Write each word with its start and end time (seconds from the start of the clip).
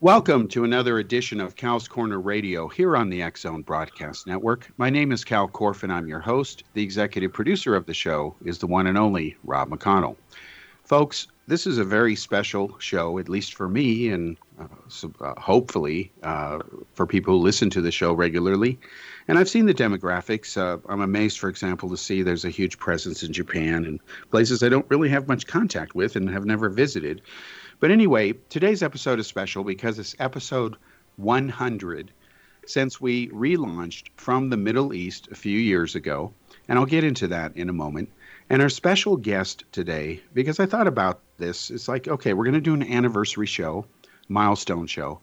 Welcome 0.00 0.46
to 0.50 0.62
another 0.62 1.00
edition 1.00 1.40
of 1.40 1.56
Cal's 1.56 1.88
Corner 1.88 2.20
Radio 2.20 2.68
here 2.68 2.96
on 2.96 3.10
the 3.10 3.20
X 3.20 3.40
Zone 3.40 3.62
Broadcast 3.62 4.28
Network. 4.28 4.70
My 4.76 4.90
name 4.90 5.10
is 5.10 5.24
Cal 5.24 5.48
Korff, 5.48 5.82
and 5.82 5.92
I'm 5.92 6.06
your 6.06 6.20
host. 6.20 6.62
The 6.74 6.84
executive 6.84 7.32
producer 7.32 7.74
of 7.74 7.84
the 7.84 7.94
show 7.94 8.36
is 8.44 8.58
the 8.58 8.68
one 8.68 8.86
and 8.86 8.96
only 8.96 9.36
Rob 9.42 9.70
McConnell. 9.70 10.14
Folks, 10.84 11.26
this 11.48 11.66
is 11.66 11.78
a 11.78 11.84
very 11.84 12.14
special 12.14 12.78
show, 12.78 13.18
at 13.18 13.28
least 13.28 13.54
for 13.54 13.68
me, 13.68 14.10
and 14.10 14.36
uh, 14.60 15.08
uh, 15.20 15.34
hopefully 15.40 16.12
uh, 16.22 16.60
for 16.92 17.04
people 17.04 17.36
who 17.36 17.42
listen 17.42 17.68
to 17.70 17.80
the 17.80 17.90
show 17.90 18.12
regularly. 18.12 18.78
And 19.26 19.36
I've 19.36 19.48
seen 19.48 19.66
the 19.66 19.74
demographics. 19.74 20.56
Uh, 20.56 20.78
I'm 20.88 21.00
amazed, 21.00 21.40
for 21.40 21.48
example, 21.48 21.90
to 21.90 21.96
see 21.96 22.22
there's 22.22 22.44
a 22.44 22.50
huge 22.50 22.78
presence 22.78 23.24
in 23.24 23.32
Japan 23.32 23.84
and 23.84 23.98
places 24.30 24.62
I 24.62 24.68
don't 24.68 24.86
really 24.90 25.08
have 25.08 25.26
much 25.26 25.48
contact 25.48 25.96
with 25.96 26.14
and 26.14 26.30
have 26.30 26.44
never 26.44 26.68
visited. 26.68 27.20
But 27.80 27.92
anyway, 27.92 28.32
today's 28.48 28.82
episode 28.82 29.20
is 29.20 29.28
special 29.28 29.62
because 29.62 29.98
it's 29.98 30.16
episode 30.18 30.76
100 31.16 32.10
since 32.66 33.00
we 33.00 33.28
relaunched 33.28 34.08
from 34.16 34.50
the 34.50 34.56
Middle 34.56 34.92
East 34.92 35.28
a 35.30 35.36
few 35.36 35.56
years 35.58 35.94
ago. 35.94 36.32
And 36.66 36.78
I'll 36.78 36.86
get 36.86 37.04
into 37.04 37.28
that 37.28 37.56
in 37.56 37.68
a 37.68 37.72
moment. 37.72 38.10
And 38.50 38.62
our 38.62 38.68
special 38.68 39.16
guest 39.16 39.64
today, 39.70 40.20
because 40.34 40.58
I 40.58 40.66
thought 40.66 40.88
about 40.88 41.20
this, 41.36 41.70
it's 41.70 41.86
like, 41.86 42.08
okay, 42.08 42.32
we're 42.32 42.44
going 42.44 42.54
to 42.54 42.60
do 42.60 42.74
an 42.74 42.82
anniversary 42.82 43.46
show, 43.46 43.86
milestone 44.28 44.86
show. 44.86 45.20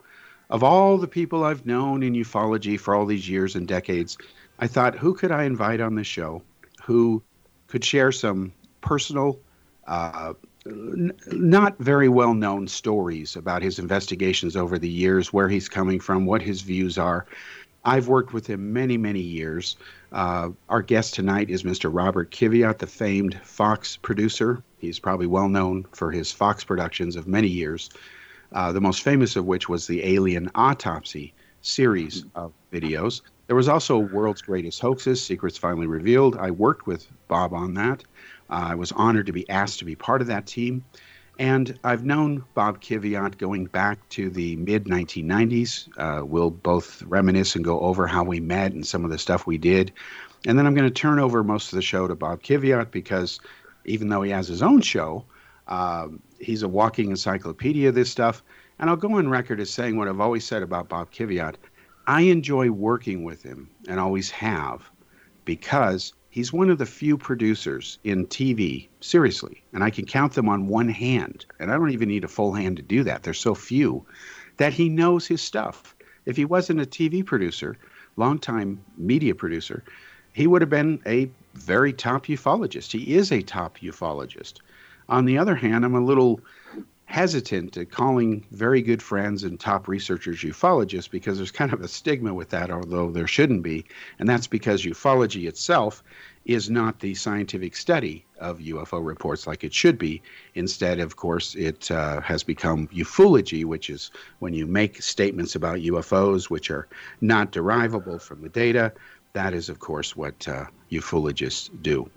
Of 0.50 0.64
all 0.64 0.98
the 0.98 1.08
people 1.08 1.44
I've 1.44 1.66
known 1.66 2.04
in 2.04 2.14
ufology 2.14 2.80
for 2.80 2.96
all 2.96 3.06
these 3.06 3.28
years 3.28 3.56
and 3.56 3.68
decades, 3.68 4.18
I 4.60 4.68
thought, 4.68 4.96
who 4.96 5.14
could 5.14 5.32
I 5.32 5.44
invite 5.44 5.82
on 5.82 5.96
this 5.96 6.08
show 6.08 6.42
who 6.84 7.22
could 7.68 7.84
share 7.84 8.12
some 8.12 8.54
personal 8.80 9.40
uh, 9.88 10.34
not 10.66 11.78
very 11.78 12.10
well 12.10 12.34
known 12.34 12.68
stories 12.68 13.36
about 13.36 13.62
his 13.62 13.80
investigations 13.80 14.56
over 14.56 14.80
the 14.80 14.90
years, 14.90 15.32
where 15.32 15.48
he's 15.48 15.70
coming 15.70 16.00
from, 16.00 16.26
what 16.26 16.42
his 16.42 16.62
views 16.62 16.98
are. 16.98 17.26
I've 17.84 18.08
worked 18.08 18.34
with 18.34 18.48
him 18.48 18.74
many, 18.74 18.98
many 18.98 19.20
years. 19.20 19.78
Uh, 20.12 20.50
our 20.70 20.82
guest 20.82 21.14
tonight 21.14 21.52
is 21.52 21.64
Mr. 21.64 21.92
Robert 21.94 22.32
Kiviat, 22.32 22.80
the 22.80 22.88
famed 22.88 23.40
Fox 23.44 23.98
producer. 23.98 24.64
He's 24.80 24.98
probably 24.98 25.28
well 25.28 25.50
known 25.50 25.86
for 25.92 26.12
his 26.12 26.32
Fox 26.32 26.64
productions 26.64 27.16
of 27.16 27.28
many 27.28 27.48
years, 27.48 27.92
uh, 28.54 28.72
the 28.72 28.82
most 28.82 29.04
famous 29.04 29.36
of 29.36 29.46
which 29.46 29.70
was 29.70 29.86
the 29.86 30.04
Alien 30.04 30.50
Autopsy 30.56 31.34
series 31.62 32.26
of 32.34 32.54
videos. 32.72 33.22
There 33.48 33.56
was 33.56 33.68
also 33.68 33.98
World's 34.00 34.42
Greatest 34.42 34.80
Hoaxes, 34.80 35.24
Secrets 35.24 35.58
Finally 35.58 35.86
Revealed. 35.88 36.38
I 36.38 36.50
worked 36.50 36.88
with 36.88 37.08
Bob 37.28 37.54
on 37.54 37.76
that. 37.76 38.04
I 38.50 38.76
was 38.76 38.92
honored 38.92 39.28
to 39.28 39.34
be 39.34 39.50
asked 39.50 39.80
to 39.80 39.86
be 39.86 39.96
part 39.96 40.22
of 40.22 40.28
that 40.28 40.46
team. 40.46 40.86
And 41.38 41.78
I've 41.84 42.06
known 42.06 42.46
Bob 42.54 42.82
Kiviat 42.82 43.38
going 43.38 43.66
back 43.66 44.08
to 44.10 44.30
the 44.30 44.56
mid 44.56 44.86
1990s. 44.86 45.90
Uh, 45.98 46.26
we'll 46.26 46.50
both 46.50 47.04
reminisce 47.04 47.56
and 47.56 47.66
go 47.66 47.82
over 47.82 48.08
how 48.08 48.24
we 48.24 48.40
met 48.40 48.72
and 48.72 48.86
some 48.86 49.04
of 49.04 49.12
the 49.12 49.18
stuff 49.18 49.46
we 49.46 49.58
did. 49.58 49.92
And 50.46 50.58
then 50.58 50.66
I'm 50.66 50.76
going 50.76 50.88
to 50.88 50.94
turn 50.94 51.20
over 51.20 51.44
most 51.44 51.74
of 51.74 51.76
the 51.76 51.82
show 51.82 52.08
to 52.08 52.16
Bob 52.16 52.42
Kiviat 52.42 52.92
because 52.92 53.40
even 53.84 54.08
though 54.08 54.22
he 54.22 54.32
has 54.32 54.48
his 54.48 54.62
own 54.62 54.82
show, 54.82 55.26
uh, 55.68 56.08
he's 56.40 56.64
a 56.64 56.70
walking 56.70 57.10
encyclopedia 57.10 57.90
of 57.90 57.96
this 57.96 58.12
stuff. 58.12 58.44
And 58.80 58.90
I'll 58.90 58.96
go 58.96 59.18
on 59.18 59.30
record 59.30 59.60
as 59.60 59.70
saying 59.70 59.98
what 59.98 60.08
I've 60.08 60.22
always 60.22 60.46
said 60.46 60.64
about 60.64 60.88
Bob 60.88 61.12
Kiviat. 61.12 61.56
I 62.08 62.22
enjoy 62.22 62.70
working 62.70 63.24
with 63.24 63.42
him 63.44 63.70
and 63.88 64.00
always 64.00 64.30
have 64.32 64.90
because 65.44 66.14
he's 66.36 66.52
one 66.52 66.70
of 66.70 66.78
the 66.78 66.86
few 66.86 67.18
producers 67.18 67.98
in 68.04 68.28
TV, 68.28 68.90
seriously, 69.00 69.64
and 69.72 69.82
I 69.86 69.90
can 69.90 70.06
count 70.06 70.34
them 70.34 70.50
on 70.50 70.68
one 70.68 70.90
hand, 70.90 71.46
and 71.62 71.72
I 71.72 71.76
don't 71.76 71.92
even 71.92 72.10
need 72.10 72.26
a 72.26 72.28
full 72.28 72.52
hand 72.52 72.76
to 72.76 72.84
do 72.84 73.06
that. 73.06 73.24
There's 73.24 73.40
so 73.40 73.56
few 73.56 74.06
that 74.58 74.74
he 74.74 74.90
knows 74.90 75.26
his 75.26 75.42
stuff. 75.42 75.96
If 76.26 76.36
he 76.36 76.44
wasn't 76.44 76.82
a 76.82 76.86
TV 76.86 77.26
producer, 77.26 77.78
longtime 78.18 78.84
media 78.98 79.34
producer, 79.34 79.82
he 80.34 80.46
would 80.46 80.62
have 80.62 80.70
been 80.70 81.02
a 81.06 81.32
very 81.54 81.94
top 81.94 82.26
ufologist. 82.26 82.92
He 82.92 83.16
is 83.16 83.32
a 83.32 83.42
top 83.42 83.78
ufologist. 83.78 84.56
On 85.08 85.24
the 85.24 85.38
other 85.38 85.56
hand, 85.56 85.86
I'm 85.86 85.96
a 85.96 86.02
little 86.02 86.42
hesitant 87.06 87.78
at 87.78 87.92
calling 87.92 88.46
very 88.52 88.82
good 88.82 89.02
friends 89.02 89.44
and 89.44 89.60
top 89.60 89.88
researchers 89.88 90.42
ufologists 90.42 91.10
because 91.10 91.38
there's 91.38 91.52
kind 91.52 91.72
of 91.72 91.82
a 91.82 91.88
stigma 91.88 92.34
with 92.34 92.50
that, 92.50 92.72
although 92.72 93.12
there 93.12 93.28
shouldn't 93.28 93.64
be. 93.64 93.86
And 94.20 94.28
that's 94.28 94.48
because 94.48 94.84
ufology 94.84 95.48
itself 95.48 96.04
is 96.46 96.70
not 96.70 97.00
the 97.00 97.14
scientific 97.16 97.76
study 97.76 98.26
of 98.40 98.60
UFO 98.60 99.04
reports 99.04 99.48
like 99.48 99.64
it 99.64 99.74
should 99.74 99.98
be. 99.98 100.22
Instead, 100.56 101.00
of 101.00 101.16
course, 101.16 101.56
it 101.56 101.90
uh, 101.92 102.22
has 102.22 102.44
become 102.44 102.88
ufology, 102.90 103.66
which 103.66 103.90
is 103.90 104.12
when 104.40 104.54
you 104.54 104.68
make 104.68 105.02
statements 105.02 105.56
about 105.56 105.80
UFOs 105.80 106.50
which 106.50 106.70
are 106.70 106.88
not 107.22 107.52
derivable 107.52 108.20
from 108.20 108.42
the 108.42 108.50
data. 108.50 108.92
That 109.34 109.54
is, 109.54 109.70
of 109.70 109.80
course, 109.80 110.16
what 110.16 110.48
uh, 110.48 110.66
ufologists 110.92 111.70
do. 111.82 112.10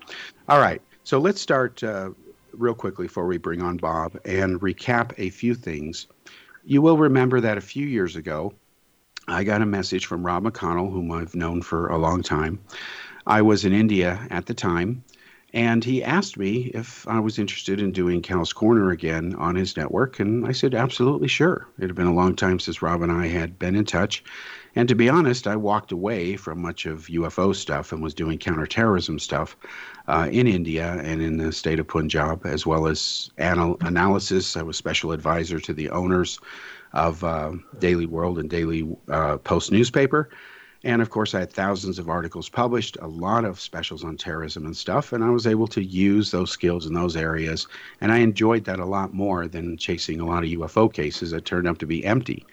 All 0.49 0.61
right, 0.61 0.83
so 1.05 1.19
let's 1.19 1.41
start 1.41 1.83
uh, 1.83 2.11
real 2.59 2.75
quickly 2.75 3.07
before 3.07 3.27
we 3.27 3.39
bring 3.39 3.63
on 3.63 3.77
Bob 3.77 4.19
and 4.25 4.61
recap 4.61 5.13
a 5.17 5.31
few 5.31 5.55
things. 5.55 6.07
You 6.65 6.83
will 6.83 6.99
remember 6.99 7.41
that 7.41 7.57
a 7.57 7.63
few 7.63 7.87
years 7.87 8.17
ago, 8.17 8.53
I 9.29 9.45
got 9.45 9.63
a 9.63 9.67
message 9.67 10.07
from 10.07 10.25
Rob 10.25 10.45
McConnell, 10.45 10.91
whom 10.93 11.13
I've 11.13 11.35
known 11.35 11.63
for 11.63 11.89
a 11.89 11.99
long 11.99 12.23
time. 12.23 12.61
I 13.27 13.43
was 13.43 13.65
in 13.65 13.73
India 13.73 14.27
at 14.31 14.47
the 14.47 14.55
time, 14.55 15.05
and 15.59 15.83
he 15.83 16.05
asked 16.05 16.39
me 16.39 16.71
if 16.73 17.05
I 17.09 17.19
was 17.19 17.37
interested 17.37 17.81
in 17.81 17.91
doing 17.91 18.23
Cal's 18.23 18.53
Corner 18.53 18.91
again 18.91 19.35
on 19.35 19.57
his 19.57 19.77
network, 19.77 20.21
and 20.21 20.47
I 20.47 20.53
said, 20.53 20.73
absolutely 20.73 21.27
sure. 21.27 21.67
It 21.81 21.89
had 21.89 21.97
been 21.97 22.07
a 22.07 22.15
long 22.15 22.37
time 22.37 22.61
since 22.61 22.81
Rob 22.81 23.03
and 23.03 23.11
I 23.11 23.27
had 23.27 23.59
been 23.59 23.75
in 23.75 23.85
touch. 23.85 24.23
And 24.77 24.89
to 24.89 24.95
be 24.95 25.09
honest, 25.09 25.49
I 25.49 25.57
walked 25.57 25.91
away 25.91 26.37
from 26.37 26.63
much 26.63 26.87
of 26.87 27.09
UFO 27.09 27.53
stuff 27.57 27.91
and 27.91 28.01
was 28.01 28.15
doing 28.15 28.39
counterterrorism 28.39 29.19
stuff 29.19 29.57
uh, 30.07 30.29
in 30.31 30.47
India 30.47 31.01
and 31.03 31.21
in 31.21 31.39
the 31.39 31.51
state 31.51 31.81
of 31.81 31.89
Punjab, 31.89 32.47
as 32.47 32.65
well 32.65 32.87
as 32.87 33.33
anal- 33.39 33.79
analysis. 33.81 34.57
I 34.57 34.63
was 34.63 34.77
special 34.77 35.11
advisor 35.11 35.59
to 35.59 35.73
the 35.73 35.91
owners 35.91 36.39
of 36.93 37.25
uh, 37.25 37.51
Daily 37.81 38.07
World 38.07 38.39
and 38.39 38.49
Daily 38.49 38.89
uh, 39.09 39.39
Post 39.39 39.73
newspaper. 39.73 40.31
And 40.85 41.03
of 41.03 41.11
course, 41.11 41.35
I 41.35 41.41
had 41.41 41.53
thousands 41.53 41.99
of 41.99 42.09
articles 42.09 42.49
published, 42.49 42.97
a 43.01 43.09
lot 43.09 43.45
of 43.45 43.59
specials 43.59 44.05
on 44.05 44.17
terrorism 44.17 44.65
and 44.65 44.77
stuff, 44.77 45.13
and 45.13 45.25
I 45.25 45.31
was 45.31 45.47
able 45.47 45.67
to 45.69 45.83
use 45.83 46.31
those 46.31 46.53
skills 46.53 46.87
in 46.87 46.95
those 46.95 47.17
areas. 47.17 47.67
And 48.01 48.13
I 48.13 48.19
enjoyed 48.19 48.65
that 48.65 48.79
a 48.79 48.85
lot 48.85 49.13
more 49.13 49.49
than 49.49 49.77
chasing 49.77 50.21
a 50.21 50.27
lot 50.27 50.45
of 50.45 50.51
UFO 50.51 50.93
cases 50.93 51.33
that 51.33 51.45
turned 51.45 51.67
out 51.67 51.81
to 51.81 51.87
be 51.87 52.05
empty. 52.05 52.47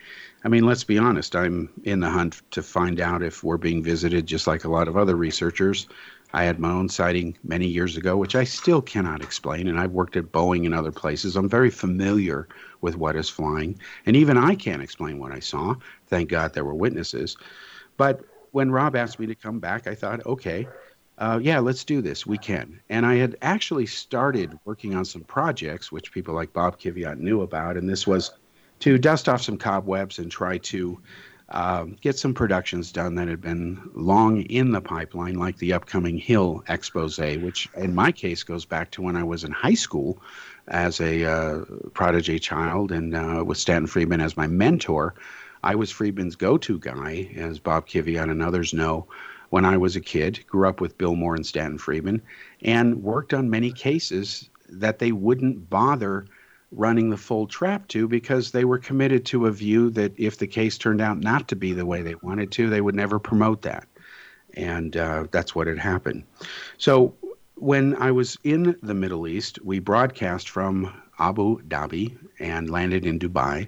I 0.44 0.48
mean, 0.48 0.66
let's 0.66 0.84
be 0.84 0.98
honest, 0.98 1.36
I'm 1.36 1.70
in 1.84 2.00
the 2.00 2.10
hunt 2.10 2.42
to 2.52 2.64
find 2.64 3.00
out 3.00 3.22
if 3.22 3.44
we're 3.44 3.58
being 3.58 3.84
visited 3.84 4.26
just 4.26 4.48
like 4.48 4.64
a 4.64 4.72
lot 4.72 4.88
of 4.88 4.98
other 4.98 5.16
researchers. 5.16 5.88
I 6.34 6.46
had 6.46 6.60
my 6.60 6.72
own 6.72 6.90
sighting 6.90 7.38
many 7.44 7.68
years 7.68 7.96
ago, 7.96 8.18
which 8.18 8.36
I 8.36 8.44
still 8.44 8.82
cannot 8.82 9.22
explain, 9.22 9.68
and 9.68 9.80
I've 9.80 9.92
worked 9.92 10.18
at 10.18 10.32
Boeing 10.32 10.66
and 10.66 10.74
other 10.74 10.92
places. 10.92 11.36
I'm 11.36 11.48
very 11.48 11.70
familiar 11.70 12.48
with 12.82 12.98
what 12.98 13.16
is 13.16 13.30
flying, 13.30 13.80
and 14.06 14.16
even 14.16 14.36
I 14.36 14.56
can't 14.56 14.82
explain 14.82 15.20
what 15.20 15.32
I 15.32 15.40
saw. 15.40 15.76
Thank 16.08 16.30
God 16.30 16.54
there 16.54 16.66
were 16.66 16.74
witnesses. 16.74 17.38
But 17.98 18.22
when 18.52 18.72
Rob 18.72 18.96
asked 18.96 19.20
me 19.20 19.28
to 19.28 19.36
come 19.36 19.60
back, 19.60 19.88
I 19.88 19.96
thought, 19.96 20.26
okay, 20.26 20.68
uh, 21.18 21.40
yeah, 21.42 21.60
let's 21.60 21.84
do 21.84 22.02
this. 22.02 22.26
We 22.26 22.38
can. 22.38 22.80
And 22.90 23.06
I 23.06 23.16
had 23.16 23.38
actually 23.42 23.86
started 23.86 24.58
working 24.66 24.96
on 24.96 25.06
some 25.06 25.24
projects, 25.24 25.92
which 25.92 26.12
people 26.12 26.34
like 26.34 26.52
Bob 26.54 26.80
Kiviat 26.80 27.20
knew 27.20 27.42
about, 27.42 27.78
and 27.78 27.90
this 27.90 28.06
was 28.06 28.32
to 28.80 28.98
dust 28.98 29.30
off 29.30 29.42
some 29.42 29.58
cobwebs 29.58 30.20
and 30.20 30.30
try 30.30 30.58
to 30.58 31.00
uh, 31.50 31.86
get 32.02 32.18
some 32.18 32.34
productions 32.34 32.92
done 32.92 33.16
that 33.16 33.28
had 33.28 33.40
been 33.40 33.90
long 33.94 34.42
in 34.44 34.72
the 34.72 34.82
pipeline, 34.82 35.36
like 35.36 35.58
the 35.58 35.74
upcoming 35.74 36.18
Hill 36.18 36.64
expose, 36.68 37.20
which 37.20 37.70
in 37.76 37.94
my 37.94 38.12
case 38.12 38.44
goes 38.44 38.66
back 38.66 38.92
to 38.92 39.02
when 39.02 39.16
I 39.16 39.24
was 39.24 39.44
in 39.44 39.52
high 39.52 39.76
school 39.76 40.22
as 40.68 41.00
a 41.00 41.24
uh, 41.24 41.66
prodigy 41.94 42.40
child 42.40 42.92
and 42.92 43.16
uh, 43.16 43.44
with 43.46 43.58
Stanton 43.58 43.88
Friedman 43.88 44.22
as 44.22 44.36
my 44.36 44.48
mentor. 44.48 45.14
I 45.66 45.74
was 45.74 45.90
Friedman's 45.90 46.36
go 46.36 46.60
to 46.60 46.78
guy, 46.78 47.32
as 47.36 47.58
Bob 47.58 47.88
Kiviat 47.88 48.30
and 48.30 48.44
others 48.44 48.72
know, 48.72 49.08
when 49.50 49.66
I 49.66 49.78
was 49.78 49.96
a 49.96 50.00
kid. 50.00 50.46
Grew 50.48 50.70
up 50.70 50.80
with 50.80 50.98
Bill 50.98 51.16
Moore 51.16 51.34
and 51.34 51.46
Stanton 51.46 51.80
Friedman 51.80 52.22
and 52.62 53.02
worked 53.02 53.34
on 53.34 53.50
many 53.50 53.72
cases 53.72 54.52
that 54.70 55.00
they 55.00 55.12
wouldn't 55.12 55.68
bother 55.68 56.28
running 56.72 57.10
the 57.10 57.18
full 57.18 57.48
trap 57.48 57.88
to 57.88 58.08
because 58.08 58.52
they 58.52 58.64
were 58.64 58.78
committed 58.78 59.26
to 59.26 59.48
a 59.48 59.52
view 59.52 59.90
that 59.90 60.14
if 60.20 60.38
the 60.38 60.46
case 60.46 60.78
turned 60.78 61.02
out 61.02 61.20
not 61.20 61.48
to 61.48 61.56
be 61.56 61.74
the 61.74 61.86
way 61.86 62.04
they 62.04 62.16
wanted 62.16 62.52
to, 62.52 62.70
they 62.70 62.82
would 62.82 62.96
never 62.96 63.18
promote 63.18 63.64
that. 63.64 63.88
And 64.54 64.96
uh, 64.96 65.26
that's 65.32 65.56
what 65.56 65.66
had 65.66 65.80
happened. 65.80 66.26
So 66.78 67.16
when 67.56 67.96
I 67.96 68.12
was 68.12 68.38
in 68.44 68.76
the 68.84 68.94
Middle 68.94 69.28
East, 69.28 69.58
we 69.64 69.80
broadcast 69.80 70.48
from 70.48 70.94
Abu 71.18 71.62
Dhabi 71.64 72.16
and 72.40 72.70
landed 72.70 73.06
in 73.06 73.18
Dubai. 73.18 73.68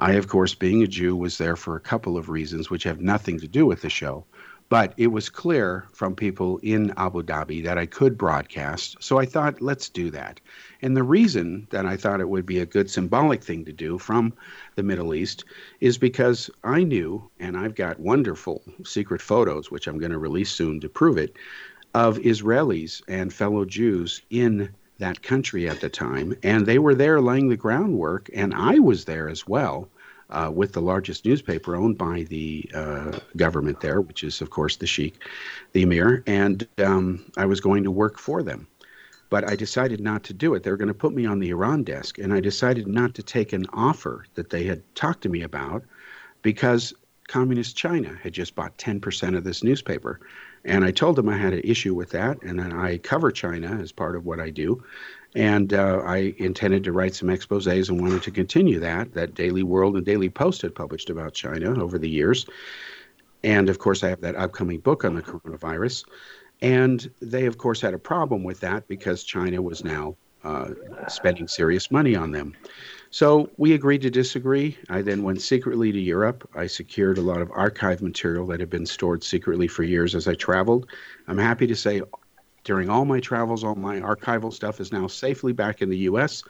I, 0.00 0.12
of 0.12 0.28
course, 0.28 0.54
being 0.54 0.82
a 0.82 0.86
Jew, 0.86 1.14
was 1.14 1.36
there 1.36 1.56
for 1.56 1.76
a 1.76 1.80
couple 1.80 2.16
of 2.16 2.30
reasons 2.30 2.70
which 2.70 2.84
have 2.84 3.02
nothing 3.02 3.38
to 3.40 3.46
do 3.46 3.66
with 3.66 3.82
the 3.82 3.90
show. 3.90 4.24
But 4.70 4.94
it 4.96 5.08
was 5.08 5.28
clear 5.28 5.88
from 5.92 6.16
people 6.16 6.58
in 6.62 6.94
Abu 6.96 7.22
Dhabi 7.22 7.62
that 7.64 7.76
I 7.76 7.84
could 7.84 8.16
broadcast. 8.16 8.96
So 9.00 9.18
I 9.18 9.26
thought, 9.26 9.60
let's 9.60 9.90
do 9.90 10.10
that. 10.12 10.40
And 10.80 10.96
the 10.96 11.02
reason 11.02 11.66
that 11.68 11.84
I 11.84 11.98
thought 11.98 12.22
it 12.22 12.30
would 12.30 12.46
be 12.46 12.60
a 12.60 12.66
good 12.66 12.88
symbolic 12.88 13.44
thing 13.44 13.62
to 13.66 13.74
do 13.74 13.98
from 13.98 14.32
the 14.74 14.82
Middle 14.82 15.12
East 15.12 15.44
is 15.80 15.98
because 15.98 16.48
I 16.64 16.82
knew, 16.82 17.28
and 17.38 17.54
I've 17.54 17.74
got 17.74 18.00
wonderful 18.00 18.62
secret 18.84 19.20
photos, 19.20 19.70
which 19.70 19.86
I'm 19.86 19.98
going 19.98 20.12
to 20.12 20.18
release 20.18 20.50
soon 20.50 20.80
to 20.80 20.88
prove 20.88 21.18
it, 21.18 21.36
of 21.92 22.16
Israelis 22.18 23.02
and 23.06 23.34
fellow 23.34 23.66
Jews 23.66 24.22
in 24.30 24.70
that 25.00 25.22
country 25.22 25.68
at 25.68 25.80
the 25.80 25.88
time. 25.88 26.36
And 26.42 26.66
they 26.66 26.78
were 26.78 26.94
there 26.94 27.20
laying 27.20 27.48
the 27.48 27.56
groundwork, 27.56 28.30
and 28.34 28.54
I 28.54 28.78
was 28.78 29.04
there 29.04 29.28
as 29.28 29.46
well 29.46 29.88
uh, 30.30 30.50
with 30.54 30.72
the 30.72 30.80
largest 30.80 31.24
newspaper 31.24 31.76
owned 31.76 31.98
by 31.98 32.22
the 32.28 32.70
uh, 32.74 33.18
government 33.36 33.80
there, 33.80 34.00
which 34.00 34.22
is, 34.22 34.40
of 34.40 34.50
course, 34.50 34.76
the 34.76 34.86
Sheikh, 34.86 35.22
the 35.72 35.82
Emir, 35.82 36.22
and 36.26 36.66
um, 36.78 37.24
I 37.36 37.46
was 37.46 37.60
going 37.60 37.84
to 37.84 37.90
work 37.90 38.18
for 38.18 38.42
them. 38.42 38.66
But 39.28 39.48
I 39.48 39.54
decided 39.54 40.00
not 40.00 40.24
to 40.24 40.34
do 40.34 40.54
it. 40.54 40.62
They 40.62 40.70
were 40.70 40.76
going 40.76 40.88
to 40.88 40.94
put 40.94 41.14
me 41.14 41.26
on 41.26 41.38
the 41.38 41.50
Iran 41.50 41.84
desk, 41.84 42.18
and 42.18 42.32
I 42.32 42.40
decided 42.40 42.86
not 42.86 43.14
to 43.14 43.22
take 43.22 43.52
an 43.52 43.66
offer 43.72 44.24
that 44.34 44.50
they 44.50 44.64
had 44.64 44.82
talked 44.94 45.22
to 45.22 45.28
me 45.28 45.42
about 45.42 45.84
because 46.42 46.94
Communist 47.28 47.76
China 47.76 48.18
had 48.20 48.32
just 48.32 48.56
bought 48.56 48.76
10% 48.76 49.36
of 49.36 49.44
this 49.44 49.62
newspaper. 49.62 50.20
And 50.64 50.84
I 50.84 50.90
told 50.90 51.16
them 51.16 51.28
I 51.28 51.36
had 51.36 51.54
an 51.54 51.62
issue 51.64 51.94
with 51.94 52.10
that, 52.10 52.42
and 52.42 52.58
then 52.58 52.72
I 52.72 52.98
cover 52.98 53.30
China 53.30 53.78
as 53.80 53.92
part 53.92 54.14
of 54.14 54.26
what 54.26 54.40
I 54.40 54.50
do. 54.50 54.82
And 55.34 55.72
uh, 55.72 56.02
I 56.04 56.34
intended 56.38 56.84
to 56.84 56.92
write 56.92 57.14
some 57.14 57.28
exposés 57.28 57.88
and 57.88 58.00
wanted 58.00 58.22
to 58.24 58.30
continue 58.30 58.80
that. 58.80 59.14
That 59.14 59.34
Daily 59.34 59.62
World 59.62 59.96
and 59.96 60.04
Daily 60.04 60.28
Post 60.28 60.62
had 60.62 60.74
published 60.74 61.08
about 61.08 61.34
China 61.34 61.82
over 61.82 61.98
the 61.98 62.08
years. 62.08 62.46
And 63.42 63.70
of 63.70 63.78
course, 63.78 64.02
I 64.02 64.08
have 64.08 64.20
that 64.20 64.36
upcoming 64.36 64.80
book 64.80 65.04
on 65.04 65.14
the 65.14 65.22
coronavirus. 65.22 66.04
And 66.62 67.10
they, 67.22 67.46
of 67.46 67.58
course, 67.58 67.80
had 67.80 67.94
a 67.94 67.98
problem 67.98 68.42
with 68.44 68.60
that 68.60 68.86
because 68.86 69.24
China 69.24 69.62
was 69.62 69.82
now 69.82 70.16
uh, 70.44 70.70
spending 71.08 71.48
serious 71.48 71.90
money 71.90 72.16
on 72.16 72.32
them. 72.32 72.54
So 73.12 73.50
we 73.56 73.74
agreed 73.74 74.02
to 74.02 74.10
disagree. 74.10 74.78
I 74.88 75.02
then 75.02 75.24
went 75.24 75.42
secretly 75.42 75.90
to 75.90 75.98
Europe. 75.98 76.48
I 76.54 76.68
secured 76.68 77.18
a 77.18 77.22
lot 77.22 77.42
of 77.42 77.50
archive 77.50 78.00
material 78.00 78.46
that 78.46 78.60
had 78.60 78.70
been 78.70 78.86
stored 78.86 79.24
secretly 79.24 79.66
for 79.66 79.82
years 79.82 80.14
as 80.14 80.28
I 80.28 80.34
traveled. 80.34 80.86
I'm 81.26 81.38
happy 81.38 81.66
to 81.66 81.74
say 81.74 82.02
during 82.62 82.88
all 82.88 83.04
my 83.04 83.18
travels, 83.18 83.64
all 83.64 83.74
my 83.74 83.98
archival 84.00 84.52
stuff 84.52 84.80
is 84.80 84.92
now 84.92 85.08
safely 85.08 85.52
back 85.52 85.82
in 85.82 85.90
the 85.90 85.98
US. 85.98 86.44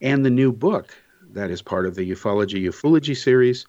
And 0.00 0.24
the 0.24 0.30
new 0.30 0.52
book 0.52 0.94
that 1.32 1.50
is 1.50 1.62
part 1.62 1.84
of 1.84 1.96
the 1.96 2.08
Ufology 2.12 2.62
Ufology 2.64 3.16
series 3.16 3.66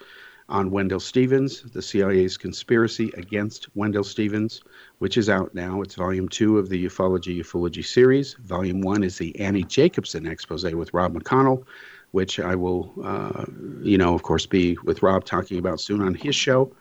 on 0.50 0.70
Wendelle 0.70 1.02
Stevens, 1.02 1.64
the 1.64 1.82
CIA's 1.82 2.38
conspiracy 2.38 3.12
against 3.18 3.76
Wendelle 3.76 4.06
Stevens, 4.06 4.62
which 5.00 5.18
is 5.18 5.30
out 5.30 5.54
now. 5.56 5.82
It's 5.82 5.96
volume 5.96 6.30
two 6.30 6.60
of 6.60 6.70
the 6.70 6.86
Ufology 6.86 7.40
Ufology 7.40 7.86
series. 7.86 8.36
Volume 8.36 8.82
one 8.82 9.04
is 9.04 9.18
the 9.18 9.40
Annie 9.40 9.64
Jacobsen 9.64 10.28
expose 10.28 10.64
with 10.74 10.94
Rob 10.94 11.14
McConnell, 11.14 11.66
which 12.12 12.40
I 12.40 12.56
will, 12.56 12.94
uh, 13.04 13.46
you 13.82 13.98
know, 13.98 14.16
of 14.16 14.24
course, 14.24 14.46
be 14.46 14.78
with 14.84 15.04
Rob 15.04 15.26
talking 15.26 15.60
about 15.60 15.80
soon 15.80 16.02
on 16.02 16.16
his 16.16 16.36
show. 16.36 16.74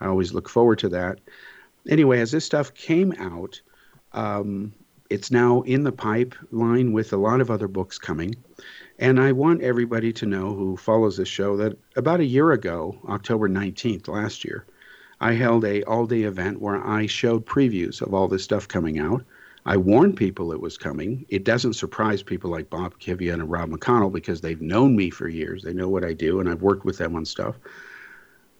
I 0.00 0.06
always 0.06 0.32
look 0.32 0.48
forward 0.48 0.78
to 0.80 0.88
that. 0.90 1.20
Anyway, 1.88 2.20
as 2.20 2.32
this 2.32 2.44
stuff 2.44 2.74
came 2.74 3.12
out, 3.18 3.60
um, 4.12 4.72
it's 5.10 5.30
now 5.30 5.62
in 5.62 5.84
the 5.84 5.92
pipeline 5.92 6.92
with 6.92 7.12
a 7.12 7.16
lot 7.16 7.40
of 7.40 7.50
other 7.50 7.68
books 7.68 7.98
coming. 7.98 8.34
And 8.98 9.20
I 9.20 9.32
want 9.32 9.62
everybody 9.62 10.12
to 10.14 10.26
know 10.26 10.54
who 10.54 10.76
follows 10.76 11.16
this 11.16 11.28
show 11.28 11.56
that 11.56 11.78
about 11.96 12.20
a 12.20 12.24
year 12.24 12.52
ago, 12.52 12.96
October 13.08 13.48
19th 13.48 14.08
last 14.08 14.44
year, 14.44 14.64
I 15.20 15.34
held 15.34 15.64
a 15.64 15.82
all-day 15.84 16.22
event 16.22 16.60
where 16.60 16.84
I 16.84 17.06
showed 17.06 17.46
previews 17.46 18.00
of 18.02 18.14
all 18.14 18.26
this 18.26 18.42
stuff 18.42 18.66
coming 18.66 18.98
out. 18.98 19.24
I 19.64 19.76
warned 19.76 20.16
people 20.16 20.52
it 20.52 20.60
was 20.60 20.76
coming. 20.76 21.24
It 21.28 21.44
doesn't 21.44 21.74
surprise 21.74 22.22
people 22.22 22.50
like 22.50 22.68
Bob 22.68 22.98
Kiviat 22.98 23.34
and 23.34 23.50
Rob 23.50 23.70
McConnell 23.70 24.12
because 24.12 24.40
they've 24.40 24.60
known 24.60 24.96
me 24.96 25.08
for 25.10 25.28
years. 25.28 25.62
They 25.62 25.72
know 25.72 25.88
what 25.88 26.04
I 26.04 26.12
do, 26.14 26.40
and 26.40 26.48
I've 26.48 26.62
worked 26.62 26.84
with 26.84 26.98
them 26.98 27.14
on 27.14 27.24
stuff. 27.24 27.56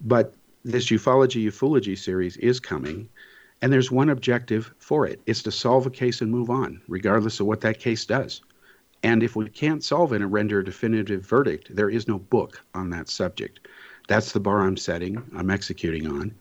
But 0.00 0.34
this 0.64 0.86
ufology 0.86 1.44
ufology 1.44 1.98
series 1.98 2.36
is 2.36 2.60
coming, 2.60 3.08
and 3.60 3.72
there's 3.72 3.90
one 3.90 4.10
objective 4.10 4.72
for 4.78 5.06
it: 5.06 5.20
it's 5.26 5.42
to 5.42 5.50
solve 5.50 5.86
a 5.86 5.90
case 5.90 6.20
and 6.20 6.30
move 6.30 6.50
on, 6.50 6.80
regardless 6.86 7.40
of 7.40 7.46
what 7.46 7.62
that 7.62 7.80
case 7.80 8.04
does. 8.04 8.40
And 9.02 9.24
if 9.24 9.34
we 9.34 9.48
can't 9.48 9.82
solve 9.82 10.12
it 10.12 10.22
and 10.22 10.32
render 10.32 10.60
a 10.60 10.64
definitive 10.64 11.26
verdict, 11.26 11.74
there 11.74 11.90
is 11.90 12.06
no 12.06 12.20
book 12.20 12.62
on 12.74 12.90
that 12.90 13.08
subject. 13.08 13.66
That's 14.06 14.30
the 14.30 14.40
bar 14.40 14.60
I'm 14.60 14.76
setting, 14.76 15.20
I'm 15.36 15.50
executing 15.50 16.06
on. 16.06 16.34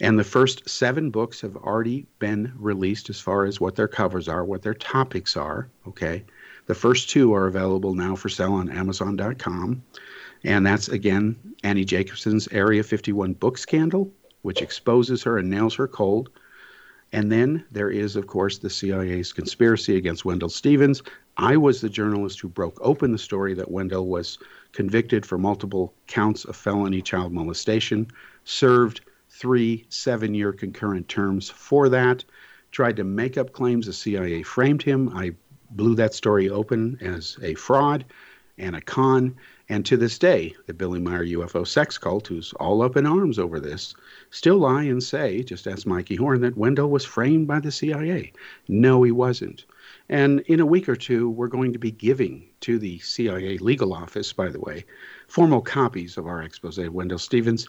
And 0.00 0.18
the 0.18 0.24
first 0.24 0.68
seven 0.68 1.10
books 1.10 1.40
have 1.40 1.56
already 1.56 2.06
been 2.18 2.52
released 2.56 3.10
as 3.10 3.20
far 3.20 3.44
as 3.44 3.60
what 3.60 3.76
their 3.76 3.88
covers 3.88 4.28
are, 4.28 4.44
what 4.44 4.62
their 4.62 4.74
topics 4.74 5.36
are. 5.36 5.68
Okay. 5.86 6.24
The 6.66 6.74
first 6.74 7.10
two 7.10 7.34
are 7.34 7.46
available 7.46 7.94
now 7.94 8.16
for 8.16 8.28
sale 8.28 8.54
on 8.54 8.70
Amazon.com. 8.70 9.82
And 10.42 10.66
that's 10.66 10.88
again 10.88 11.36
Annie 11.62 11.84
Jacobsen's 11.84 12.48
Area 12.48 12.82
51 12.82 13.34
book 13.34 13.58
scandal, 13.58 14.10
which 14.42 14.62
exposes 14.62 15.22
her 15.22 15.38
and 15.38 15.48
nails 15.48 15.74
her 15.74 15.88
cold. 15.88 16.30
And 17.12 17.30
then 17.30 17.64
there 17.70 17.90
is, 17.90 18.16
of 18.16 18.26
course, 18.26 18.58
the 18.58 18.68
CIA's 18.68 19.32
conspiracy 19.32 19.96
against 19.96 20.24
Wendelle 20.24 20.50
Stevens. 20.50 21.00
I 21.36 21.56
was 21.56 21.80
the 21.80 21.88
journalist 21.88 22.40
who 22.40 22.48
broke 22.48 22.78
open 22.80 23.12
the 23.12 23.18
story 23.18 23.54
that 23.54 23.70
Wendelle 23.70 24.06
was 24.06 24.38
convicted 24.72 25.24
for 25.24 25.38
multiple 25.38 25.94
counts 26.08 26.44
of 26.44 26.56
felony 26.56 27.00
child 27.00 27.32
molestation, 27.32 28.08
served 28.44 29.00
three 29.34 29.84
seven 29.88 30.34
year 30.34 30.52
concurrent 30.52 31.08
terms 31.08 31.50
for 31.50 31.88
that, 31.88 32.24
tried 32.70 32.96
to 32.96 33.04
make 33.04 33.36
up 33.36 33.52
claims 33.52 33.86
the 33.86 33.92
CIA 33.92 34.42
framed 34.42 34.82
him. 34.82 35.08
I 35.14 35.32
blew 35.70 35.94
that 35.96 36.14
story 36.14 36.48
open 36.48 36.98
as 37.00 37.36
a 37.42 37.54
fraud 37.54 38.04
and 38.58 38.76
a 38.76 38.80
con. 38.80 39.34
And 39.68 39.84
to 39.86 39.96
this 39.96 40.18
day, 40.18 40.54
the 40.66 40.74
Billy 40.74 41.00
Meier 41.00 41.24
UFO 41.24 41.66
sex 41.66 41.98
cult, 41.98 42.28
who's 42.28 42.52
all 42.54 42.82
up 42.82 42.96
in 42.96 43.06
arms 43.06 43.38
over 43.38 43.58
this, 43.58 43.94
still 44.30 44.58
lie 44.58 44.84
and 44.84 45.02
say, 45.02 45.42
just 45.42 45.66
ask 45.66 45.86
Mikey 45.86 46.16
Horn, 46.16 46.42
that 46.42 46.56
Wendelle 46.56 46.90
was 46.90 47.04
framed 47.04 47.48
by 47.48 47.60
the 47.60 47.72
CIA. 47.72 48.32
No, 48.68 49.02
he 49.02 49.10
wasn't. 49.10 49.64
And 50.08 50.40
in 50.40 50.60
a 50.60 50.66
week 50.66 50.88
or 50.88 50.96
two, 50.96 51.30
we're 51.30 51.48
going 51.48 51.72
to 51.72 51.78
be 51.78 51.90
giving 51.90 52.46
to 52.60 52.78
the 52.78 52.98
CIA 52.98 53.58
legal 53.58 53.94
office, 53.94 54.32
by 54.32 54.50
the 54.50 54.60
way, 54.60 54.84
formal 55.26 55.62
copies 55.62 56.18
of 56.18 56.26
our 56.26 56.42
expose 56.42 56.78
of 56.78 56.92
Wendelle 56.92 57.18
Stevens 57.18 57.66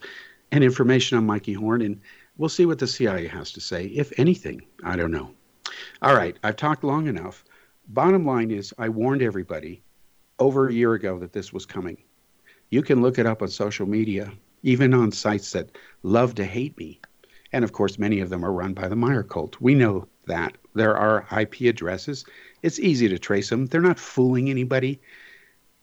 and 0.56 0.64
information 0.64 1.18
on 1.18 1.26
Mikey 1.26 1.54
Horn. 1.54 1.82
And 1.82 2.00
we'll 2.38 2.50
see 2.50 2.66
what 2.66 2.80
the 2.80 2.88
CIA 2.88 3.28
has 3.28 3.52
to 3.52 3.62
say, 3.62 3.88
if 3.88 4.18
anything. 4.18 4.62
I 4.84 4.96
don't 4.96 5.12
know. 5.12 5.32
All 6.02 6.16
right, 6.16 6.38
I've 6.44 6.56
talked 6.56 6.84
long 6.84 7.08
enough. 7.08 7.44
Bottom 7.90 8.26
line 8.26 8.52
is, 8.52 8.74
I 8.78 8.90
warned 8.90 9.22
everybody 9.22 9.84
over 10.40 10.68
a 10.68 10.74
year 10.74 10.94
ago 10.94 11.20
that 11.20 11.34
this 11.34 11.52
was 11.52 11.66
coming. 11.66 11.98
You 12.70 12.82
can 12.82 13.02
look 13.02 13.20
it 13.20 13.26
up 13.26 13.42
on 13.42 13.50
social 13.50 13.86
media, 13.86 14.32
even 14.64 14.94
on 14.94 15.12
sites 15.12 15.52
that 15.52 15.78
love 16.04 16.36
to 16.36 16.46
hate 16.46 16.78
me. 16.78 17.00
And 17.52 17.64
of 17.64 17.74
course, 17.74 18.00
many 18.00 18.22
of 18.22 18.30
them 18.30 18.44
are 18.44 18.52
run 18.52 18.74
by 18.74 18.88
the 18.88 18.96
Meier 18.96 19.24
cult. 19.24 19.60
We 19.62 19.76
know 19.76 20.08
that. 20.26 20.58
There 20.74 20.98
are 20.98 21.28
IP 21.40 21.62
addresses. 21.62 22.26
It's 22.62 22.80
easy 22.80 23.08
to 23.08 23.20
trace 23.20 23.50
them. 23.50 23.68
They're 23.68 23.82
not 23.82 24.00
fooling 24.00 24.50
anybody. 24.50 25.00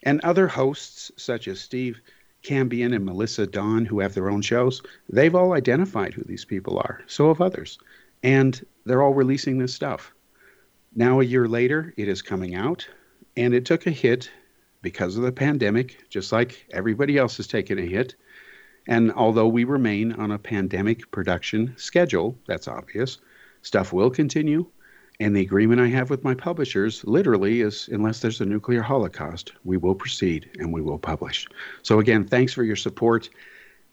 And 0.02 0.21
other 0.21 0.49
hosts, 0.49 1.12
such 1.17 1.47
as 1.47 1.61
Steve 1.61 2.00
Cambian 2.42 2.94
and 2.94 3.04
Melissa 3.04 3.46
Dawn, 3.46 3.84
who 3.84 4.00
have 4.00 4.14
their 4.14 4.30
own 4.30 4.42
shows, 4.42 4.82
they've 5.08 5.34
all 5.34 5.52
identified 5.52 6.12
who 6.14 6.25
these 6.25 6.44
people 6.44 6.78
are. 6.78 7.02
So 7.06 7.28
have 7.28 7.40
others. 7.40 7.78
And 8.22 8.64
they're 8.84 9.02
all 9.02 9.14
releasing 9.14 9.58
this 9.58 9.75
stuff. 9.75 10.12
Now, 10.94 11.20
a 11.20 11.25
year 11.25 11.49
later, 11.49 11.94
it 11.96 12.08
is 12.08 12.20
coming 12.20 12.54
out, 12.54 12.87
and 13.37 13.54
it 13.54 13.64
took 13.64 13.87
a 13.87 13.90
hit 13.90 14.30
because 14.82 15.16
of 15.16 15.22
the 15.22 15.32
pandemic, 15.32 16.08
just 16.11 16.32
like 16.32 16.66
everybody 16.72 17.16
else 17.16 17.37
has 17.38 17.46
taken 17.46 17.78
a 17.78 17.87
hit. 17.87 18.14
And 18.87 19.12
although 19.12 19.49
we 19.49 19.64
remain 19.64 20.12
on 20.12 20.32
a 20.32 20.38
pandemic 20.38 21.11
production 21.11 21.75
schedule, 21.76 22.37
that's 22.46 22.68
obvious, 22.68 23.18
stuff 23.62 23.92
will 23.92 24.11
continue. 24.11 24.66
And 25.23 25.37
the 25.37 25.41
agreement 25.41 25.81
I 25.81 25.87
have 25.87 26.11
with 26.11 26.25
my 26.25 26.35
publishers 26.35 27.05
literally 27.05 27.61
is 27.61 27.88
unless 27.93 28.19
there's 28.19 28.41
a 28.41 28.45
nuclear 28.45 28.83
holocaust, 28.83 29.52
we 29.62 29.76
will 29.76 29.95
proceed 29.95 30.50
and 30.59 30.73
we 30.73 30.83
will 30.83 30.99
publish. 30.99 31.47
So, 31.83 32.00
again, 32.00 32.26
thanks 32.26 32.52
for 32.52 32.64
your 32.64 32.75
support. 32.75 33.31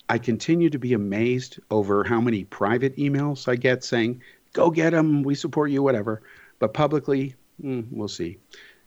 I 0.10 0.18
continue 0.18 0.72
to 0.72 0.80
be 0.80 0.94
amazed 0.94 1.60
over 1.70 2.04
how 2.04 2.20
many 2.20 2.46
private 2.46 2.98
emails 2.98 3.48
I 3.48 3.58
get 3.58 3.84
saying, 3.84 4.24
go 4.54 4.72
get 4.72 4.90
them, 4.90 5.22
we 5.22 5.36
support 5.36 5.70
you, 5.70 5.84
whatever. 5.84 6.24
But 6.58 6.74
publicly, 6.74 7.36
mm, 7.64 7.86
we'll 7.92 8.08
see. 8.08 8.40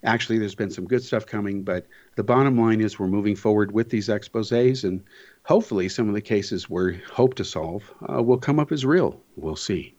Actually, 0.03 0.41
there's 0.41 0.57
been 0.57 0.69
some 0.69 0.89
good 0.89 1.05
stuff 1.05 1.25
coming, 1.25 1.63
but 1.63 1.87
the 2.17 2.25
bottom 2.25 2.59
line 2.59 2.81
is 2.81 2.99
we're 2.99 3.07
moving 3.07 3.37
forward 3.37 3.71
with 3.71 3.89
these 3.89 4.09
exposes, 4.09 4.83
and 4.83 5.01
hopefully, 5.45 5.89
some 5.89 6.09
of 6.09 6.15
the 6.17 6.21
cases 6.21 6.69
we 6.69 7.01
hope 7.09 7.35
to 7.35 7.45
solve 7.45 7.85
uh, 8.13 8.21
will 8.21 8.37
come 8.37 8.59
up 8.59 8.73
as 8.73 8.85
real. 8.85 9.21
We'll 9.37 9.55
see. 9.55 9.95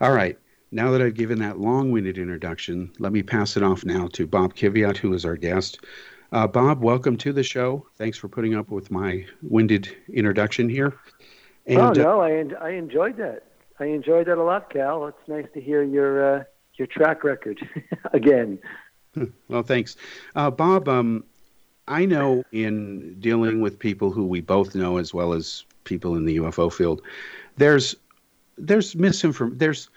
All 0.00 0.12
right. 0.12 0.38
Now 0.74 0.90
that 0.90 1.00
I've 1.00 1.14
given 1.14 1.38
that 1.38 1.60
long 1.60 1.92
winded 1.92 2.18
introduction, 2.18 2.90
let 2.98 3.12
me 3.12 3.22
pass 3.22 3.56
it 3.56 3.62
off 3.62 3.84
now 3.84 4.08
to 4.08 4.26
Bob 4.26 4.56
Kiviat, 4.56 4.96
who 4.96 5.14
is 5.14 5.24
our 5.24 5.36
guest. 5.36 5.78
Uh, 6.32 6.48
Bob, 6.48 6.82
welcome 6.82 7.16
to 7.18 7.32
the 7.32 7.44
show. 7.44 7.86
Thanks 7.94 8.18
for 8.18 8.26
putting 8.26 8.56
up 8.56 8.72
with 8.72 8.90
my 8.90 9.24
winded 9.40 9.96
introduction 10.12 10.68
here. 10.68 10.98
And, 11.66 11.78
oh 11.78 11.92
no, 11.92 12.20
uh, 12.22 12.24
I 12.24 12.66
I 12.66 12.70
enjoyed 12.70 13.16
that. 13.18 13.44
I 13.78 13.84
enjoyed 13.84 14.26
that 14.26 14.36
a 14.36 14.42
lot, 14.42 14.68
Cal. 14.68 15.06
It's 15.06 15.28
nice 15.28 15.46
to 15.54 15.60
hear 15.60 15.84
your 15.84 16.38
uh, 16.38 16.44
your 16.74 16.88
track 16.88 17.22
record 17.22 17.60
again. 18.12 18.58
Well, 19.46 19.62
thanks, 19.62 19.94
uh, 20.34 20.50
Bob. 20.50 20.88
Um, 20.88 21.22
I 21.86 22.04
know 22.04 22.42
in 22.50 23.20
dealing 23.20 23.60
with 23.60 23.78
people 23.78 24.10
who 24.10 24.26
we 24.26 24.40
both 24.40 24.74
know 24.74 24.96
as 24.96 25.14
well 25.14 25.34
as 25.34 25.64
people 25.84 26.16
in 26.16 26.24
the 26.24 26.38
UFO 26.38 26.72
field, 26.72 27.00
there's 27.58 27.94
there's 28.58 28.96
misinform 28.96 29.56
there's 29.56 29.88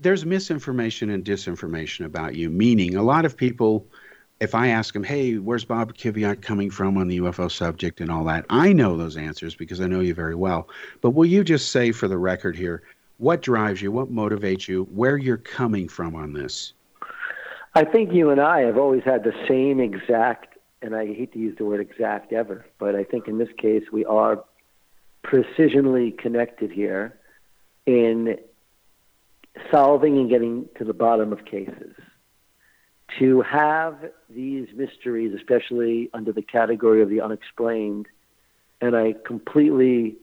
there's 0.00 0.24
misinformation 0.24 1.10
and 1.10 1.24
disinformation 1.24 2.04
about 2.04 2.34
you. 2.34 2.50
Meaning, 2.50 2.96
a 2.96 3.02
lot 3.02 3.24
of 3.24 3.36
people 3.36 3.86
if 4.40 4.54
I 4.54 4.68
ask 4.68 4.94
them, 4.94 5.04
hey, 5.04 5.36
where's 5.36 5.66
Bob 5.66 5.94
Kiviat 5.94 6.40
coming 6.40 6.70
from 6.70 6.96
on 6.96 7.08
the 7.08 7.20
UFO 7.20 7.50
subject 7.50 8.00
and 8.00 8.10
all 8.10 8.24
that, 8.24 8.46
I 8.48 8.72
know 8.72 8.96
those 8.96 9.18
answers 9.18 9.54
because 9.54 9.82
I 9.82 9.86
know 9.86 10.00
you 10.00 10.14
very 10.14 10.34
well. 10.34 10.68
But 11.02 11.10
will 11.10 11.26
you 11.26 11.44
just 11.44 11.70
say 11.70 11.92
for 11.92 12.08
the 12.08 12.16
record 12.16 12.56
here, 12.56 12.82
what 13.18 13.42
drives 13.42 13.82
you, 13.82 13.92
what 13.92 14.10
motivates 14.10 14.66
you, 14.66 14.84
where 14.94 15.18
you're 15.18 15.36
coming 15.36 15.88
from 15.88 16.16
on 16.16 16.32
this? 16.32 16.72
I 17.74 17.84
think 17.84 18.14
you 18.14 18.30
and 18.30 18.40
I 18.40 18.60
have 18.60 18.78
always 18.78 19.04
had 19.04 19.24
the 19.24 19.34
same 19.46 19.78
exact, 19.78 20.56
and 20.80 20.96
I 20.96 21.06
hate 21.06 21.34
to 21.34 21.38
use 21.38 21.56
the 21.58 21.66
word 21.66 21.80
exact 21.80 22.32
ever, 22.32 22.64
but 22.78 22.96
I 22.96 23.04
think 23.04 23.28
in 23.28 23.36
this 23.36 23.50
case 23.58 23.84
we 23.92 24.06
are 24.06 24.42
precisionally 25.22 26.16
connected 26.16 26.72
here 26.72 27.18
in 27.84 28.38
solving 29.70 30.18
and 30.18 30.30
getting 30.30 30.68
to 30.78 30.84
the 30.84 30.94
bottom 30.94 31.32
of 31.32 31.44
cases 31.44 31.94
to 33.18 33.42
have 33.42 33.96
these 34.28 34.68
mysteries, 34.74 35.34
especially 35.34 36.10
under 36.14 36.32
the 36.32 36.42
category 36.42 37.02
of 37.02 37.08
the 37.08 37.20
unexplained, 37.20 38.06
and 38.80 38.96
I 38.96 39.14
completely, 39.26 40.16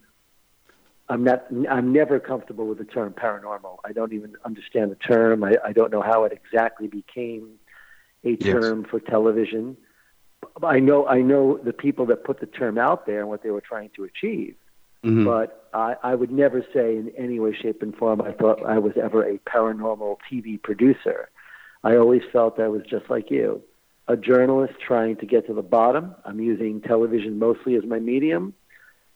I'm 1.08 1.22
not, 1.24 1.46
I'm 1.70 1.92
never 1.92 2.18
comfortable 2.18 2.66
with 2.66 2.78
the 2.78 2.84
term 2.84 3.12
paranormal. 3.12 3.78
I 3.84 3.92
don't 3.92 4.12
even 4.12 4.36
understand 4.44 4.90
the 4.90 4.96
term. 4.96 5.44
I, 5.44 5.56
I 5.64 5.72
don't 5.72 5.92
know 5.92 6.02
how 6.02 6.24
it 6.24 6.32
exactly 6.32 6.88
became 6.88 7.58
a 8.24 8.36
term 8.36 8.80
yes. 8.80 8.90
for 8.90 9.00
television. 9.00 9.76
I 10.62 10.80
know, 10.80 11.06
I 11.06 11.20
know 11.20 11.58
the 11.58 11.72
people 11.72 12.06
that 12.06 12.24
put 12.24 12.40
the 12.40 12.46
term 12.46 12.78
out 12.78 13.06
there 13.06 13.20
and 13.20 13.28
what 13.28 13.42
they 13.42 13.50
were 13.50 13.60
trying 13.60 13.90
to 13.96 14.04
achieve. 14.04 14.56
Mm-hmm. 15.04 15.24
But 15.24 15.68
I, 15.72 15.96
I 16.02 16.14
would 16.14 16.30
never 16.30 16.64
say 16.74 16.96
in 16.96 17.12
any 17.16 17.38
way, 17.40 17.54
shape, 17.54 17.82
and 17.82 17.94
form 17.94 18.20
I 18.20 18.32
thought 18.32 18.64
I 18.64 18.78
was 18.78 18.94
ever 19.02 19.22
a 19.22 19.38
paranormal 19.38 20.16
TV 20.30 20.60
producer. 20.62 21.28
I 21.84 21.96
always 21.96 22.22
felt 22.32 22.58
I 22.58 22.68
was 22.68 22.82
just 22.88 23.08
like 23.08 23.30
you, 23.30 23.62
a 24.08 24.16
journalist 24.16 24.74
trying 24.84 25.16
to 25.16 25.26
get 25.26 25.46
to 25.46 25.54
the 25.54 25.62
bottom. 25.62 26.14
I'm 26.24 26.40
using 26.40 26.80
television 26.80 27.38
mostly 27.38 27.76
as 27.76 27.84
my 27.84 27.98
medium. 27.98 28.54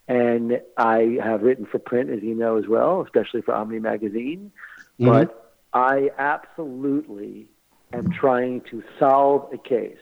And 0.08 0.60
I 0.76 1.18
have 1.22 1.42
written 1.42 1.64
for 1.64 1.78
print, 1.78 2.10
as 2.10 2.22
you 2.22 2.34
know, 2.34 2.58
as 2.58 2.66
well, 2.66 3.02
especially 3.02 3.42
for 3.42 3.54
Omni 3.54 3.78
Magazine. 3.78 4.52
Mm-hmm. 5.00 5.06
But 5.06 5.54
I 5.72 6.10
absolutely 6.18 7.46
am 7.92 8.10
trying 8.10 8.62
to 8.70 8.82
solve 8.98 9.52
a 9.52 9.58
case. 9.58 9.96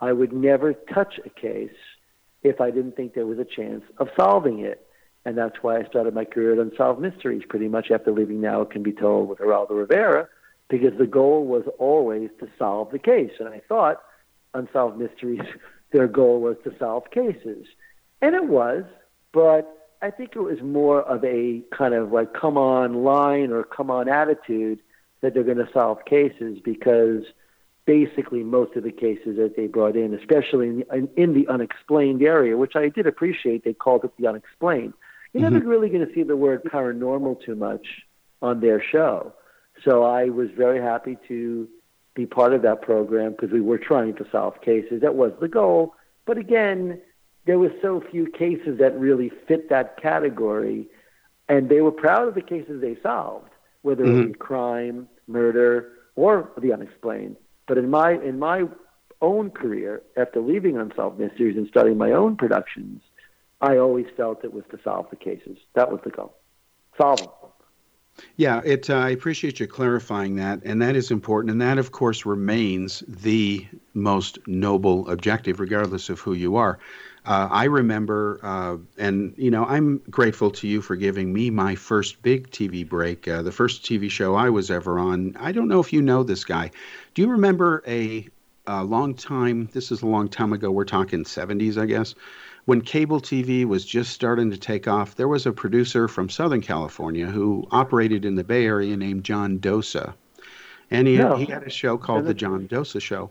I 0.00 0.12
would 0.12 0.32
never 0.32 0.74
touch 0.74 1.18
a 1.24 1.30
case 1.30 1.70
if 2.42 2.60
I 2.60 2.70
didn't 2.70 2.96
think 2.96 3.14
there 3.14 3.26
was 3.26 3.38
a 3.38 3.44
chance 3.44 3.82
of 3.98 4.08
solving 4.16 4.60
it. 4.60 4.85
And 5.26 5.36
that's 5.36 5.56
why 5.60 5.78
I 5.78 5.84
started 5.86 6.14
my 6.14 6.24
career 6.24 6.52
at 6.52 6.60
Unsolved 6.60 7.00
Mysteries, 7.00 7.42
pretty 7.48 7.66
much 7.66 7.90
after 7.90 8.12
leaving 8.12 8.40
Now 8.40 8.60
It 8.60 8.70
Can 8.70 8.84
Be 8.84 8.92
Told 8.92 9.28
with 9.28 9.40
Geraldo 9.40 9.70
Rivera, 9.70 10.28
because 10.68 10.96
the 10.96 11.06
goal 11.06 11.44
was 11.44 11.64
always 11.80 12.30
to 12.38 12.48
solve 12.56 12.92
the 12.92 13.00
case. 13.00 13.32
And 13.40 13.48
I 13.48 13.60
thought 13.68 14.02
Unsolved 14.54 14.96
Mysteries, 14.96 15.40
their 15.92 16.06
goal 16.06 16.40
was 16.40 16.56
to 16.62 16.72
solve 16.78 17.10
cases. 17.10 17.66
And 18.22 18.36
it 18.36 18.46
was, 18.46 18.84
but 19.32 19.90
I 20.00 20.12
think 20.12 20.36
it 20.36 20.40
was 20.40 20.62
more 20.62 21.02
of 21.02 21.24
a 21.24 21.60
kind 21.76 21.94
of 21.94 22.12
like 22.12 22.32
come 22.32 22.56
on 22.56 23.02
line 23.02 23.50
or 23.50 23.64
come 23.64 23.90
on 23.90 24.08
attitude 24.08 24.78
that 25.22 25.34
they're 25.34 25.42
going 25.42 25.58
to 25.58 25.68
solve 25.72 26.04
cases 26.04 26.60
because 26.64 27.24
basically 27.84 28.44
most 28.44 28.76
of 28.76 28.84
the 28.84 28.92
cases 28.92 29.38
that 29.38 29.54
they 29.56 29.66
brought 29.66 29.96
in, 29.96 30.14
especially 30.14 30.68
in 30.68 30.78
the, 30.78 31.08
in 31.16 31.34
the 31.34 31.48
unexplained 31.48 32.22
area, 32.22 32.56
which 32.56 32.76
I 32.76 32.90
did 32.90 33.08
appreciate, 33.08 33.64
they 33.64 33.72
called 33.72 34.04
it 34.04 34.12
the 34.20 34.28
unexplained. 34.28 34.92
You're 35.32 35.44
mm-hmm. 35.44 35.54
never 35.54 35.66
really 35.66 35.88
going 35.88 36.06
to 36.06 36.12
see 36.14 36.22
the 36.22 36.36
word 36.36 36.64
paranormal 36.64 37.44
too 37.44 37.56
much 37.56 37.86
on 38.42 38.60
their 38.60 38.82
show. 38.82 39.32
So 39.84 40.02
I 40.02 40.26
was 40.26 40.48
very 40.56 40.80
happy 40.80 41.18
to 41.28 41.68
be 42.14 42.26
part 42.26 42.54
of 42.54 42.62
that 42.62 42.82
program 42.82 43.32
because 43.32 43.50
we 43.50 43.60
were 43.60 43.78
trying 43.78 44.14
to 44.16 44.26
solve 44.30 44.60
cases. 44.62 45.02
That 45.02 45.14
was 45.14 45.32
the 45.40 45.48
goal. 45.48 45.94
But 46.24 46.38
again, 46.38 47.00
there 47.44 47.58
were 47.58 47.72
so 47.82 48.02
few 48.10 48.26
cases 48.26 48.78
that 48.78 48.98
really 48.98 49.30
fit 49.46 49.68
that 49.68 50.00
category, 50.00 50.88
and 51.48 51.68
they 51.68 51.80
were 51.80 51.92
proud 51.92 52.26
of 52.26 52.34
the 52.34 52.42
cases 52.42 52.80
they 52.80 52.96
solved, 53.02 53.50
whether 53.82 54.04
mm-hmm. 54.04 54.20
it 54.20 54.26
was 54.28 54.36
crime, 54.38 55.08
murder, 55.28 55.92
or 56.16 56.50
the 56.60 56.72
unexplained. 56.72 57.36
But 57.68 57.78
in 57.78 57.90
my 57.90 58.12
in 58.12 58.38
my 58.38 58.64
own 59.22 59.50
career, 59.50 60.02
after 60.16 60.40
leaving 60.40 60.76
Unsolved 60.76 61.18
Mysteries 61.18 61.56
and 61.56 61.68
starting 61.68 61.96
my 61.96 62.12
own 62.12 62.36
productions, 62.36 63.00
I 63.60 63.78
always 63.78 64.06
felt 64.16 64.44
it 64.44 64.52
was 64.52 64.64
to 64.70 64.78
solve 64.82 65.08
the 65.10 65.16
cases. 65.16 65.58
That 65.74 65.90
was 65.90 66.00
the 66.04 66.10
goal. 66.10 66.34
Solve 66.98 67.18
them. 67.18 67.28
Yeah, 68.36 68.62
it. 68.64 68.88
Uh, 68.88 68.96
I 68.96 69.10
appreciate 69.10 69.60
you 69.60 69.66
clarifying 69.66 70.36
that, 70.36 70.62
and 70.64 70.80
that 70.80 70.96
is 70.96 71.10
important. 71.10 71.50
And 71.50 71.60
that, 71.60 71.76
of 71.78 71.92
course, 71.92 72.24
remains 72.24 73.02
the 73.06 73.66
most 73.92 74.38
noble 74.46 75.08
objective, 75.08 75.60
regardless 75.60 76.08
of 76.08 76.20
who 76.20 76.32
you 76.32 76.56
are. 76.56 76.78
Uh, 77.26 77.48
I 77.50 77.64
remember, 77.64 78.38
uh, 78.42 78.76
and 78.98 79.34
you 79.36 79.50
know, 79.50 79.64
I'm 79.66 79.98
grateful 80.10 80.50
to 80.52 80.68
you 80.68 80.80
for 80.80 80.96
giving 80.96 81.32
me 81.32 81.50
my 81.50 81.74
first 81.74 82.22
big 82.22 82.50
TV 82.50 82.88
break, 82.88 83.26
uh, 83.28 83.42
the 83.42 83.52
first 83.52 83.82
TV 83.84 84.10
show 84.10 84.34
I 84.34 84.48
was 84.48 84.70
ever 84.70 84.98
on. 84.98 85.36
I 85.38 85.52
don't 85.52 85.68
know 85.68 85.80
if 85.80 85.92
you 85.92 86.00
know 86.00 86.22
this 86.22 86.44
guy. 86.44 86.70
Do 87.14 87.22
you 87.22 87.28
remember 87.28 87.82
a, 87.86 88.28
a 88.66 88.84
long 88.84 89.14
time? 89.14 89.68
This 89.72 89.90
is 89.90 90.02
a 90.02 90.06
long 90.06 90.28
time 90.28 90.52
ago. 90.52 90.70
We're 90.70 90.84
talking 90.84 91.24
70s, 91.24 91.76
I 91.76 91.86
guess 91.86 92.14
when 92.66 92.80
cable 92.80 93.20
TV 93.20 93.64
was 93.64 93.84
just 93.84 94.12
starting 94.12 94.50
to 94.50 94.56
take 94.56 94.88
off, 94.88 95.14
there 95.14 95.28
was 95.28 95.46
a 95.46 95.52
producer 95.52 96.08
from 96.08 96.28
Southern 96.28 96.60
California 96.60 97.26
who 97.26 97.66
operated 97.70 98.24
in 98.24 98.34
the 98.34 98.44
Bay 98.44 98.66
Area 98.66 98.96
named 98.96 99.24
John 99.24 99.58
Dosa. 99.58 100.14
And 100.90 101.06
he, 101.06 101.16
no. 101.16 101.36
he 101.36 101.46
had 101.46 101.62
a 101.62 101.70
show 101.70 101.96
called 101.96 102.26
The 102.26 102.34
John 102.34 102.68
Dosa 102.68 103.00
Show. 103.00 103.30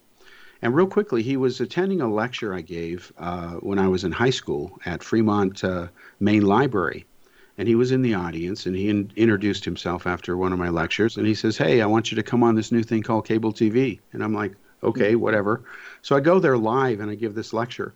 And 0.61 0.73
real 0.73 0.87
quickly, 0.87 1.21
he 1.21 1.35
was 1.35 1.59
attending 1.59 2.01
a 2.01 2.11
lecture 2.11 2.53
I 2.53 2.61
gave 2.61 3.11
uh, 3.17 3.55
when 3.55 3.77
I 3.77 3.89
was 3.89 4.05
in 4.05 4.13
high 4.13 4.29
school 4.29 4.79
at 4.85 5.03
Fremont 5.03 5.63
uh, 5.63 5.87
Main 6.19 6.43
Library. 6.43 7.05
And 7.57 7.67
he 7.67 7.75
was 7.75 7.91
in 7.91 8.01
the 8.01 8.13
audience 8.13 8.65
and 8.65 8.75
he 8.75 8.89
in- 8.89 9.11
introduced 9.17 9.65
himself 9.65 10.07
after 10.07 10.37
one 10.37 10.53
of 10.53 10.59
my 10.59 10.69
lectures. 10.69 11.17
And 11.17 11.27
he 11.27 11.35
says, 11.35 11.57
Hey, 11.57 11.81
I 11.81 11.85
want 11.85 12.09
you 12.09 12.15
to 12.15 12.23
come 12.23 12.41
on 12.41 12.55
this 12.55 12.71
new 12.71 12.83
thing 12.83 13.03
called 13.03 13.25
cable 13.25 13.53
TV. 13.53 13.99
And 14.13 14.23
I'm 14.23 14.33
like, 14.33 14.53
Okay, 14.83 15.13
hmm. 15.13 15.19
whatever. 15.19 15.63
So 16.01 16.15
I 16.15 16.21
go 16.21 16.39
there 16.39 16.57
live 16.57 17.01
and 17.01 17.11
I 17.11 17.15
give 17.15 17.35
this 17.35 17.51
lecture. 17.51 17.93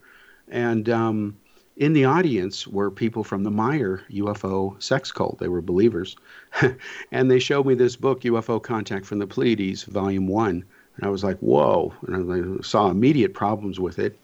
And 0.49 0.89
um, 0.89 1.37
in 1.77 1.93
the 1.93 2.05
audience 2.05 2.67
were 2.67 2.91
people 2.91 3.23
from 3.23 3.43
the 3.43 3.51
Meier 3.51 4.03
UFO 4.11 4.81
sex 4.81 5.11
cult. 5.11 5.39
They 5.39 5.47
were 5.47 5.61
believers. 5.61 6.15
and 7.11 7.31
they 7.31 7.39
showed 7.39 7.65
me 7.65 7.73
this 7.73 7.95
book, 7.95 8.21
UFO 8.21 8.61
Contact 8.61 9.05
from 9.05 9.19
the 9.19 9.27
Pleiades, 9.27 9.83
Volume 9.83 10.27
1. 10.27 10.49
And 10.97 11.05
I 11.05 11.09
was 11.09 11.23
like, 11.23 11.37
whoa. 11.39 11.93
And 12.07 12.59
I 12.59 12.61
saw 12.63 12.89
immediate 12.89 13.33
problems 13.33 13.79
with 13.79 13.99
it. 13.99 14.19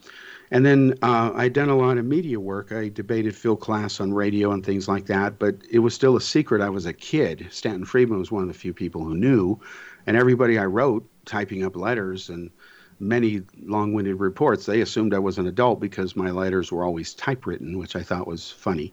And 0.50 0.64
then 0.64 0.94
uh, 1.02 1.32
I'd 1.34 1.54
done 1.54 1.70
a 1.70 1.76
lot 1.76 1.98
of 1.98 2.04
media 2.04 2.38
work. 2.38 2.72
I 2.72 2.88
debated 2.88 3.34
Phil 3.34 3.56
Klass 3.56 4.00
on 4.00 4.12
radio 4.12 4.52
and 4.52 4.64
things 4.64 4.86
like 4.86 5.06
that, 5.06 5.38
but 5.38 5.56
it 5.70 5.80
was 5.80 5.94
still 5.94 6.16
a 6.16 6.20
secret. 6.20 6.60
I 6.60 6.68
was 6.68 6.86
a 6.86 6.92
kid. 6.92 7.48
Stanton 7.50 7.84
Friedman 7.84 8.18
was 8.18 8.30
one 8.30 8.42
of 8.42 8.48
the 8.48 8.54
few 8.54 8.72
people 8.72 9.02
who 9.02 9.14
knew. 9.14 9.58
And 10.06 10.16
everybody 10.16 10.58
I 10.58 10.66
wrote, 10.66 11.08
typing 11.24 11.64
up 11.64 11.74
letters 11.74 12.28
and 12.28 12.50
many 12.98 13.42
long-winded 13.62 14.18
reports, 14.18 14.66
they 14.66 14.80
assumed 14.80 15.14
I 15.14 15.18
was 15.18 15.38
an 15.38 15.46
adult 15.46 15.80
because 15.80 16.16
my 16.16 16.30
letters 16.30 16.72
were 16.72 16.84
always 16.84 17.14
typewritten, 17.14 17.78
which 17.78 17.96
I 17.96 18.02
thought 18.02 18.26
was 18.26 18.50
funny. 18.50 18.92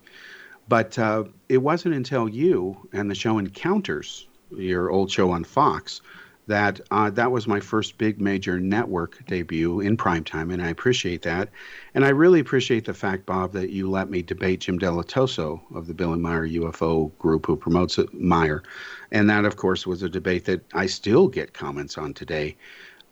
But 0.67 0.97
uh, 0.97 1.25
it 1.49 1.57
wasn't 1.57 1.95
until 1.95 2.29
you 2.29 2.87
and 2.93 3.09
the 3.09 3.15
show 3.15 3.37
Encounters, 3.37 4.27
your 4.51 4.89
old 4.89 5.11
show 5.11 5.31
on 5.31 5.43
Fox, 5.43 6.01
that 6.47 6.81
uh, 6.91 7.09
that 7.09 7.31
was 7.31 7.47
my 7.47 7.59
first 7.59 7.97
big 7.97 8.19
major 8.19 8.59
network 8.59 9.25
debut 9.27 9.79
in 9.79 9.95
primetime, 9.95 10.51
and 10.53 10.61
I 10.61 10.69
appreciate 10.69 11.21
that. 11.21 11.49
And 11.93 12.03
I 12.03 12.09
really 12.09 12.39
appreciate 12.39 12.85
the 12.85 12.93
fact, 12.93 13.25
Bob, 13.25 13.53
that 13.53 13.69
you 13.69 13.89
let 13.89 14.09
me 14.09 14.21
debate 14.21 14.61
Jim 14.61 14.77
Dilettoso 14.77 15.61
of 15.73 15.87
the 15.87 15.93
Bill 15.93 16.13
and 16.13 16.21
Meier 16.21 16.47
UFO 16.47 17.17
group 17.17 17.45
who 17.45 17.55
promotes 17.55 17.97
Meier, 18.11 18.63
And 19.11 19.29
that, 19.29 19.45
of 19.45 19.55
course, 19.55 19.87
was 19.87 20.03
a 20.03 20.09
debate 20.09 20.45
that 20.45 20.61
I 20.73 20.85
still 20.85 21.27
get 21.27 21.53
comments 21.53 21.97
on 21.97 22.13
today 22.13 22.57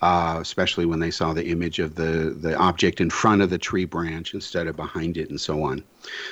uh, 0.01 0.39
especially 0.41 0.85
when 0.85 0.99
they 0.99 1.11
saw 1.11 1.33
the 1.33 1.45
image 1.47 1.79
of 1.79 1.95
the, 1.95 2.35
the 2.39 2.55
object 2.55 2.99
in 2.99 3.09
front 3.09 3.41
of 3.41 3.49
the 3.49 3.57
tree 3.57 3.85
branch 3.85 4.33
instead 4.33 4.67
of 4.67 4.75
behind 4.75 5.17
it, 5.17 5.29
and 5.29 5.39
so 5.39 5.63
on. 5.63 5.83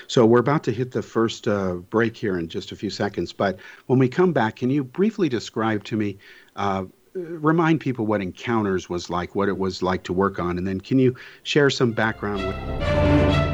So 0.07 0.25
we're 0.25 0.39
about 0.39 0.63
to 0.63 0.71
hit 0.71 0.91
the 0.91 1.03
first 1.03 1.47
uh, 1.47 1.75
break 1.75 2.17
here 2.17 2.37
in 2.37 2.47
just 2.47 2.71
a 2.71 2.75
few 2.75 2.89
seconds. 2.89 3.31
But 3.31 3.59
when 3.85 3.99
we 3.99 4.09
come 4.09 4.33
back, 4.33 4.57
can 4.57 4.69
you 4.69 4.83
briefly 4.83 5.29
describe 5.29 5.83
to 5.85 5.97
me? 5.97 6.17
Uh, 6.55 6.85
remind 7.13 7.79
people 7.79 8.05
what 8.05 8.21
encounters 8.21 8.87
was 8.87 9.09
like 9.09 9.33
what 9.33 9.49
it 9.49 9.57
was 9.57 9.81
like 9.81 10.03
to 10.03 10.13
work 10.13 10.39
on 10.39 10.59
and 10.59 10.67
then 10.67 10.79
can 10.79 10.99
you 10.99 11.15
share 11.41 11.69
some 11.69 11.91
background 11.91 12.45
with 12.45 13.48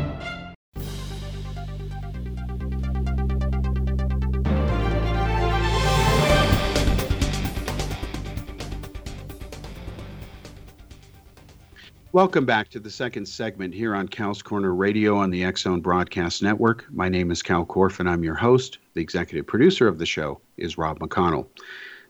Welcome 12.16 12.46
back 12.46 12.70
to 12.70 12.80
the 12.80 12.90
second 12.90 13.26
segment 13.26 13.74
here 13.74 13.94
on 13.94 14.08
Cal's 14.08 14.42
Corner 14.42 14.74
Radio 14.74 15.18
on 15.18 15.32
the 15.32 15.44
X 15.44 15.64
Zone 15.64 15.82
Broadcast 15.82 16.42
Network. 16.42 16.86
My 16.90 17.10
name 17.10 17.30
is 17.30 17.44
Cal 17.44 17.66
Korff, 17.66 18.00
and 18.00 18.10
I'm 18.10 18.24
your 18.24 18.36
host. 18.36 18.78
The 18.94 19.02
executive 19.02 19.46
producer 19.46 19.86
of 19.86 19.98
the 19.98 20.06
show 20.06 20.40
is 20.56 20.78
Rob 20.78 21.00
McConnell. 21.00 21.48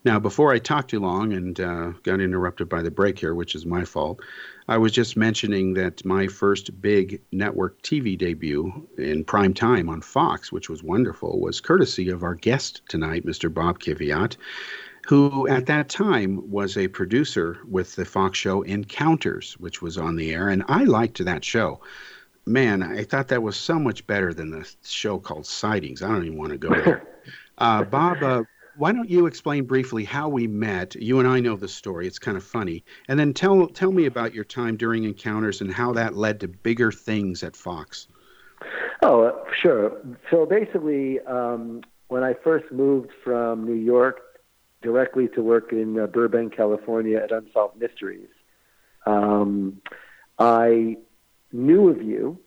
Now, 0.03 0.19
before 0.19 0.53
I 0.53 0.59
talk 0.59 0.87
too 0.87 0.99
long 0.99 1.33
and 1.33 1.59
uh, 1.59 1.93
got 2.03 2.21
interrupted 2.21 2.69
by 2.69 2.83
the 2.83 2.91
break 2.91 3.17
here, 3.17 3.33
which 3.33 3.55
is 3.55 3.65
my 3.65 3.83
fault, 3.83 4.19
I 4.67 4.77
was 4.77 4.91
just 4.91 5.17
mentioning 5.17 5.73
that 5.73 6.05
my 6.05 6.27
first 6.27 6.79
big 6.79 7.19
network 7.31 7.81
TV 7.81 8.15
debut 8.15 8.87
in 8.99 9.23
prime 9.23 9.55
time 9.55 9.89
on 9.89 10.01
Fox, 10.01 10.51
which 10.51 10.69
was 10.69 10.83
wonderful, 10.83 11.41
was 11.41 11.59
courtesy 11.59 12.09
of 12.09 12.21
our 12.21 12.35
guest 12.35 12.83
tonight, 12.89 13.25
Mr. 13.25 13.51
Bob 13.51 13.79
Kiviat 13.79 14.37
who 15.05 15.47
at 15.47 15.67
that 15.67 15.87
time 15.87 16.49
was 16.49 16.77
a 16.77 16.87
producer 16.87 17.59
with 17.69 17.95
the 17.95 18.05
Fox 18.05 18.39
show 18.39 18.63
Encounters, 18.63 19.53
which 19.59 19.79
was 19.79 19.99
on 19.99 20.15
the 20.15 20.33
air. 20.33 20.49
And 20.49 20.63
I 20.67 20.83
liked 20.83 21.23
that 21.23 21.45
show. 21.45 21.79
Man, 22.47 22.81
I 22.81 23.03
thought 23.03 23.27
that 23.27 23.43
was 23.43 23.55
so 23.55 23.77
much 23.77 24.05
better 24.07 24.33
than 24.33 24.49
the 24.49 24.67
show 24.83 25.19
called 25.19 25.45
Sightings. 25.45 26.01
I 26.01 26.07
don't 26.07 26.25
even 26.25 26.37
want 26.37 26.51
to 26.51 26.57
go 26.57 26.69
there. 26.69 27.07
Uh, 27.57 27.81
Bob, 27.85 28.21
uh, 28.21 28.43
why 28.75 28.91
don't 28.91 29.09
you 29.09 29.27
explain 29.27 29.63
briefly 29.63 30.03
how 30.03 30.27
we 30.27 30.45
met? 30.45 30.93
You 30.93 31.19
and 31.19 31.27
I 31.27 31.39
know 31.39 31.55
the 31.55 31.69
story; 31.69 32.05
it's 32.05 32.19
kind 32.19 32.35
of 32.35 32.43
funny. 32.43 32.83
And 33.07 33.17
then 33.17 33.33
tell 33.33 33.67
tell 33.67 33.93
me 33.93 34.07
about 34.07 34.33
your 34.33 34.43
time 34.43 34.75
during 34.75 35.05
Encounters 35.05 35.61
and 35.61 35.71
how 35.71 35.93
that 35.93 36.17
led 36.17 36.41
to 36.41 36.49
bigger 36.49 36.91
things 36.91 37.43
at 37.43 37.55
Fox. 37.55 38.09
Oh, 39.01 39.23
uh, 39.23 39.31
sure. 39.61 39.93
So 40.29 40.45
basically, 40.45 41.21
um, 41.21 41.79
when 42.09 42.25
I 42.25 42.33
first 42.43 42.69
moved 42.73 43.11
from 43.23 43.65
New 43.65 43.73
York 43.73 44.19
directly 44.85 45.27
to 45.29 45.41
work 45.41 45.73
in 45.73 45.99
uh, 45.99 46.05
Burbank, 46.05 46.55
California 46.55 47.17
at 47.17 47.31
Unsolved 47.31 47.77
Mysteries. 47.77 48.29
Um, 49.05 49.81
I 50.37 50.97
knew 51.51 51.89
of 51.89 52.01
you. 52.03 52.39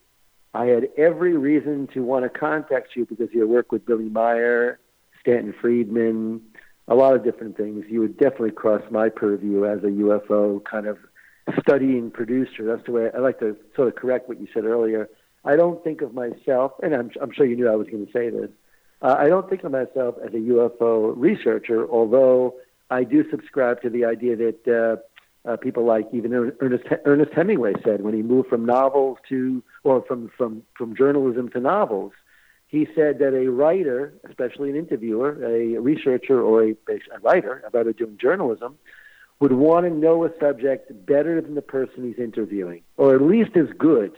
I 0.54 0.66
had 0.66 0.88
every 0.97 1.37
reason 1.37 1.88
to 1.95 2.00
want 2.00 2.25
to 2.25 2.30
contact 2.30 2.95
you 2.95 3.04
because 3.04 3.28
you 3.33 3.47
work 3.47 3.73
with 3.73 3.85
Billy 3.85 4.09
Meier, 4.09 4.78
Stanton 5.21 5.52
Friedman, 5.61 6.40
a 6.87 6.95
lot 6.95 7.14
of 7.14 7.25
different 7.25 7.57
things. 7.57 7.85
You 7.88 8.00
would 8.00 8.16
definitely 8.16 8.52
cross 8.52 8.83
my 8.90 9.09
purview 9.09 9.66
as 9.66 9.80
a 9.80 9.88
UFO 9.88 10.64
kind 10.64 10.87
of 10.87 10.97
studying 11.61 12.11
producer. 12.11 12.64
That's 12.64 12.87
the 12.87 12.92
way 12.92 13.11
I 13.14 13.18
like 13.18 13.40
to 13.40 13.57
sort 13.75 13.88
of 13.88 13.97
correct 13.97 14.28
what 14.28 14.40
you 14.40 14.47
said 14.54 14.64
earlier. 14.64 15.09
I 15.45 15.57
don't 15.57 15.83
think 15.83 16.02
of 16.02 16.14
myself, 16.14 16.73
and 16.83 16.95
I'm, 16.95 17.11
I'm 17.21 17.33
sure 17.33 17.47
you 17.47 17.57
knew 17.57 17.68
I 17.68 17.76
was 17.76 17.88
going 17.88 18.07
to 18.07 18.12
say 18.12 18.30
this. 18.30 18.50
Uh, 19.00 19.14
I 19.18 19.28
don't 19.28 19.48
think 19.48 19.64
of 19.64 19.72
myself 19.72 20.16
as 20.24 20.34
a 20.34 20.38
UFO 20.38 21.12
researcher, 21.16 21.88
although 21.88 22.56
I 22.90 23.04
do 23.04 23.28
subscribe 23.30 23.80
to 23.82 23.90
the 23.90 24.04
idea 24.04 24.37
that 24.37 24.68
uh, 25.46 25.48
uh, 25.48 25.56
people 25.56 25.84
like 25.84 26.08
even 26.12 26.32
Ernest 26.61 26.84
Ernest 27.04 27.32
Hemingway 27.32 27.74
said 27.84 28.02
when 28.02 28.14
he 28.14 28.22
moved 28.22 28.48
from 28.48 28.66
novels 28.66 29.18
to 29.28 29.62
or 29.84 30.02
from 30.02 30.30
from 30.37 30.62
from 30.76 30.96
journalism 30.96 31.48
to 31.50 31.61
novels, 31.61 32.12
he 32.66 32.87
said 32.94 33.18
that 33.20 33.34
a 33.34 33.50
writer, 33.50 34.14
especially 34.28 34.70
an 34.70 34.76
interviewer, 34.76 35.38
a 35.44 35.78
researcher 35.78 36.40
or 36.40 36.64
a, 36.64 36.70
a 36.70 37.20
writer 37.22 37.62
about 37.66 37.84
doing 37.96 38.18
journalism, 38.20 38.78
would 39.40 39.52
want 39.52 39.87
to 39.87 39.90
know 39.90 40.24
a 40.24 40.30
subject 40.40 41.06
better 41.06 41.40
than 41.40 41.54
the 41.54 41.62
person 41.62 42.04
he's 42.04 42.18
interviewing, 42.18 42.82
or 42.96 43.14
at 43.14 43.22
least 43.22 43.56
as 43.56 43.68
good 43.78 44.16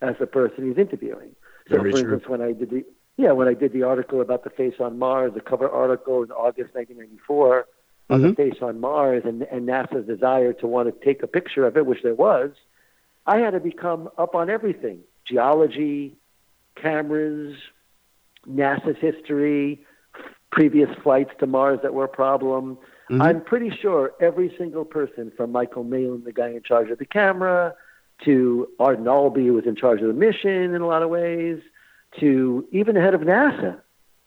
as 0.00 0.14
the 0.20 0.26
person 0.26 0.68
he's 0.68 0.78
interviewing. 0.78 1.34
So, 1.68 1.76
Very 1.76 1.90
for 1.90 1.98
true. 1.98 2.14
instance, 2.14 2.28
when 2.28 2.40
I 2.40 2.52
did 2.52 2.70
the 2.70 2.84
yeah, 3.16 3.32
when 3.32 3.48
I 3.48 3.54
did 3.54 3.72
the 3.72 3.82
article 3.82 4.20
about 4.20 4.44
the 4.44 4.50
face 4.50 4.74
on 4.80 4.98
Mars, 4.98 5.32
the 5.34 5.40
cover 5.40 5.68
article 5.68 6.22
in 6.22 6.30
August 6.30 6.74
1994 6.74 7.66
on 8.10 8.20
mm-hmm. 8.20 8.28
the 8.28 8.34
face 8.34 8.62
on 8.62 8.80
Mars 8.80 9.22
and, 9.24 9.42
and 9.42 9.68
NASA's 9.68 10.06
desire 10.06 10.52
to 10.54 10.66
want 10.66 10.88
to 10.88 11.04
take 11.04 11.22
a 11.22 11.26
picture 11.26 11.66
of 11.66 11.76
it, 11.76 11.86
which 11.86 12.02
there 12.02 12.14
was, 12.14 12.50
I 13.26 13.38
had 13.38 13.50
to 13.50 13.60
become 13.60 14.08
up 14.18 14.34
on 14.34 14.50
everything 14.50 15.00
geology, 15.24 16.16
cameras, 16.74 17.54
NASA's 18.48 18.98
history, 19.00 19.84
previous 20.50 20.88
flights 21.02 21.30
to 21.38 21.46
Mars 21.46 21.80
that 21.82 21.94
were 21.94 22.04
a 22.04 22.08
problem. 22.08 22.76
Mm-hmm. 23.10 23.22
I'm 23.22 23.44
pretty 23.44 23.70
sure 23.80 24.12
every 24.20 24.54
single 24.58 24.84
person 24.84 25.32
from 25.36 25.52
Michael 25.52 25.84
Malin, 25.84 26.24
the 26.24 26.32
guy 26.32 26.48
in 26.48 26.62
charge 26.62 26.90
of 26.90 26.98
the 26.98 27.06
camera, 27.06 27.74
to 28.24 28.68
Arden 28.78 29.06
Albee, 29.06 29.46
who 29.46 29.54
was 29.54 29.66
in 29.66 29.76
charge 29.76 30.00
of 30.00 30.08
the 30.08 30.12
mission 30.12 30.74
in 30.74 30.80
a 30.80 30.86
lot 30.86 31.02
of 31.02 31.10
ways, 31.10 31.60
to 32.20 32.66
even 32.72 32.94
the 32.94 33.00
head 33.00 33.14
of 33.14 33.22
NASA 33.22 33.80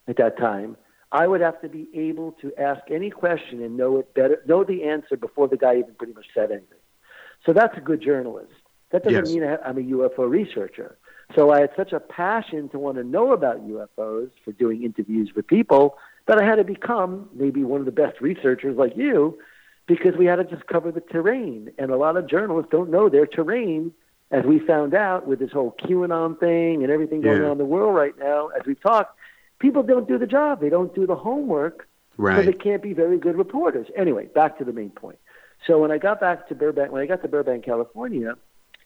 at 0.08 0.18
that 0.18 0.38
time, 0.38 0.78
I 1.12 1.28
would 1.28 1.42
have 1.42 1.62
to 1.62 1.70
be 1.70 1.88
able 1.94 2.34
to 2.42 2.52
ask 2.58 2.82
any 2.92 3.10
question 3.10 3.64
and 3.64 3.78
know 3.78 4.00
it 4.00 4.14
better, 4.14 4.42
know 4.46 4.64
the 4.64 4.84
answer 4.84 5.16
before 5.16 5.48
the 5.48 5.58
guy 5.58 5.78
even 5.78 5.94
pretty 5.96 6.14
much 6.14 6.28
said 6.34 6.52
anything. 6.52 6.78
So 7.46 7.54
that's 7.54 7.78
a 7.78 7.82
good 7.82 8.02
journalist. 8.02 8.52
That 8.92 9.04
doesn't 9.04 9.26
yes. 9.26 9.34
mean 9.34 9.44
I'm 9.44 9.78
a 9.78 9.82
UFO 9.82 10.30
researcher. 10.30 10.98
So 11.36 11.52
I 11.52 11.62
had 11.62 11.72
such 11.76 11.92
a 11.92 12.00
passion 12.00 12.70
to 12.70 12.80
want 12.80 12.98
to 12.98 13.04
know 13.04 13.34
about 13.34 13.68
UFOs 13.68 14.30
for 14.44 14.52
doing 14.52 14.84
interviews 14.84 15.32
with 15.36 15.48
people 15.48 15.98
that 16.28 16.38
I 16.38 16.46
had 16.46 16.56
to 16.56 16.64
become 16.64 17.30
maybe 17.34 17.64
one 17.64 17.80
of 17.80 17.86
the 17.86 17.92
best 17.92 18.22
researchers 18.22 18.78
like 18.78 18.96
you 18.96 19.38
because 19.88 20.16
we 20.18 20.26
had 20.26 20.38
to 20.38 20.44
just 20.44 20.68
cover 20.68 20.92
the 20.92 21.02
terrain. 21.02 21.72
And 21.78 21.92
a 21.92 21.98
lot 21.98 22.18
of 22.18 22.28
journalists 22.28 22.72
don't 22.72 22.90
know 22.90 23.10
their 23.10 23.26
terrain 23.26 23.92
as 24.36 24.44
we 24.44 24.60
found 24.60 24.94
out 24.94 25.26
with 25.26 25.40
this 25.40 25.52
whole 25.54 25.74
QAnon 25.80 26.38
thing 26.38 26.84
and 26.84 26.92
everything 26.92 27.22
going 27.22 27.40
yeah. 27.40 27.46
on 27.46 27.54
in 27.54 27.58
the 27.58 27.64
world 27.66 27.96
right 27.96 28.18
now, 28.20 28.50
as 28.50 28.66
we've 28.66 28.82
talked, 28.82 29.18
people 29.60 29.82
don't 29.82 30.10
do 30.10 30.18
the 30.18 30.28
job. 30.28 30.60
They 30.60 30.68
don't 30.70 30.94
do 30.94 31.08
the 31.08 31.16
homework. 31.16 31.88
Right. 32.18 32.44
So 32.44 32.52
they 32.52 32.58
can't 32.58 32.84
be 32.84 32.92
very 32.92 33.18
good 33.18 33.38
reporters. 33.38 33.88
Anyway, 33.96 34.26
back 34.26 34.58
to 34.58 34.66
the 34.66 34.74
main 34.74 34.90
point. 34.90 35.20
So 35.66 35.80
when 35.80 35.90
I 35.90 36.00
got 36.00 36.20
back 36.20 36.50
to 36.50 36.56
Burbank, 36.56 36.92
when 36.92 37.02
I 37.02 37.06
got 37.06 37.22
to 37.22 37.30
Burbank, 37.30 37.64
California, 37.64 38.36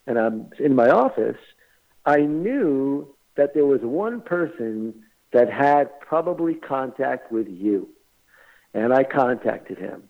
and 0.06 0.18
I'm 0.20 0.50
in 0.60 0.76
my 0.76 0.88
office, 0.88 1.38
I 2.06 2.20
knew 2.20 3.12
that 3.34 3.52
there 3.52 3.66
was 3.66 3.80
one 3.80 4.20
person 4.20 5.02
that 5.32 5.52
had 5.52 5.98
probably 6.00 6.54
contact 6.54 7.32
with 7.32 7.48
you. 7.48 7.88
And 8.72 8.92
I 8.92 9.02
contacted 9.02 9.78
him. 9.78 10.04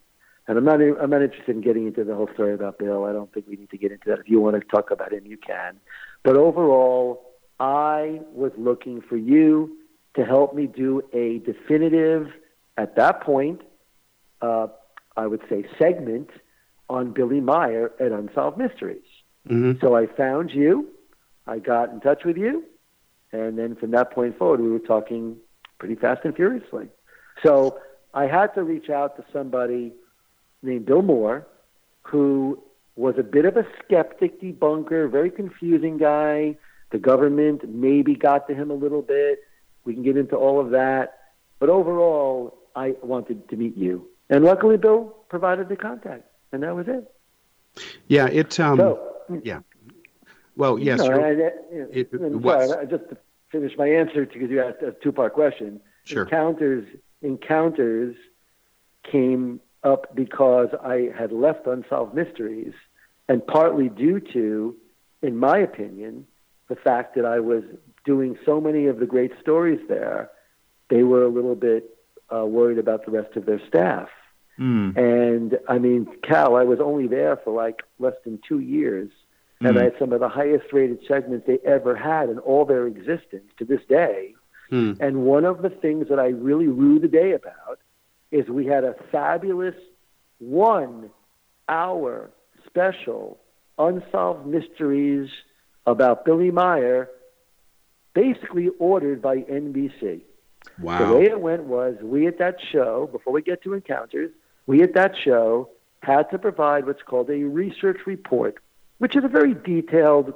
And 0.51 0.59
I'm 0.59 0.65
not 0.65 0.81
I'm 0.81 1.11
not 1.11 1.23
interested 1.23 1.55
in 1.55 1.61
getting 1.61 1.87
into 1.87 2.03
the 2.03 2.17
whole 2.17 2.29
story 2.35 2.53
about 2.55 2.77
Bill. 2.77 3.05
I 3.05 3.13
don't 3.13 3.33
think 3.33 3.47
we 3.47 3.55
need 3.55 3.71
to 3.71 3.79
get 3.79 3.93
into 3.93 4.09
that. 4.09 4.19
If 4.19 4.29
you 4.29 4.41
want 4.41 4.61
to 4.61 4.67
talk 4.67 4.91
about 4.91 5.13
him, 5.13 5.25
you 5.25 5.37
can. 5.37 5.77
But 6.25 6.37
overall, 6.37 7.23
I 7.61 8.23
was 8.33 8.51
looking 8.59 9.01
for 9.01 9.17
you 9.17 9.77
to 10.17 10.25
help 10.25 10.53
me 10.53 10.67
do 10.67 11.03
a 11.13 11.39
definitive, 11.39 12.33
at 12.77 12.97
that 12.97 13.21
point, 13.21 13.61
uh, 14.43 14.67
I 15.17 15.29
would 15.29 15.43
say 15.49 15.67
segment 15.79 16.31
on 16.89 17.13
Billy 17.13 17.41
Meier 17.41 17.93
at 18.01 18.11
Unsolved 18.11 18.59
Mysteries. 18.59 19.07
Mm-hmm. 19.49 19.79
So 19.81 19.95
I 19.95 20.07
found 20.07 20.51
you. 20.51 20.89
I 21.47 21.61
got 21.61 21.91
in 21.91 22.01
touch 22.01 22.25
with 22.25 22.37
you, 22.37 22.65
and 23.31 23.57
then 23.57 23.77
from 23.77 23.93
that 23.93 24.11
point 24.11 24.37
forward, 24.37 24.61
we 24.61 24.69
were 24.69 24.81
talking 24.81 25.37
pretty 25.79 25.95
fast 25.95 26.23
and 26.25 26.35
furiously. 26.35 26.89
So 27.45 27.79
I 28.13 28.27
had 28.27 28.49
to 28.55 28.65
reach 28.65 28.91
out 28.91 29.15
to 29.17 29.25
somebody 29.33 29.93
named 30.63 30.87
Bill 30.87 31.03
Moore, 31.03 31.47
who 32.03 32.63
was 32.97 33.15
a 33.19 33.23
bit 33.23 33.45
of 33.45 33.57
a 33.57 33.67
skeptic 33.85 34.41
debunker, 34.41 35.11
very 35.11 35.31
confusing 35.31 35.97
guy. 35.97 36.57
The 36.91 36.99
government 36.99 37.69
maybe 37.69 38.15
got 38.15 38.49
to 38.49 38.55
him 38.55 38.71
a 38.71 38.75
little 38.75 39.03
bit. 39.03 39.41
We 39.85 39.95
can 39.95 40.03
get 40.03 40.17
into 40.17 40.37
all 40.37 40.61
of 40.61 40.71
that. 40.71 41.19
But 41.59 41.69
overall, 41.71 42.59
I 42.75 42.95
wanted 43.03 43.49
to 43.49 43.57
meet 43.57 43.77
you. 43.77 44.07
And 44.29 44.45
luckily, 44.45 44.77
Bill 44.77 45.15
provided 45.29 45.69
the 45.69 45.77
contact, 45.77 46.25
and 46.53 46.63
that 46.63 46.75
was 46.75 46.87
it. 46.89 47.11
Yeah, 48.09 48.27
it. 48.27 48.59
Um, 48.61 48.79
so, 48.79 49.41
yeah. 49.43 49.61
Well, 50.57 50.79
yes. 50.79 50.99
No, 50.99 51.07
I, 51.11 51.29
I, 51.29 51.31
it- 51.31 52.11
it 52.13 52.43
sorry, 52.43 52.87
just 52.89 53.09
to 53.11 53.17
finish 53.51 53.73
my 53.79 53.89
answer 53.89 54.27
because 54.27 54.51
you 54.51 54.61
asked 54.63 54.83
a 54.83 54.93
two-part 55.03 55.33
question. 55.35 55.81
Sure. 56.05 56.25
Encounters 56.25 56.87
encounters 57.23 58.17
came 59.11 59.61
up 59.83 60.15
because 60.15 60.69
I 60.83 61.11
had 61.17 61.33
left 61.33 61.67
Unsolved 61.67 62.15
Mysteries, 62.15 62.75
and 63.29 63.47
partly 63.47 63.89
due 63.89 64.21
to, 64.33 64.77
in 65.23 65.37
my 65.37 65.59
opinion, 65.59 66.27
the 66.69 66.77
fact 66.77 67.15
that 67.17 67.25
I 67.25 67.41
was 67.41 67.63
doing 68.05 68.39
so 68.45 68.61
many 68.61 68.87
of 68.87 68.99
the 68.99 69.07
great 69.07 69.33
stories 69.41 69.81
there, 69.89 70.31
they 70.89 71.03
were 71.03 71.25
a 71.25 71.29
little 71.29 71.55
bit 71.55 71.97
uh, 72.35 72.45
worried 72.45 72.79
about 72.79 73.05
the 73.05 73.11
rest 73.11 73.37
of 73.37 73.47
their 73.47 73.61
staff. 73.67 74.09
Mm. 74.59 74.97
And 74.97 75.59
I 75.69 75.79
mean, 75.79 76.07
Cal, 76.23 76.57
I 76.57 76.65
was 76.65 76.81
only 76.81 77.07
there 77.07 77.37
for 77.37 77.53
like 77.53 77.83
less 77.99 78.15
than 78.25 78.39
two 78.47 78.61
years, 78.61 79.11
and 79.61 79.79
I 79.79 79.85
had 79.85 79.95
some 79.99 80.13
of 80.13 80.21
the 80.21 80.29
highest 80.29 80.73
rated 80.73 81.01
segments 81.07 81.47
they 81.47 81.59
ever 81.67 81.95
had 81.95 82.31
in 82.31 82.39
all 82.39 82.65
their 82.65 82.87
existence 82.87 83.53
to 83.59 83.65
this 83.65 83.81
day. 83.89 84.35
Hmm. 84.71 84.93
And 85.01 85.25
one 85.25 85.45
of 85.45 85.61
the 85.61 85.69
things 85.69 86.09
that 86.09 86.19
I 86.19 86.29
really 86.29 86.69
rue 86.69 86.99
the 86.99 87.09
day 87.09 87.33
about 87.33 87.79
is 88.31 88.49
we 88.49 88.67
had 88.67 88.85
a 88.85 88.95
fabulous 89.11 89.75
one 90.39 91.11
hour 91.69 92.31
special 92.67 93.39
unsolved 93.79 94.47
mysteries 94.47 95.31
about 95.87 96.25
Billy 96.25 96.51
Meier, 96.51 97.09
basically 98.15 98.69
ordered 98.79 99.23
by 99.23 99.39
NBC. 99.39 100.21
Wow. 100.79 100.99
The 100.99 101.17
way 101.17 101.25
it 101.25 101.41
went 101.41 101.65
was 101.65 101.97
we 102.03 102.27
at 102.27 102.39
that 102.39 102.57
show, 102.73 103.09
before 103.11 103.33
we 103.33 103.43
get 103.43 103.63
to 103.63 103.75
encounters, 103.75 104.31
we 104.67 104.83
at 104.83 104.95
that 104.95 105.15
show 105.17 105.71
had 106.03 106.31
to 106.31 106.39
provide 106.39 106.87
what's 106.87 107.03
called 107.03 107.31
a 107.31 107.45
research 107.45 108.01
report, 108.07 108.57
which 108.99 109.17
is 109.17 109.25
a 109.25 109.29
very 109.29 109.55
detailed, 109.55 110.35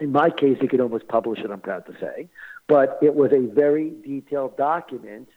in 0.00 0.12
my 0.12 0.30
case, 0.30 0.58
you 0.60 0.68
could 0.68 0.80
almost 0.80 1.08
publish 1.08 1.40
it, 1.40 1.50
I'm 1.50 1.60
proud 1.60 1.86
to 1.86 1.92
say, 2.00 2.28
but 2.66 2.98
it 3.02 3.14
was 3.14 3.32
a 3.32 3.46
very 3.52 3.92
detailed 4.04 4.56
document 4.56 5.28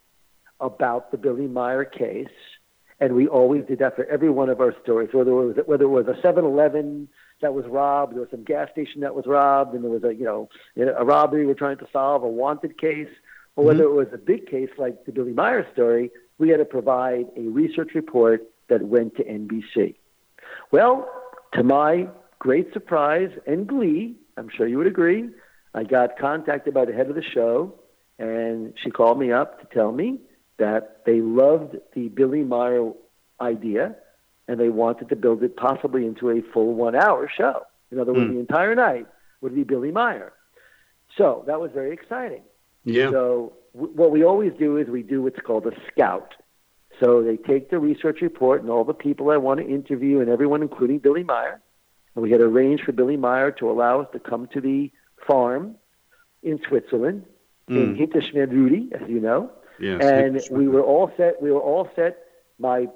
about 0.59 1.11
the 1.11 1.17
Billy 1.17 1.47
Meier 1.47 1.85
case. 1.85 2.27
And 2.99 3.13
we 3.13 3.27
always 3.27 3.65
did 3.65 3.79
that 3.79 3.95
for 3.95 4.05
every 4.05 4.29
one 4.29 4.49
of 4.49 4.61
our 4.61 4.73
stories, 4.81 5.09
whether 5.11 5.31
it 5.31 5.33
was, 5.33 5.57
whether 5.65 5.83
it 5.83 5.89
was 5.89 6.07
a 6.07 6.19
7 6.21 6.45
Eleven 6.45 7.09
that 7.41 7.53
was 7.53 7.65
robbed, 7.65 8.13
there 8.13 8.21
was 8.21 8.29
some 8.31 8.43
gas 8.43 8.69
station 8.71 9.01
that 9.01 9.13
was 9.13 9.25
robbed, 9.27 9.75
and 9.75 9.83
there 9.83 9.91
was 9.91 10.03
a, 10.03 10.15
you 10.15 10.23
know, 10.23 10.49
a 10.77 11.03
robbery 11.03 11.45
we're 11.45 11.53
trying 11.53 11.77
to 11.77 11.87
solve, 11.91 12.23
a 12.23 12.27
wanted 12.27 12.77
case, 12.79 13.09
or 13.55 13.61
mm-hmm. 13.61 13.67
whether 13.67 13.83
it 13.83 13.91
was 13.91 14.07
a 14.13 14.17
big 14.17 14.47
case 14.47 14.69
like 14.77 15.05
the 15.05 15.11
Billy 15.11 15.33
Meier 15.33 15.67
story, 15.73 16.09
we 16.37 16.49
had 16.49 16.57
to 16.57 16.65
provide 16.65 17.25
a 17.35 17.41
research 17.41 17.91
report 17.95 18.43
that 18.69 18.81
went 18.83 19.15
to 19.17 19.23
NBC. 19.23 19.95
Well, 20.71 21.09
to 21.53 21.63
my 21.63 22.07
great 22.39 22.71
surprise 22.73 23.31
and 23.45 23.67
glee, 23.67 24.15
I'm 24.37 24.49
sure 24.49 24.67
you 24.67 24.77
would 24.77 24.87
agree, 24.87 25.29
I 25.73 25.83
got 25.83 26.17
contacted 26.17 26.73
by 26.73 26.85
the 26.85 26.93
head 26.93 27.09
of 27.09 27.15
the 27.15 27.23
show, 27.23 27.73
and 28.17 28.73
she 28.81 28.89
called 28.89 29.19
me 29.19 29.31
up 29.31 29.59
to 29.59 29.75
tell 29.75 29.91
me 29.91 30.19
that 30.57 31.01
they 31.05 31.21
loved 31.21 31.77
the 31.93 32.07
Billy 32.09 32.43
Meier 32.43 32.91
idea, 33.41 33.95
and 34.47 34.59
they 34.59 34.69
wanted 34.69 35.09
to 35.09 35.15
build 35.15 35.43
it 35.43 35.55
possibly 35.57 36.05
into 36.05 36.29
a 36.29 36.41
full 36.53 36.73
one-hour 36.73 37.29
show. 37.35 37.63
In 37.91 37.99
other 37.99 38.13
words, 38.13 38.27
Hmm. 38.27 38.33
the 38.35 38.39
entire 38.39 38.75
night 38.75 39.07
would 39.41 39.53
be 39.55 39.63
Billy 39.63 39.91
Meier. 39.91 40.33
So 41.17 41.43
that 41.47 41.59
was 41.59 41.71
very 41.71 41.91
exciting. 41.91 42.43
Yeah. 42.83 43.09
So 43.11 43.53
w- 43.73 43.93
what 43.93 44.11
we 44.11 44.23
always 44.23 44.53
do 44.53 44.77
is 44.77 44.87
we 44.87 45.03
do 45.03 45.21
what's 45.23 45.39
called 45.39 45.65
a 45.67 45.73
scout. 45.91 46.33
So 46.99 47.21
they 47.21 47.37
take 47.37 47.69
the 47.69 47.79
research 47.79 48.21
report 48.21 48.61
and 48.61 48.69
all 48.69 48.83
the 48.85 48.93
people 48.93 49.29
I 49.29 49.37
want 49.37 49.59
to 49.59 49.67
interview 49.67 50.19
and 50.21 50.29
everyone, 50.29 50.61
including 50.61 50.99
Billy 50.99 51.23
Meier. 51.23 51.61
And 52.15 52.23
we 52.23 52.31
had 52.31 52.39
arranged 52.41 52.83
for 52.85 52.93
Billy 52.93 53.17
Meier 53.17 53.51
to 53.59 53.69
allow 53.69 54.01
us 54.01 54.07
to 54.13 54.19
come 54.19 54.47
to 54.53 54.61
the 54.61 54.91
farm 55.27 55.75
in 56.43 56.59
Switzerland, 56.67 57.25
in 57.67 57.95
Hinterschmidrüti, 57.97 58.93
as 58.93 59.09
you 59.09 59.19
know. 59.19 59.49
Yes. 59.79 60.01
and 60.03 60.41
we 60.51 60.67
were 60.67 60.81
all 60.81 61.11
set. 61.17 61.41
We 61.41 61.51
were 61.51 61.59
all 61.59 61.89
set. 61.95 62.23
My 62.59 62.87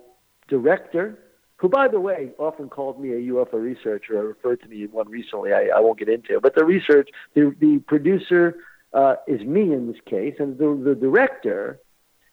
director, 0.48 1.20
who, 1.58 1.70
by 1.70 1.88
the 1.88 2.00
way, 2.00 2.32
often 2.38 2.70
called 2.70 3.00
me 3.00 3.12
a 3.12 3.32
UFO 3.34 3.54
researcher, 3.54 4.18
or 4.18 4.28
referred 4.28 4.62
to 4.62 4.68
me 4.68 4.84
in 4.84 4.92
one 4.92 5.10
recently. 5.10 5.54
I, 5.54 5.70
I 5.76 5.80
won't 5.80 6.00
get 6.00 6.10
into 6.10 6.36
it. 6.36 6.42
But 6.42 6.56
the 6.56 6.66
research, 6.66 7.10
the 7.34 7.56
the 7.60 7.80
producer 7.88 8.58
uh, 8.94 9.16
is 9.28 9.42
me 9.42 9.74
in 9.74 9.88
this 9.88 10.02
case, 10.06 10.36
and 10.40 10.58
the 10.58 10.80
the 10.84 10.96
director 10.96 11.80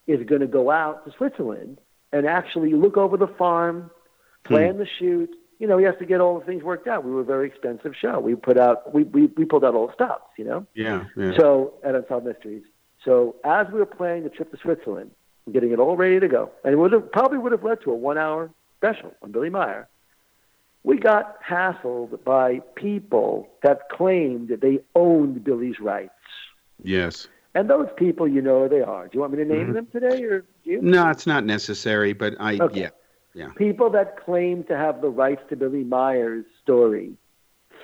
is 0.06 0.24
going 0.26 0.40
to 0.40 0.46
go 0.46 0.70
out 0.70 1.04
to 1.04 1.12
Switzerland 1.16 1.80
and 2.12 2.26
actually 2.26 2.72
look 2.72 2.96
over 2.96 3.16
the 3.16 3.26
farm, 3.26 3.90
plan 4.44 4.78
the 4.78 4.86
shoot. 4.98 5.30
You 5.58 5.66
know, 5.66 5.78
he 5.78 5.84
has 5.84 5.96
to 5.98 6.06
get 6.06 6.20
all 6.20 6.38
the 6.38 6.44
things 6.44 6.62
worked 6.62 6.86
out. 6.86 7.04
We 7.04 7.10
were 7.10 7.22
a 7.22 7.24
very 7.24 7.48
expensive 7.48 7.94
show. 8.00 8.20
We 8.20 8.34
put 8.34 8.58
out, 8.58 8.94
we 8.94 9.04
we, 9.04 9.26
we 9.26 9.44
pulled 9.44 9.64
out 9.64 9.74
all 9.74 9.88
the 9.88 9.94
stops. 9.94 10.30
You 10.38 10.44
know. 10.44 10.66
Yeah. 10.74 11.04
Yeah. 11.16 11.32
So 11.36 11.74
at 11.82 11.94
Unsolved 11.94 12.26
Mysteries. 12.26 12.62
So 13.06 13.36
as 13.44 13.68
we 13.72 13.78
were 13.78 13.86
planning 13.86 14.24
the 14.24 14.30
trip 14.30 14.50
to 14.50 14.58
Switzerland, 14.58 15.12
getting 15.52 15.70
it 15.70 15.78
all 15.78 15.96
ready 15.96 16.18
to 16.20 16.28
go, 16.28 16.50
and 16.64 16.74
it 16.74 16.76
would 16.76 16.92
have, 16.92 17.10
probably 17.12 17.38
would 17.38 17.52
have 17.52 17.62
led 17.62 17.80
to 17.82 17.92
a 17.92 17.94
one-hour 17.94 18.50
special 18.76 19.14
on 19.22 19.30
Billy 19.30 19.48
Meier. 19.48 19.88
We 20.82 20.98
got 20.98 21.40
hassled 21.42 22.22
by 22.24 22.60
people 22.74 23.48
that 23.62 23.88
claimed 23.88 24.48
that 24.48 24.60
they 24.60 24.80
owned 24.94 25.42
Billy's 25.44 25.80
rights, 25.80 26.12
yes. 26.82 27.28
and 27.54 27.70
those 27.70 27.88
people, 27.96 28.28
you 28.28 28.42
know, 28.42 28.64
who 28.64 28.68
they 28.68 28.82
are. 28.82 29.04
Do 29.04 29.10
you 29.14 29.20
want 29.20 29.32
me 29.32 29.38
to 29.38 29.44
name 29.44 29.66
mm-hmm. 29.66 29.72
them 29.72 29.86
today, 29.92 30.22
or 30.24 30.40
do 30.40 30.70
you? 30.70 30.82
No, 30.82 31.08
it's 31.08 31.26
not 31.26 31.44
necessary, 31.44 32.12
but 32.12 32.34
I 32.40 32.58
Okay. 32.58 32.90
yeah. 33.34 33.50
People 33.56 33.90
that 33.90 34.24
claim 34.24 34.64
to 34.64 34.76
have 34.76 35.00
the 35.00 35.08
rights 35.08 35.42
to 35.50 35.56
Billy 35.56 35.84
Meier's 35.84 36.44
story 36.62 37.12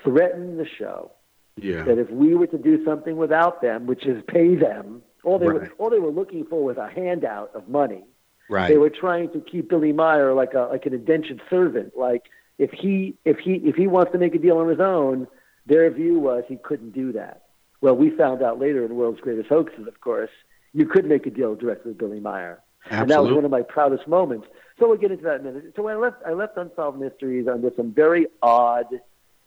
threatened 0.03 0.59
the 0.59 0.67
show. 0.67 1.13
Yeah. 1.57 1.83
that 1.83 1.99
if 1.99 2.09
we 2.09 2.35
were 2.35 2.47
to 2.47 2.57
do 2.57 2.83
something 2.83 3.19
without 3.19 3.61
them, 3.61 3.87
which 3.87 4.07
is 4.07 4.23
pay 4.27 4.55
them, 4.55 5.03
all 5.25 5.39
they 5.39 5.49
Right. 5.49 5.61
were 5.63 5.71
all 5.79 5.91
they 5.91 5.99
were 6.01 6.11
looking 6.11 6.45
for 6.45 6.63
was 6.65 6.77
a 6.77 6.89
handout 6.89 7.51
of 7.55 7.69
money. 7.69 8.05
Right. 8.49 8.69
They 8.69 8.79
were 8.79 8.91
trying 8.91 9.31
to 9.33 9.41
keep 9.41 9.69
Billy 9.69 9.93
Meier 9.93 10.35
like 10.35 10.55
a 10.55 10.69
like 10.71 10.87
an 10.87 10.95
indentured 10.95 11.41
servant. 11.49 11.97
Like 11.97 12.25
if 12.59 12.71
he 12.73 13.17
if 13.25 13.39
he 13.39 13.55
if 13.65 13.77
he 13.77 13.87
wants 13.87 14.13
to 14.13 14.19
make 14.19 14.35
a 14.35 14.39
deal 14.39 14.59
on 14.59 14.69
his 14.69 14.81
own, 14.81 15.27
their 15.67 15.89
view 15.91 16.19
was 16.19 16.45
he 16.49 16.57
couldn't 16.57 16.91
do 16.93 17.13
that. 17.13 17.43
Well, 17.81 17.97
we 17.97 18.11
found 18.11 18.43
out 18.43 18.59
later 18.61 18.83
in 18.83 18.89
the 18.89 18.95
world's 18.95 19.21
greatest 19.21 19.49
hoaxes, 19.49 19.87
of 19.89 20.01
course, 20.01 20.31
you 20.73 20.87
could 20.87 21.05
make 21.05 21.27
a 21.27 21.31
deal 21.31 21.55
directly 21.55 21.91
with 21.93 21.99
Billy 21.99 22.21
Meier. 22.21 22.61
And 22.91 23.09
that 23.11 23.23
was 23.23 23.33
one 23.33 23.45
of 23.45 23.51
my 23.51 23.63
proudest 23.63 24.09
moments. 24.09 24.49
So 24.79 24.89
we'll 24.89 24.97
get 24.99 25.13
into 25.13 25.23
that 25.25 25.41
in 25.41 25.47
a 25.47 25.53
minute. 25.53 25.73
So 25.77 25.87
I 25.89 25.95
left 25.95 26.17
I 26.27 26.33
left 26.33 26.57
Unsolved 26.57 26.99
Mysteries 27.01 27.47
under 27.47 27.71
some 27.77 27.93
very 27.93 28.27
odd 28.43 28.87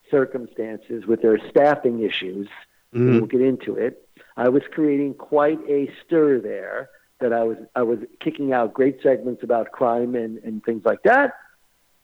circumstances 0.09 1.05
with 1.05 1.21
their 1.21 1.37
staffing 1.49 2.01
issues. 2.01 2.47
Mhm. 2.93 3.11
We'll 3.19 3.25
get 3.25 3.41
into 3.41 3.75
it. 3.75 4.04
I 4.37 4.49
was 4.49 4.63
creating 4.71 5.13
quite 5.15 5.59
a 5.69 5.89
stir 6.05 6.39
there 6.39 6.89
that 7.19 7.31
I 7.31 7.43
was 7.43 7.57
I 7.75 7.83
was 7.83 7.99
kicking 8.19 8.51
out 8.53 8.73
great 8.73 9.01
segments 9.01 9.43
about 9.43 9.71
crime 9.71 10.15
and, 10.15 10.37
and 10.39 10.63
things 10.63 10.83
like 10.85 11.03
that. 11.03 11.33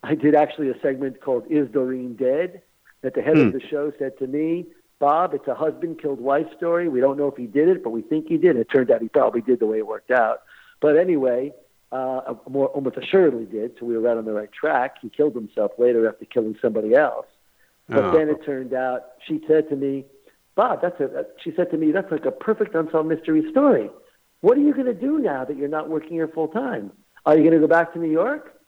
I 0.04 0.16
did 0.16 0.34
actually 0.36 0.70
a 0.70 0.80
segment 0.82 1.22
called 1.22 1.46
Is 1.50 1.70
Doreen 1.70 2.16
Dead? 2.16 2.62
that 3.04 3.16
the 3.16 3.22
head 3.24 3.36
Hmm. 3.36 3.48
of 3.48 3.54
the 3.54 3.60
show 3.62 3.92
said 3.98 4.16
to 4.20 4.28
me, 4.28 4.68
Bob, 5.00 5.34
it's 5.34 5.48
a 5.48 5.56
husband 5.56 6.00
killed 6.00 6.22
wife 6.22 6.46
story. 6.56 6.88
We 6.88 7.02
don't 7.02 7.18
know 7.18 7.26
if 7.28 7.36
he 7.36 7.48
did 7.48 7.68
it, 7.68 7.84
but 7.84 7.90
we 7.90 8.04
think 8.04 8.28
he 8.28 8.38
did. 8.38 8.56
It 8.58 8.68
turned 8.72 8.92
out 8.92 9.02
he 9.02 9.10
probably 9.10 9.42
did 9.42 9.60
the 9.60 9.66
way 9.66 9.80
it 9.80 9.88
worked 9.88 10.12
out. 10.12 10.42
But 10.80 10.98
anyway, 10.98 11.52
uh, 11.92 12.36
more 12.48 12.68
almost 12.68 12.98
assuredly 12.98 13.46
did. 13.46 13.72
So 13.80 13.88
we 13.88 13.96
were 13.96 14.02
right 14.02 14.16
on 14.18 14.26
the 14.26 14.34
right 14.34 14.52
track. 14.52 14.98
He 15.02 15.10
killed 15.10 15.34
himself 15.34 15.72
later 15.80 16.08
after 16.08 16.26
killing 16.26 16.56
somebody 16.62 16.94
else. 16.94 17.26
But 17.90 18.04
Oh. 18.06 18.12
then 18.12 18.30
it 18.30 18.46
turned 18.46 18.74
out 18.76 19.02
she 19.28 19.44
said 19.48 19.68
to 19.70 19.76
me, 19.76 20.06
Bob, 20.56 20.82
that's 20.82 21.00
a. 21.00 21.26
She 21.44 21.54
said 21.56 21.72
to 21.72 21.78
me, 21.78 21.92
that's 21.92 22.12
like 22.12 22.26
a 22.26 22.32
perfect 22.32 22.76
unsolved 22.76 23.08
mystery 23.08 23.50
story. 23.52 23.90
What 24.42 24.58
are 24.58 24.62
you 24.62 24.74
going 24.74 24.88
to 24.88 24.94
do 24.94 25.20
now 25.20 25.46
that 25.46 25.56
you're 25.56 25.70
not 25.70 25.90
working 25.90 26.12
here 26.12 26.28
full 26.28 26.48
time? 26.48 26.92
Are 27.26 27.38
you 27.38 27.44
going 27.44 27.54
to 27.54 27.60
go 27.60 27.68
back 27.68 27.94
to 27.94 28.00
New 28.00 28.12
York? 28.12 28.60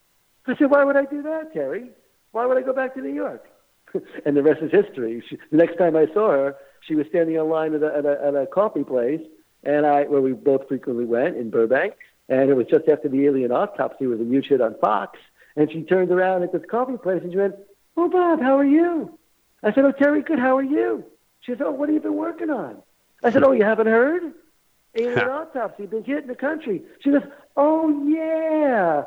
I 0.46 0.56
said, 0.56 0.70
why 0.70 0.84
would 0.84 0.96
I 0.96 1.04
do 1.04 1.22
that, 1.22 1.52
Terry? 1.52 1.90
Why 2.32 2.46
would 2.46 2.56
I 2.56 2.62
go 2.62 2.72
back 2.72 2.94
to 2.94 3.00
New 3.00 3.12
York? 3.12 3.44
and 4.26 4.36
the 4.36 4.42
rest 4.42 4.62
is 4.62 4.70
history. 4.70 5.22
She, 5.28 5.38
the 5.50 5.56
next 5.56 5.76
time 5.76 5.96
I 5.96 6.06
saw 6.12 6.30
her, 6.30 6.56
she 6.86 6.94
was 6.94 7.06
standing 7.08 7.36
in 7.36 7.48
line 7.48 7.74
at 7.74 7.82
a, 7.82 7.96
at 7.96 8.06
a, 8.06 8.24
at 8.26 8.34
a 8.34 8.46
coffee 8.46 8.84
place, 8.84 9.20
and 9.62 9.86
I 9.86 10.04
where 10.04 10.20
we 10.20 10.32
both 10.32 10.68
frequently 10.68 11.04
went 11.04 11.36
in 11.36 11.50
Burbank, 11.50 11.94
and 12.28 12.50
it 12.50 12.54
was 12.54 12.66
just 12.66 12.88
after 12.88 13.08
the 13.08 13.24
alien 13.26 13.52
autopsy 13.52 14.06
was 14.06 14.20
a 14.20 14.24
huge 14.24 14.46
hit 14.48 14.60
on 14.60 14.76
Fox, 14.80 15.18
and 15.56 15.70
she 15.72 15.82
turned 15.82 16.10
around 16.10 16.42
at 16.42 16.52
this 16.52 16.62
coffee 16.70 16.96
place 16.96 17.22
and 17.22 17.32
she 17.32 17.38
went, 17.38 17.54
"Oh, 17.96 18.08
Bob, 18.08 18.40
how 18.40 18.58
are 18.58 18.64
you?" 18.64 19.18
I 19.62 19.72
said, 19.72 19.84
"Oh, 19.84 19.92
Terry, 19.92 20.22
good. 20.22 20.38
How 20.38 20.56
are 20.56 20.62
you?" 20.62 21.04
She 21.44 21.52
said, 21.52 21.62
"Oh, 21.62 21.70
what 21.72 21.88
have 21.88 21.94
you 21.94 22.00
been 22.00 22.16
working 22.16 22.50
on?" 22.50 22.82
I 23.22 23.30
said, 23.30 23.42
"Oh, 23.42 23.52
you 23.52 23.64
haven't 23.64 23.86
heard? 23.86 24.22
Alien 24.96 25.18
autopsy, 25.28 25.86
been 25.86 26.04
hit 26.04 26.22
in 26.22 26.28
the 26.28 26.34
country." 26.34 26.82
She 27.00 27.10
goes, 27.10 27.22
"Oh 27.56 28.04
yeah." 28.06 29.04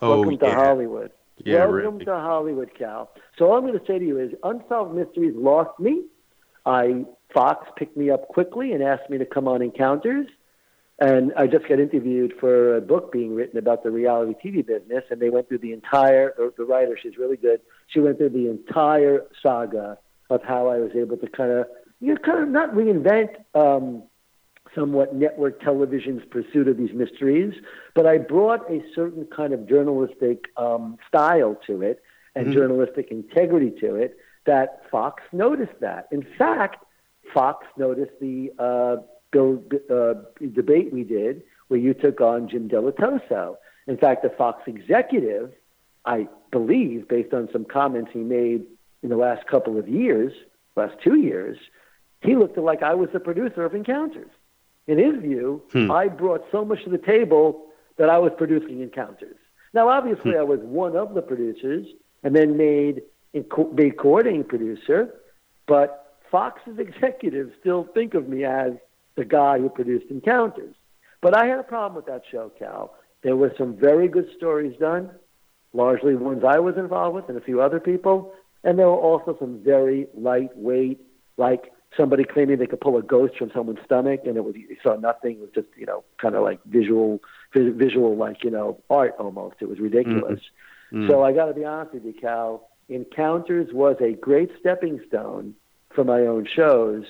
Oh, 0.00 0.20
Welcome 0.20 0.38
to. 0.38 0.54
Hollywood. 0.54 1.10
Yeah, 1.44 1.66
Welcome 1.66 1.74
really. 1.94 2.04
to 2.04 2.14
Hollywood, 2.14 2.70
Cal. 2.76 3.10
So 3.36 3.46
all 3.46 3.58
I'm 3.58 3.66
going 3.66 3.78
to 3.78 3.86
say 3.86 3.98
to 3.98 4.04
you 4.04 4.18
is 4.18 4.32
Unsolved 4.42 4.94
Mysteries 4.94 5.34
lost 5.36 5.78
me. 5.80 6.04
I 6.66 7.04
Fox 7.32 7.68
picked 7.76 7.96
me 7.96 8.10
up 8.10 8.28
quickly 8.28 8.72
and 8.72 8.82
asked 8.82 9.08
me 9.10 9.18
to 9.18 9.26
come 9.26 9.46
on 9.48 9.62
Encounters. 9.62 10.26
And 11.00 11.32
I 11.36 11.46
just 11.46 11.68
got 11.68 11.78
interviewed 11.78 12.34
for 12.40 12.76
a 12.76 12.80
book 12.80 13.12
being 13.12 13.32
written 13.34 13.56
about 13.56 13.84
the 13.84 13.90
reality 13.90 14.34
TV 14.44 14.66
business, 14.66 15.04
and 15.10 15.20
they 15.20 15.30
went 15.30 15.48
through 15.48 15.58
the 15.58 15.72
entire. 15.72 16.34
The 16.56 16.64
writer, 16.64 16.98
she's 17.00 17.16
really 17.16 17.36
good. 17.36 17.60
She 17.86 18.00
went 18.00 18.18
through 18.18 18.30
the 18.30 18.48
entire 18.50 19.24
saga 19.40 19.98
of 20.28 20.42
how 20.42 20.66
I 20.66 20.78
was 20.78 20.90
able 20.96 21.16
to 21.18 21.28
kind 21.28 21.52
of, 21.52 21.66
you 22.00 22.16
kind 22.16 22.42
of 22.42 22.48
not 22.48 22.74
reinvent 22.74 23.30
um, 23.54 24.02
somewhat 24.74 25.14
network 25.14 25.60
television's 25.60 26.22
pursuit 26.30 26.68
of 26.68 26.76
these 26.76 26.92
mysteries, 26.92 27.54
but 27.94 28.06
I 28.06 28.18
brought 28.18 28.70
a 28.70 28.82
certain 28.94 29.26
kind 29.26 29.52
of 29.52 29.68
journalistic 29.68 30.46
um, 30.56 30.98
style 31.08 31.56
to 31.66 31.82
it 31.82 32.02
and 32.34 32.46
mm-hmm. 32.46 32.54
journalistic 32.54 33.10
integrity 33.10 33.72
to 33.80 33.96
it 33.96 34.18
that 34.46 34.82
Fox 34.90 35.22
noticed 35.32 35.80
that. 35.80 36.08
In 36.10 36.26
fact, 36.38 36.84
Fox 37.34 37.66
noticed 37.76 38.12
the 38.20 38.50
uh, 38.58 38.96
bill, 39.30 39.62
uh, 39.90 40.14
debate 40.54 40.92
we 40.92 41.04
did 41.04 41.42
where 41.68 41.80
you 41.80 41.94
took 41.94 42.20
on 42.20 42.48
Jim 42.48 42.68
Dilettoso. 42.68 43.56
In 43.86 43.96
fact, 43.96 44.22
the 44.22 44.30
Fox 44.30 44.62
executive, 44.66 45.52
I 46.04 46.28
believe, 46.50 47.08
based 47.08 47.34
on 47.34 47.48
some 47.52 47.64
comments 47.64 48.10
he 48.12 48.20
made 48.20 48.64
in 49.02 49.10
the 49.10 49.16
last 49.16 49.46
couple 49.46 49.78
of 49.78 49.88
years, 49.88 50.32
last 50.76 50.96
two 51.02 51.16
years, 51.16 51.58
he 52.22 52.36
looked 52.36 52.58
like 52.58 52.82
I 52.82 52.94
was 52.94 53.08
the 53.12 53.20
producer 53.20 53.64
of 53.64 53.74
Encounters. 53.74 54.30
In 54.86 54.98
his 54.98 55.20
view, 55.20 55.62
hmm. 55.72 55.90
I 55.90 56.08
brought 56.08 56.44
so 56.50 56.64
much 56.64 56.82
to 56.84 56.90
the 56.90 56.98
table 56.98 57.66
that 57.96 58.08
I 58.08 58.18
was 58.18 58.32
producing 58.36 58.80
Encounters. 58.80 59.36
Now, 59.74 59.88
obviously, 59.88 60.32
hmm. 60.32 60.38
I 60.38 60.42
was 60.42 60.60
one 60.62 60.96
of 60.96 61.14
the 61.14 61.22
producers 61.22 61.86
and 62.22 62.34
then 62.34 62.56
made 62.56 63.02
a 63.34 63.42
coordinating 63.42 64.44
producer, 64.44 65.14
but 65.66 66.16
Fox's 66.30 66.78
executives 66.78 67.52
still 67.60 67.84
think 67.94 68.14
of 68.14 68.28
me 68.28 68.44
as 68.44 68.72
the 69.16 69.24
guy 69.24 69.58
who 69.58 69.68
produced 69.68 70.10
Encounters. 70.10 70.74
But 71.20 71.36
I 71.36 71.46
had 71.46 71.58
a 71.58 71.64
problem 71.64 71.96
with 71.96 72.06
that 72.06 72.22
show, 72.30 72.50
Cal. 72.58 72.94
There 73.22 73.36
were 73.36 73.52
some 73.58 73.76
very 73.76 74.08
good 74.08 74.28
stories 74.36 74.76
done, 74.78 75.10
largely 75.72 76.14
ones 76.14 76.44
I 76.46 76.60
was 76.60 76.76
involved 76.76 77.16
with 77.16 77.28
and 77.28 77.36
a 77.36 77.40
few 77.40 77.60
other 77.60 77.80
people. 77.80 78.32
And 78.64 78.78
there 78.78 78.86
were 78.86 78.96
also 78.96 79.36
some 79.38 79.60
very 79.62 80.06
lightweight, 80.14 81.00
like 81.36 81.72
somebody 81.96 82.24
claiming 82.24 82.58
they 82.58 82.66
could 82.66 82.80
pull 82.80 82.96
a 82.96 83.02
ghost 83.02 83.36
from 83.36 83.50
someone's 83.54 83.80
stomach 83.84 84.20
and 84.24 84.36
it 84.36 84.44
was 84.44 84.54
you 84.56 84.76
saw 84.82 84.96
nothing. 84.96 85.32
It 85.32 85.40
was 85.40 85.50
just, 85.54 85.68
you 85.76 85.86
know, 85.86 86.04
kind 86.20 86.34
of 86.34 86.42
like 86.42 86.60
visual, 86.64 87.20
visual, 87.54 88.16
like, 88.16 88.44
you 88.44 88.50
know, 88.50 88.80
art 88.90 89.14
almost. 89.18 89.56
It 89.60 89.68
was 89.68 89.78
ridiculous. 89.78 90.40
Mm-hmm. 90.92 90.98
Mm-hmm. 91.02 91.10
So 91.10 91.22
I 91.22 91.32
got 91.32 91.46
to 91.46 91.54
be 91.54 91.64
honest 91.64 91.94
with 91.94 92.04
you, 92.04 92.14
Cal. 92.14 92.68
Encounters 92.88 93.68
was 93.72 93.96
a 94.00 94.12
great 94.12 94.50
stepping 94.60 95.00
stone 95.06 95.54
for 95.94 96.04
my 96.04 96.20
own 96.20 96.46
shows 96.54 97.04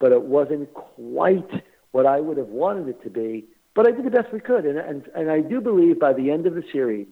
but 0.00 0.10
it 0.10 0.22
wasn't 0.22 0.72
quite 0.74 1.62
what 1.92 2.06
I 2.06 2.18
would 2.18 2.38
have 2.38 2.48
wanted 2.48 2.88
it 2.88 3.02
to 3.04 3.10
be. 3.10 3.44
But 3.74 3.86
I 3.86 3.92
did 3.92 4.04
the 4.04 4.10
best 4.10 4.32
we 4.32 4.40
could, 4.40 4.66
and 4.66 4.78
and, 4.78 5.08
and 5.14 5.30
I 5.30 5.40
do 5.40 5.60
believe 5.60 6.00
by 6.00 6.12
the 6.12 6.32
end 6.32 6.46
of 6.46 6.56
the 6.56 6.64
series, 6.72 7.06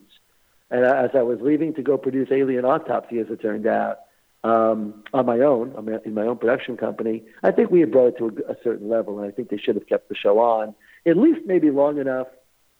and 0.69 0.83
as 0.83 1.11
I 1.13 1.21
was 1.21 1.39
leaving 1.41 1.73
to 1.75 1.81
go 1.81 1.97
produce 1.97 2.27
Alien 2.31 2.65
Autopsy, 2.65 3.19
as 3.19 3.27
it 3.29 3.41
turned 3.41 3.65
out, 3.65 3.99
um, 4.43 5.03
on 5.13 5.25
my 5.25 5.39
own, 5.39 6.01
in 6.05 6.13
my 6.13 6.23
own 6.23 6.37
production 6.37 6.77
company, 6.77 7.23
I 7.43 7.51
think 7.51 7.71
we 7.71 7.81
had 7.81 7.91
brought 7.91 8.07
it 8.07 8.17
to 8.19 8.27
a, 8.27 8.53
a 8.53 8.55
certain 8.63 8.89
level, 8.89 9.19
and 9.19 9.27
I 9.27 9.31
think 9.31 9.49
they 9.49 9.57
should 9.57 9.75
have 9.75 9.87
kept 9.87 10.09
the 10.09 10.15
show 10.15 10.39
on 10.39 10.75
at 11.05 11.17
least 11.17 11.41
maybe 11.45 11.71
long 11.71 11.99
enough 11.99 12.27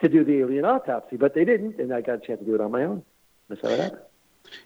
to 0.01 0.09
do 0.09 0.23
the 0.23 0.39
Alien 0.39 0.65
Autopsy, 0.65 1.17
but 1.17 1.33
they 1.33 1.45
didn't, 1.45 1.79
and 1.79 1.93
I 1.93 2.01
got 2.01 2.23
a 2.23 2.25
chance 2.25 2.39
to 2.39 2.45
do 2.45 2.55
it 2.55 2.61
on 2.61 2.71
my 2.71 2.83
own. 2.83 3.03
That's 3.49 3.61
how 3.61 3.69
it 3.69 3.79
happened. 3.79 4.01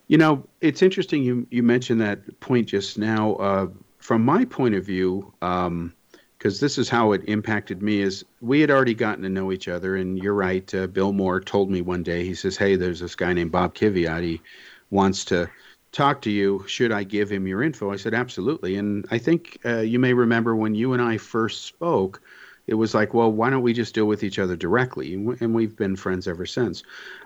You 0.07 0.17
know, 0.17 0.47
it's 0.61 0.81
interesting 0.81 1.23
you 1.23 1.47
you 1.49 1.63
mentioned 1.63 1.99
that 2.01 2.39
point 2.39 2.67
just 2.69 2.97
now. 2.97 3.35
Uh, 3.35 3.67
from 3.97 4.23
my 4.23 4.45
point 4.45 4.75
of 4.75 4.85
view, 4.85 5.33
because 5.39 5.67
um, 5.67 5.93
this 6.39 6.77
is 6.77 6.89
how 6.89 7.13
it 7.13 7.21
impacted 7.27 7.81
me, 7.81 8.01
is 8.01 8.23
we 8.41 8.61
had 8.61 8.69
already 8.69 8.93
gotten 8.93 9.23
to 9.23 9.29
know 9.29 9.51
each 9.51 9.67
other. 9.67 9.95
And 9.95 10.17
you're 10.17 10.33
right. 10.33 10.73
Uh, 10.73 10.87
Bill 10.87 11.13
Moore 11.13 11.39
told 11.39 11.71
me 11.71 11.81
one 11.81 12.03
day, 12.03 12.23
he 12.23 12.35
says, 12.35 12.55
Hey, 12.55 12.75
there's 12.75 12.99
this 12.99 13.15
guy 13.15 13.33
named 13.33 13.51
Bob 13.51 13.73
Kiviat. 13.73 14.21
He 14.21 14.41
wants 14.89 15.25
to 15.25 15.49
talk 15.93 16.21
to 16.23 16.31
you. 16.31 16.65
Should 16.67 16.91
I 16.91 17.03
give 17.03 17.31
him 17.31 17.47
your 17.47 17.63
info? 17.63 17.91
I 17.91 17.95
said, 17.95 18.13
Absolutely. 18.13 18.75
And 18.75 19.05
I 19.11 19.17
think 19.17 19.59
uh, 19.63 19.79
you 19.79 19.99
may 19.99 20.13
remember 20.13 20.55
when 20.55 20.75
you 20.75 20.91
and 20.91 21.01
I 21.01 21.17
first 21.17 21.65
spoke, 21.65 22.21
it 22.67 22.75
was 22.75 22.93
like, 22.93 23.13
well, 23.13 23.31
why 23.31 23.49
don't 23.49 23.61
we 23.61 23.73
just 23.73 23.93
deal 23.93 24.05
with 24.05 24.23
each 24.23 24.39
other 24.39 24.55
directly? 24.55 25.13
And 25.13 25.53
we've 25.53 25.75
been 25.75 25.95
friends 25.95 26.27
ever 26.27 26.45
since. 26.45 26.83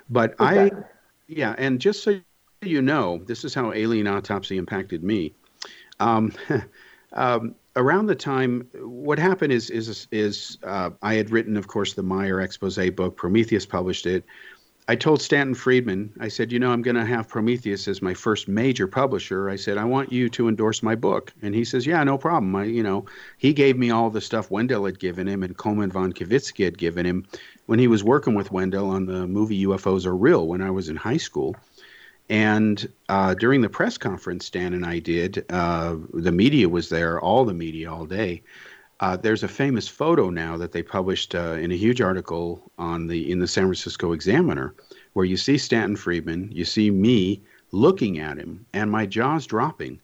But 0.10 0.32
exactly. 0.34 0.82
I, 0.82 0.86
yeah, 1.27 1.56
and 1.58 1.80
just 1.80 2.03
so 2.03 2.19
you 2.62 2.82
know, 2.82 3.19
this 3.25 3.43
is 3.43 3.53
how 3.53 3.71
Alien 3.73 4.08
Autopsy 4.08 4.58
impacted 4.58 5.03
me. 5.03 5.34
Um, 5.99 6.34
um, 7.13 7.56
around 7.75 8.08
the 8.08 8.15
time, 8.15 8.67
what 8.82 9.19
happened 9.19 9.53
is 9.53 9.69
is 9.69 10.08
is 10.12 10.58
uh, 10.63 10.91
I 11.01 11.15
had 11.15 11.30
written, 11.30 11.58
of 11.58 11.67
course, 11.67 11.93
the 11.93 12.03
Meier 12.03 12.41
expose 12.41 12.77
book. 12.91 13.15
Prometheus 13.15 13.65
published 13.65 14.06
it. 14.06 14.25
I 14.89 14.95
told 14.95 15.21
Stanton 15.21 15.54
Friedman, 15.54 16.13
I 16.21 16.30
said, 16.30 16.50
you 16.50 16.60
know, 16.60 16.71
I'm 16.71 16.82
going 16.82 16.95
to 16.95 17.06
have 17.06 17.28
Prometheus 17.28 17.89
as 17.89 18.02
my 18.02 18.13
first 18.13 18.47
major 18.47 18.88
publisher. 18.88 19.50
I 19.50 19.58
said, 19.58 19.78
I 19.78 19.84
want 19.84 20.13
you 20.13 20.30
to 20.30 20.47
endorse 20.47 20.82
my 20.82 20.95
book. 20.95 21.34
And 21.41 21.54
he 21.54 21.65
says, 21.65 21.86
yeah, 21.86 22.02
no 22.06 22.17
problem. 22.17 22.56
I, 22.56 22.63
you 22.63 22.84
know, 22.84 23.06
he 23.38 23.52
gave 23.52 23.78
me 23.78 23.91
all 23.91 24.10
the 24.10 24.21
stuff 24.21 24.50
Wendelle 24.50 24.86
had 24.86 24.97
given 24.97 25.28
him 25.28 25.43
and 25.43 25.58
Colman 25.58 25.91
VonKeviczky 25.91 26.63
had 26.63 26.78
given 26.78 27.06
him 27.06 27.26
when 27.65 27.80
he 27.80 27.88
was 27.89 28.02
working 28.02 28.34
with 28.34 28.52
Wendelle 28.52 28.89
on 28.89 29.06
the 29.06 29.28
movie 29.28 29.65
UFOs 29.65 30.06
Are 30.06 30.15
Real 30.15 30.47
when 30.47 30.62
I 30.62 30.71
was 30.71 30.88
in 30.88 30.95
high 30.95 31.17
school. 31.17 31.58
And 32.30 32.88
uh, 33.10 33.34
during 33.34 33.62
the 33.62 33.69
press 33.69 33.97
conference 33.97 34.45
Stan 34.45 34.73
and 34.73 34.86
I 34.86 35.00
did, 35.00 35.45
uh, 35.50 35.97
the 36.13 36.32
media 36.32 36.69
was 36.69 36.88
there, 36.88 37.19
all 37.19 37.43
the 37.43 37.54
media 37.54 37.91
all 37.91 38.06
day. 38.06 38.41
Uh, 38.99 39.15
there's 39.15 39.43
a 39.43 39.47
famous 39.47 39.88
photo 39.88 40.29
now 40.29 40.57
that 40.57 40.71
they 40.71 40.81
published 40.81 41.36
uh, 41.36 41.51
in 41.51 41.71
a 41.71 41.75
huge 41.75 42.01
article 42.01 42.71
on 42.79 43.05
the 43.05 43.31
in 43.31 43.38
the 43.39 43.47
San 43.47 43.65
Francisco 43.65 44.12
Examiner, 44.12 44.73
where 45.13 45.25
you 45.25 45.38
see 45.38 45.57
Stanton 45.57 45.95
Friedman, 45.95 46.49
you 46.51 46.65
see 46.65 46.89
me 46.89 47.43
looking 47.71 48.19
at 48.19 48.38
him, 48.38 48.65
and 48.73 48.89
my 48.89 49.05
jaw's 49.05 49.45
dropping 49.45 50.01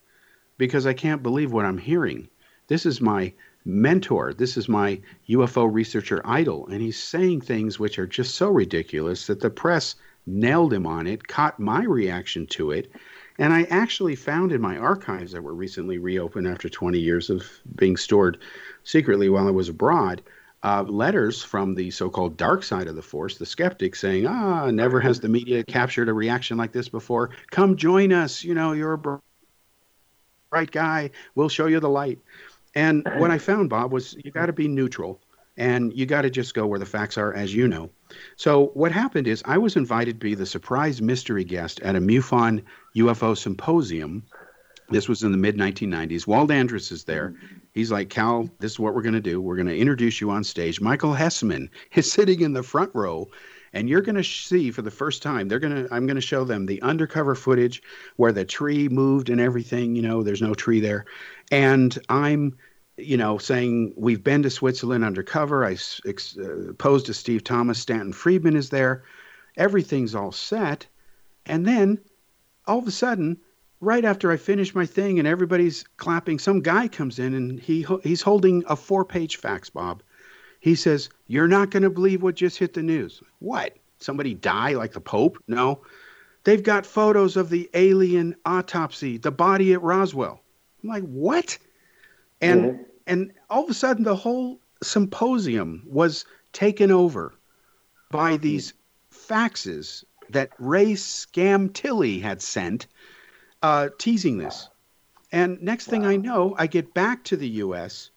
because 0.57 0.85
I 0.85 0.93
can't 0.93 1.23
believe 1.23 1.51
what 1.51 1.65
I'm 1.65 1.79
hearing. 1.79 2.27
This 2.67 2.85
is 2.85 3.01
my 3.01 3.33
mentor. 3.65 4.33
This 4.33 4.57
is 4.57 4.69
my 4.69 5.01
UFO 5.29 5.71
researcher 5.71 6.21
idol, 6.23 6.67
and 6.67 6.81
he's 6.81 7.01
saying 7.01 7.41
things 7.41 7.79
which 7.79 7.97
are 7.97 8.07
just 8.07 8.35
so 8.35 8.49
ridiculous 8.49 9.25
that 9.27 9.39
the 9.39 9.49
press 9.49 9.95
nailed 10.25 10.71
him 10.71 10.85
on 10.85 11.07
it, 11.07 11.27
caught 11.27 11.59
my 11.59 11.83
reaction 11.83 12.45
to 12.47 12.71
it. 12.71 12.91
And 13.39 13.51
I 13.51 13.63
actually 13.63 14.15
found 14.15 14.51
in 14.51 14.61
my 14.61 14.77
archives 14.77 15.31
that 15.31 15.41
were 15.41 15.55
recently 15.55 15.97
reopened 15.97 16.47
after 16.47 16.69
20 16.69 16.99
years 16.99 17.29
of 17.29 17.43
being 17.75 17.97
stored 17.97 18.37
secretly 18.83 19.29
while 19.29 19.47
I 19.47 19.51
was 19.51 19.69
abroad, 19.69 20.21
uh, 20.63 20.83
letters 20.83 21.43
from 21.43 21.75
the 21.75 21.91
so 21.91 22.09
called 22.09 22.37
dark 22.37 22.63
side 22.63 22.87
of 22.87 22.95
the 22.95 23.01
force, 23.01 23.37
the 23.37 23.45
skeptics, 23.45 23.99
saying, 23.99 24.27
ah, 24.27 24.69
never 24.71 25.01
has 25.01 25.19
the 25.19 25.29
media 25.29 25.63
captured 25.63 26.09
a 26.09 26.13
reaction 26.13 26.57
like 26.57 26.71
this 26.71 26.89
before. 26.89 27.31
Come 27.51 27.75
join 27.75 28.13
us. 28.13 28.43
You 28.43 28.53
know, 28.53 28.71
you're 28.71 28.93
a 28.93 29.19
bright 30.49 30.71
guy. 30.71 31.09
We'll 31.35 31.49
show 31.49 31.65
you 31.65 31.79
the 31.79 31.89
light. 31.89 32.19
And 32.75 33.07
what 33.17 33.31
I 33.31 33.37
found, 33.37 33.69
Bob, 33.69 33.91
was 33.91 34.15
you 34.23 34.31
got 34.31 34.47
to 34.47 34.53
be 34.53 34.67
neutral 34.67 35.21
and 35.57 35.93
you 35.93 36.05
got 36.05 36.23
to 36.23 36.29
just 36.29 36.53
go 36.53 36.65
where 36.65 36.79
the 36.79 36.85
facts 36.85 37.17
are, 37.17 37.33
as 37.33 37.53
you 37.53 37.67
know. 37.67 37.89
So 38.37 38.67
what 38.73 38.91
happened 38.91 39.27
is 39.27 39.43
I 39.45 39.57
was 39.57 39.75
invited 39.75 40.19
to 40.19 40.23
be 40.23 40.35
the 40.35 40.45
surprise 40.45 41.01
mystery 41.01 41.43
guest 41.43 41.79
at 41.81 41.95
a 41.95 41.99
MUFON 41.99 42.63
UFO 42.95 43.37
symposium. 43.37 44.23
This 44.89 45.07
was 45.07 45.23
in 45.23 45.31
the 45.31 45.37
mid 45.37 45.57
1990s. 45.57 46.27
Walt 46.27 46.51
Andrus 46.51 46.91
is 46.91 47.05
there. 47.05 47.33
He's 47.73 47.91
like, 47.91 48.09
Cal, 48.09 48.49
this 48.59 48.73
is 48.73 48.79
what 48.79 48.93
we're 48.93 49.01
going 49.01 49.13
to 49.13 49.21
do. 49.21 49.41
We're 49.41 49.55
going 49.55 49.67
to 49.67 49.77
introduce 49.77 50.21
you 50.21 50.29
on 50.29 50.43
stage. 50.43 50.81
Michael 50.81 51.13
Hesemann 51.13 51.69
is 51.93 52.11
sitting 52.11 52.41
in 52.41 52.53
the 52.53 52.63
front 52.63 52.91
row 52.93 53.29
and 53.75 53.89
you're 53.89 54.01
going 54.01 54.15
to 54.15 54.23
see 54.23 54.69
for 54.69 54.83
the 54.83 54.91
first 54.91 55.23
time 55.23 55.47
they're 55.47 55.57
going 55.57 55.73
to 55.73 55.91
i'm 55.91 56.05
going 56.05 56.13
to 56.13 56.21
show 56.21 56.43
them 56.43 56.67
the 56.67 56.79
undercover 56.83 57.33
footage 57.33 57.81
where 58.17 58.31
the 58.31 58.45
tree 58.45 58.87
moved 58.87 59.31
and 59.31 59.41
everything 59.41 59.95
you 59.95 60.01
know 60.03 60.21
there's 60.21 60.43
no 60.43 60.53
tree 60.53 60.79
there 60.79 61.05
and 61.49 61.97
i'm 62.07 62.55
you 62.97 63.17
know, 63.17 63.37
saying 63.37 63.93
we've 63.97 64.23
been 64.23 64.43
to 64.43 64.49
Switzerland 64.49 65.03
undercover. 65.03 65.65
I 65.65 65.77
ex- 66.05 66.37
uh, 66.37 66.73
posed 66.77 67.07
to 67.07 67.13
Steve 67.13 67.43
Thomas. 67.43 67.79
Stanton 67.79 68.13
Friedman 68.13 68.55
is 68.55 68.69
there. 68.69 69.03
Everything's 69.57 70.15
all 70.15 70.31
set. 70.31 70.85
And 71.45 71.65
then 71.65 71.99
all 72.67 72.79
of 72.79 72.87
a 72.87 72.91
sudden, 72.91 73.37
right 73.81 74.05
after 74.05 74.31
I 74.31 74.37
finish 74.37 74.73
my 74.73 74.85
thing 74.85 75.19
and 75.19 75.27
everybody's 75.27 75.83
clapping, 75.97 76.39
some 76.39 76.61
guy 76.61 76.87
comes 76.87 77.19
in 77.19 77.33
and 77.33 77.59
he 77.59 77.85
he's 78.03 78.21
holding 78.21 78.63
a 78.67 78.75
four-page 78.75 79.37
fax, 79.37 79.69
Bob. 79.69 80.01
He 80.59 80.75
says, 80.75 81.09
"You're 81.27 81.47
not 81.47 81.71
going 81.71 81.83
to 81.83 81.89
believe 81.89 82.21
what 82.23 82.35
just 82.35 82.57
hit 82.57 82.73
the 82.73 82.83
news." 82.83 83.21
What? 83.39 83.77
Somebody 83.99 84.33
die 84.33 84.73
like 84.73 84.93
the 84.93 85.01
Pope? 85.01 85.37
No. 85.47 85.81
They've 86.45 86.63
got 86.63 86.85
photos 86.85 87.37
of 87.37 87.49
the 87.49 87.69
alien 87.73 88.35
autopsy, 88.45 89.17
the 89.17 89.31
body 89.31 89.73
at 89.73 89.81
Roswell. 89.81 90.41
I'm 90.81 90.89
like, 90.89 91.03
"What?" 91.03 91.57
and 92.41 92.63
mm-hmm. 92.63 92.83
and 93.07 93.31
all 93.49 93.63
of 93.63 93.69
a 93.69 93.73
sudden 93.73 94.03
the 94.03 94.15
whole 94.15 94.59
symposium 94.81 95.83
was 95.85 96.25
taken 96.51 96.91
over 96.91 97.33
by 98.11 98.37
these 98.37 98.73
faxes 99.11 100.03
that 100.29 100.51
Ray 100.59 100.93
Santilli 100.93 102.21
had 102.21 102.41
sent, 102.41 102.87
uh, 103.61 103.89
teasing 103.97 104.37
this. 104.37 104.69
And 105.31 105.61
next 105.63 105.87
thing 105.87 106.05
I 106.05 106.15
know, 106.15 106.55
I 106.57 106.67
get 106.67 106.93
back 106.93 107.23
to 107.25 107.37
the 107.37 107.47
U.S. 107.47 108.11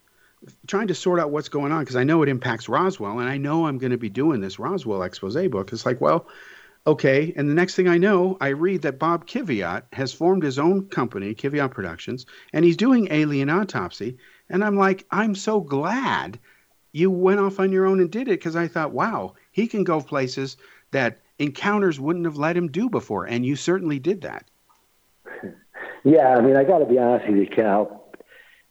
trying 0.66 0.88
to 0.88 0.94
sort 0.94 1.18
out 1.18 1.30
what's 1.30 1.48
going 1.48 1.72
on 1.72 1.80
because 1.80 1.96
I 1.96 2.04
know 2.04 2.22
it 2.22 2.28
impacts 2.28 2.68
Roswell, 2.68 3.20
and 3.20 3.28
I 3.28 3.38
know 3.38 3.66
I'm 3.66 3.78
going 3.78 3.92
to 3.92 3.96
be 3.96 4.10
doing 4.10 4.40
this 4.40 4.58
Roswell 4.58 5.02
expose 5.02 5.48
book. 5.48 5.72
It's 5.72 5.86
like, 5.86 6.00
well, 6.00 6.28
okay. 6.86 7.32
And 7.34 7.48
the 7.48 7.54
next 7.54 7.74
thing 7.74 7.88
I 7.88 7.96
know, 7.96 8.36
I 8.40 8.48
read 8.48 8.82
that 8.82 8.98
Bob 8.98 9.26
Kiviat 9.26 9.84
has 9.94 10.12
formed 10.12 10.42
his 10.42 10.58
own 10.58 10.88
company, 10.88 11.34
Kiviat 11.34 11.70
Productions, 11.70 12.26
and 12.52 12.64
he's 12.64 12.76
doing 12.76 13.08
alien 13.10 13.48
autopsy. 13.48 14.18
And 14.50 14.62
I'm 14.62 14.76
like, 14.76 15.06
I'm 15.10 15.34
so 15.34 15.60
glad 15.60 16.38
you 16.92 17.10
went 17.10 17.40
off 17.40 17.60
on 17.60 17.72
your 17.72 17.86
own 17.86 18.00
and 18.00 18.10
did 18.10 18.28
it 18.28 18.40
because 18.40 18.56
I 18.56 18.68
thought, 18.68 18.92
wow, 18.92 19.34
he 19.52 19.66
can 19.66 19.84
go 19.84 20.00
places 20.00 20.56
that 20.92 21.18
encounters 21.38 22.00
wouldn't 22.00 22.24
have 22.24 22.36
let 22.36 22.56
him 22.56 22.68
do 22.68 22.88
before. 22.88 23.24
And 23.24 23.44
you 23.44 23.56
certainly 23.56 23.98
did 23.98 24.22
that. 24.22 24.44
Yeah, 26.06 26.36
I 26.36 26.40
mean, 26.40 26.54
I 26.54 26.62
got 26.62 26.78
to 26.78 26.86
be 26.86 27.00
honest 27.00 27.28
with 27.28 27.36
you, 27.36 27.48
Cal. 27.48 28.04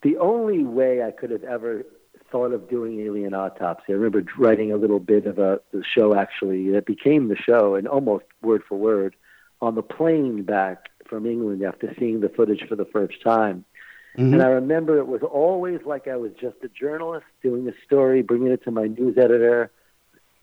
The 0.04 0.16
only 0.20 0.64
way 0.64 1.04
I 1.04 1.12
could 1.12 1.32
have 1.32 1.44
ever 1.44 1.86
thought 2.32 2.54
of 2.54 2.70
doing 2.70 3.02
alien 3.02 3.34
autopsy, 3.34 3.88
I 3.90 3.92
remember 3.98 4.24
writing 4.38 4.72
a 4.72 4.78
little 4.78 5.02
bit 5.02 5.26
of 5.26 5.38
a 5.38 5.60
the 5.74 5.84
show 5.84 6.16
actually 6.16 6.70
that 6.72 6.86
became 6.86 7.28
the 7.28 7.36
show, 7.36 7.76
and 7.76 7.90
almost 7.90 8.24
word 8.42 8.64
for 8.64 8.78
word, 8.78 9.18
on 9.62 9.76
the 9.76 9.82
plane 9.82 10.44
back 10.44 10.86
from 11.10 11.26
England 11.26 11.62
after 11.62 11.94
seeing 12.00 12.22
the 12.22 12.30
footage 12.30 12.64
for 12.70 12.78
the 12.78 12.86
first 12.86 13.22
time. 13.22 13.66
Mm-hmm. 14.18 14.36
And 14.36 14.42
I 14.42 14.48
remember 14.48 14.98
it 14.98 15.08
was 15.08 15.22
always 15.22 15.82
like 15.86 16.08
I 16.08 16.16
was 16.16 16.32
just 16.40 16.56
a 16.64 16.70
journalist 16.70 17.26
doing 17.44 17.68
a 17.68 17.74
story, 17.86 18.22
bringing 18.22 18.52
it 18.54 18.64
to 18.64 18.72
my 18.72 18.88
news 18.88 19.18
editor. 19.18 19.72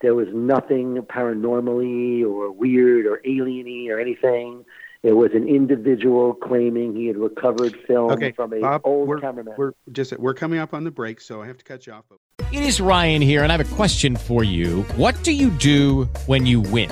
There 0.03 0.13
was 0.13 0.27
nothing 0.33 0.97
paranormally 0.97 2.25
or 2.25 2.51
weird 2.51 3.05
or 3.05 3.21
alieny 3.25 3.89
or 3.89 4.01
anything. 4.01 4.65
It 5.01 5.13
was 5.13 5.31
an 5.33 5.47
individual 5.47 6.33
claiming 6.33 6.93
he 6.93 7.07
had 7.07 7.15
recovered 7.15 7.73
film 7.87 8.11
okay, 8.11 8.33
from 8.33 8.51
a 8.51 8.59
Bob, 8.59 8.81
old 8.83 9.07
we're, 9.07 9.21
cameraman. 9.21 9.55
We're 9.57 9.71
just 9.93 10.19
we're 10.19 10.33
coming 10.33 10.59
up 10.59 10.73
on 10.73 10.83
the 10.83 10.91
break, 10.91 11.21
so 11.21 11.41
I 11.41 11.47
have 11.47 11.57
to 11.57 11.63
cut 11.63 11.87
you 11.87 11.93
off. 11.93 12.03
It 12.51 12.63
is 12.63 12.81
Ryan 12.81 13.21
here, 13.21 13.43
and 13.43 13.51
I 13.51 13.57
have 13.57 13.71
a 13.71 13.75
question 13.75 14.17
for 14.17 14.43
you. 14.43 14.83
What 14.97 15.15
do 15.23 15.31
you 15.31 15.49
do 15.49 16.09
when 16.25 16.45
you 16.45 16.59
win? 16.59 16.91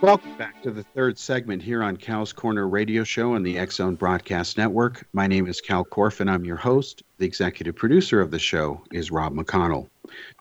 Welcome 0.00 0.36
back 0.38 0.62
to 0.62 0.70
the 0.70 0.84
third 0.84 1.18
segment 1.18 1.60
here 1.60 1.82
on 1.82 1.96
Cal's 1.96 2.32
Corner 2.32 2.68
Radio 2.68 3.02
Show 3.02 3.34
on 3.34 3.42
the 3.42 3.58
Zone 3.66 3.96
Broadcast 3.96 4.56
Network. 4.56 5.04
My 5.12 5.26
name 5.26 5.48
is 5.48 5.60
Cal 5.60 5.84
Korff, 5.84 6.20
and 6.20 6.30
I'm 6.30 6.44
your 6.44 6.56
host. 6.56 7.02
The 7.18 7.26
executive 7.26 7.74
producer 7.74 8.20
of 8.20 8.30
the 8.30 8.38
show 8.38 8.80
is 8.92 9.10
Rob 9.10 9.34
McConnell. 9.34 9.88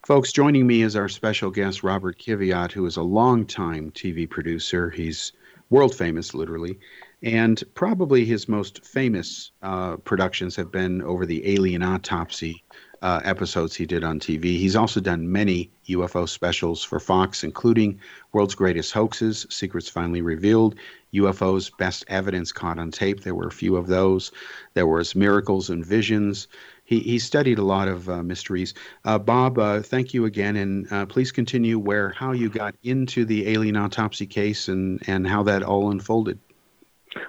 Folks, 0.06 0.32
joining 0.32 0.68
me 0.68 0.84
is 0.84 0.96
our 0.96 1.10
special 1.10 1.50
guest, 1.50 1.82
Robert 1.82 2.20
Kiviat, 2.20 2.72
who 2.72 2.86
is 2.86 2.98
a 2.98 3.02
longtime 3.02 3.90
TV 3.92 4.30
producer. 4.30 4.92
He's 4.92 5.32
world 5.72 5.96
famous, 5.96 6.36
literally, 6.36 6.78
and 7.24 7.64
probably 7.74 8.26
his 8.26 8.48
most 8.48 8.86
famous 8.86 9.52
uh, 9.64 9.98
productions 9.98 10.56
have 10.56 10.72
been 10.72 11.02
over 11.02 11.26
the 11.26 11.52
Alien 11.52 11.82
Autopsy 11.82 12.64
uh, 13.02 13.22
episodes 13.24 13.76
he 13.76 13.86
did 13.86 14.04
on 14.04 14.20
TV. 14.20 14.44
He's 14.44 14.76
also 14.76 15.00
done 15.00 15.32
many 15.32 15.70
UFO 15.90 16.28
specials 16.28 16.84
for 16.84 17.00
Fox, 17.00 17.44
including 17.44 18.00
World's 18.34 18.56
Greatest 18.56 18.94
Hoaxes, 18.94 19.46
Secrets 19.50 19.90
Finally 19.90 20.22
Revealed, 20.22 20.76
UFOs 21.14 21.76
Best 21.78 22.06
Evidence 22.08 22.52
Caught 22.52 22.80
on 22.80 22.92
Tape. 22.92 23.22
There 23.22 23.36
were 23.36 23.48
a 23.48 23.52
few 23.52 23.76
of 23.76 23.88
those. 23.88 24.32
There 24.74 24.88
was 24.88 25.16
Miracles 25.16 25.70
and 25.70 25.86
Visions. 25.86 26.48
He, 26.86 27.00
he 27.00 27.20
studied 27.20 27.60
a 27.60 27.64
lot 27.64 27.88
of 27.88 28.10
uh, 28.10 28.24
mysteries. 28.24 28.74
Uh, 29.04 29.20
Bob, 29.20 29.60
uh, 29.60 29.82
thank 29.82 30.14
you 30.14 30.26
again, 30.26 30.56
and 30.56 30.92
uh, 30.92 31.06
please 31.06 31.32
continue 31.32 31.78
where 31.78 32.10
how 32.12 32.32
you 32.32 32.50
got 32.50 32.76
into 32.84 33.26
the 33.26 33.50
alien 33.50 33.76
autopsy 33.76 34.26
case 34.26 34.70
and, 34.70 35.02
and 35.08 35.28
how 35.28 35.44
that 35.44 35.64
all 35.64 35.92
unfolded. 35.92 36.40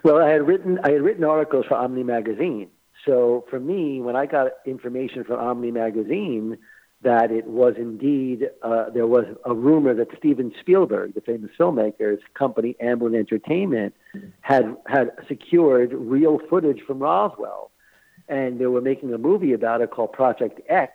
Well, 0.05 0.19
I 0.19 0.31
had 0.31 0.47
written 0.47 0.79
I 0.85 0.93
had 0.93 1.03
written 1.03 1.25
articles 1.25 1.67
for 1.67 1.75
Omni 1.75 2.03
magazine 2.03 2.69
so 3.05 3.45
for 3.51 3.61
me, 3.61 4.01
when 4.01 4.17
I 4.17 4.27
got 4.27 4.53
information 4.65 5.25
from 5.25 5.41
Omni 5.41 5.71
magazine 5.71 6.59
that 7.03 7.31
it 7.31 7.47
was 7.47 7.75
indeed 7.77 8.51
uh, 8.63 8.91
there 8.91 9.07
was 9.07 9.25
a 9.45 9.55
rumor 9.55 9.95
that 9.95 10.09
Steven 10.17 10.53
Spielberg, 10.61 11.15
the 11.15 11.21
famous 11.21 11.51
filmmaker's 11.59 12.21
company 12.35 12.75
Amblin 12.83 13.17
Entertainment, 13.17 13.95
had 14.41 14.77
had 14.87 15.13
secured 15.29 15.93
real 15.93 16.41
footage 16.51 16.81
from 16.87 16.99
Roswell, 16.99 17.71
and 18.29 18.59
they 18.59 18.67
were 18.67 18.81
making 18.81 19.15
a 19.15 19.19
movie 19.19 19.53
about 19.53 19.81
it 19.81 19.91
called 19.91 20.13
Project 20.13 20.61
X, 20.69 20.95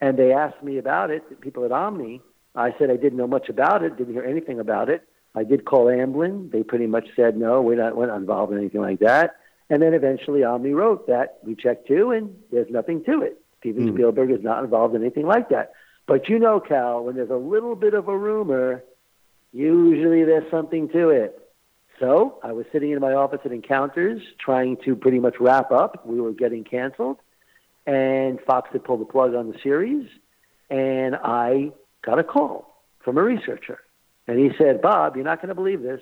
and 0.00 0.18
they 0.18 0.32
asked 0.32 0.62
me 0.62 0.78
about 0.78 1.10
it. 1.10 1.40
People 1.42 1.64
at 1.66 1.72
Omni, 1.72 2.22
I 2.54 2.74
said 2.78 2.90
I 2.90 2.96
didn't 2.96 3.18
know 3.18 3.26
much 3.26 3.50
about 3.50 3.82
it, 3.82 3.98
didn't 3.98 4.14
hear 4.14 4.24
anything 4.24 4.58
about 4.58 4.88
it. 4.88 5.02
I 5.34 5.44
did 5.44 5.64
call 5.64 5.86
Amblin. 5.86 6.50
They 6.50 6.62
pretty 6.62 6.86
much 6.86 7.08
said 7.14 7.36
no, 7.36 7.60
we're 7.60 7.76
not, 7.76 7.94
we're 7.94 8.06
not 8.06 8.16
involved 8.16 8.52
in 8.52 8.58
anything 8.58 8.80
like 8.80 9.00
that. 9.00 9.36
And 9.70 9.80
then 9.80 9.94
eventually 9.94 10.42
Omni 10.42 10.74
wrote 10.74 11.06
that 11.06 11.38
we 11.44 11.54
checked 11.54 11.86
too, 11.86 12.10
and 12.10 12.36
there's 12.50 12.70
nothing 12.70 13.04
to 13.04 13.22
it. 13.22 13.40
Steven 13.60 13.88
mm. 13.88 13.94
Spielberg 13.94 14.32
is 14.32 14.42
not 14.42 14.64
involved 14.64 14.96
in 14.96 15.02
anything 15.02 15.26
like 15.26 15.48
that. 15.50 15.72
But 16.06 16.28
you 16.28 16.40
know, 16.40 16.58
Cal, 16.58 17.04
when 17.04 17.14
there's 17.14 17.30
a 17.30 17.36
little 17.36 17.76
bit 17.76 17.94
of 17.94 18.08
a 18.08 18.18
rumor, 18.18 18.82
usually 19.52 20.24
there's 20.24 20.50
something 20.50 20.88
to 20.88 21.10
it. 21.10 21.36
So 22.00 22.40
I 22.42 22.52
was 22.52 22.66
sitting 22.72 22.90
in 22.90 23.00
my 23.00 23.12
office 23.12 23.40
at 23.44 23.52
Encounters 23.52 24.20
trying 24.44 24.78
to 24.84 24.96
pretty 24.96 25.20
much 25.20 25.34
wrap 25.38 25.70
up. 25.70 26.04
We 26.04 26.20
were 26.20 26.32
getting 26.32 26.64
canceled, 26.64 27.18
and 27.86 28.40
Fox 28.40 28.70
had 28.72 28.82
pulled 28.82 29.02
the 29.02 29.04
plug 29.04 29.34
on 29.34 29.52
the 29.52 29.58
series, 29.62 30.08
and 30.68 31.14
I 31.14 31.70
got 32.02 32.18
a 32.18 32.24
call 32.24 32.82
from 33.04 33.18
a 33.18 33.22
researcher. 33.22 33.78
And 34.26 34.38
he 34.38 34.50
said, 34.58 34.80
Bob, 34.82 35.14
you're 35.14 35.24
not 35.24 35.40
going 35.40 35.50
to 35.50 35.54
believe 35.54 35.82
this, 35.82 36.00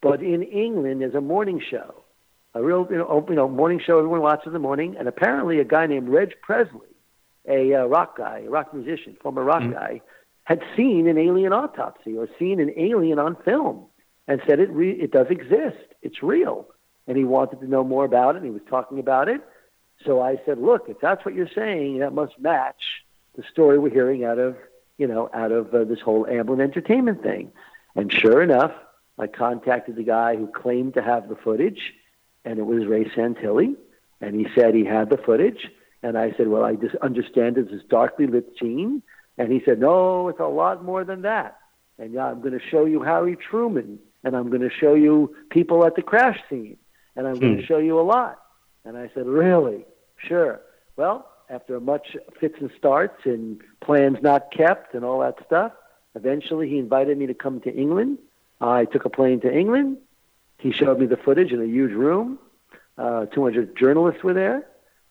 but 0.00 0.22
in 0.22 0.42
England, 0.42 1.00
there's 1.00 1.14
a 1.14 1.20
morning 1.20 1.60
show 1.70 2.03
a 2.54 2.62
real 2.62 2.86
you 2.90 2.96
know, 2.96 3.26
you 3.28 3.34
know 3.34 3.48
morning 3.48 3.80
show 3.84 3.98
everyone 3.98 4.20
watches 4.20 4.46
in 4.46 4.52
the 4.52 4.58
morning, 4.58 4.96
and 4.98 5.08
apparently 5.08 5.58
a 5.58 5.64
guy 5.64 5.86
named 5.86 6.08
Reg 6.08 6.34
Presley, 6.42 6.88
a 7.48 7.74
uh, 7.74 7.84
rock 7.86 8.16
guy, 8.16 8.44
a 8.46 8.50
rock 8.50 8.72
musician, 8.72 9.16
former 9.20 9.42
rock 9.42 9.62
mm-hmm. 9.62 9.72
guy, 9.72 10.00
had 10.44 10.60
seen 10.76 11.08
an 11.08 11.18
alien 11.18 11.52
autopsy 11.52 12.16
or 12.16 12.28
seen 12.38 12.60
an 12.60 12.72
alien 12.76 13.18
on 13.18 13.36
film, 13.44 13.86
and 14.28 14.40
said 14.46 14.60
it 14.60 14.70
re- 14.70 14.92
it 14.92 15.10
does 15.10 15.26
exist, 15.30 15.94
it's 16.02 16.22
real, 16.22 16.68
and 17.06 17.16
he 17.16 17.24
wanted 17.24 17.60
to 17.60 17.66
know 17.66 17.82
more 17.82 18.04
about 18.04 18.36
it. 18.36 18.38
and 18.38 18.46
He 18.46 18.52
was 18.52 18.62
talking 18.70 18.98
about 18.98 19.28
it, 19.28 19.40
so 20.04 20.22
I 20.22 20.40
said, 20.46 20.58
look, 20.58 20.88
if 20.88 21.00
that's 21.00 21.24
what 21.24 21.34
you're 21.34 21.50
saying, 21.54 21.98
that 21.98 22.12
must 22.12 22.38
match 22.38 23.02
the 23.36 23.42
story 23.50 23.78
we're 23.78 23.90
hearing 23.90 24.24
out 24.24 24.38
of 24.38 24.56
you 24.96 25.08
know 25.08 25.28
out 25.34 25.50
of 25.50 25.74
uh, 25.74 25.82
this 25.82 26.00
whole 26.00 26.24
Amblin 26.24 26.62
Entertainment 26.62 27.22
thing, 27.22 27.52
and 27.96 28.12
sure 28.12 28.42
enough. 28.42 28.72
I 29.16 29.28
contacted 29.28 29.94
the 29.94 30.02
guy 30.02 30.34
who 30.34 30.48
claimed 30.48 30.94
to 30.94 31.00
have 31.00 31.28
the 31.28 31.36
footage 31.36 31.92
and 32.44 32.58
it 32.58 32.66
was 32.66 32.86
Ray 32.86 33.04
Santilli, 33.04 33.74
and 34.20 34.34
he 34.34 34.46
said 34.54 34.74
he 34.74 34.84
had 34.84 35.10
the 35.10 35.16
footage. 35.16 35.68
And 36.02 36.18
I 36.18 36.32
said, 36.36 36.48
well, 36.48 36.64
I 36.64 36.74
just 36.74 36.94
understand 36.96 37.56
it's 37.56 37.70
this 37.70 37.82
darkly 37.88 38.26
lit 38.26 38.52
scene. 38.60 39.02
And 39.38 39.50
he 39.50 39.62
said, 39.64 39.80
no, 39.80 40.28
it's 40.28 40.38
a 40.38 40.44
lot 40.44 40.84
more 40.84 41.02
than 41.02 41.22
that. 41.22 41.58
And 41.98 42.12
yeah, 42.12 42.26
I'm 42.26 42.40
going 42.40 42.52
to 42.52 42.64
show 42.70 42.84
you 42.84 43.02
Harry 43.02 43.36
Truman, 43.36 43.98
and 44.22 44.36
I'm 44.36 44.48
going 44.48 44.62
to 44.62 44.70
show 44.70 44.94
you 44.94 45.34
people 45.50 45.84
at 45.86 45.96
the 45.96 46.02
crash 46.02 46.38
scene, 46.50 46.76
and 47.16 47.26
I'm 47.26 47.36
hmm. 47.36 47.40
going 47.40 47.56
to 47.56 47.66
show 47.66 47.78
you 47.78 47.98
a 47.98 48.02
lot. 48.02 48.40
And 48.84 48.96
I 48.96 49.10
said, 49.14 49.26
really? 49.26 49.86
Sure. 50.16 50.60
Well, 50.96 51.26
after 51.48 51.80
much 51.80 52.16
fits 52.38 52.56
and 52.60 52.70
starts 52.76 53.24
and 53.24 53.60
plans 53.80 54.18
not 54.22 54.52
kept 54.52 54.94
and 54.94 55.04
all 55.04 55.20
that 55.20 55.36
stuff, 55.46 55.72
eventually 56.14 56.68
he 56.68 56.78
invited 56.78 57.16
me 57.16 57.26
to 57.26 57.34
come 57.34 57.60
to 57.62 57.74
England. 57.74 58.18
I 58.60 58.84
took 58.84 59.04
a 59.04 59.10
plane 59.10 59.40
to 59.40 59.52
England, 59.52 59.98
He 60.58 60.72
showed 60.72 60.98
me 60.98 61.06
the 61.06 61.16
footage 61.16 61.52
in 61.52 61.60
a 61.60 61.66
huge 61.66 61.92
room. 61.92 62.38
Uh, 62.96 63.26
200 63.26 63.76
journalists 63.76 64.22
were 64.22 64.34
there. 64.34 64.66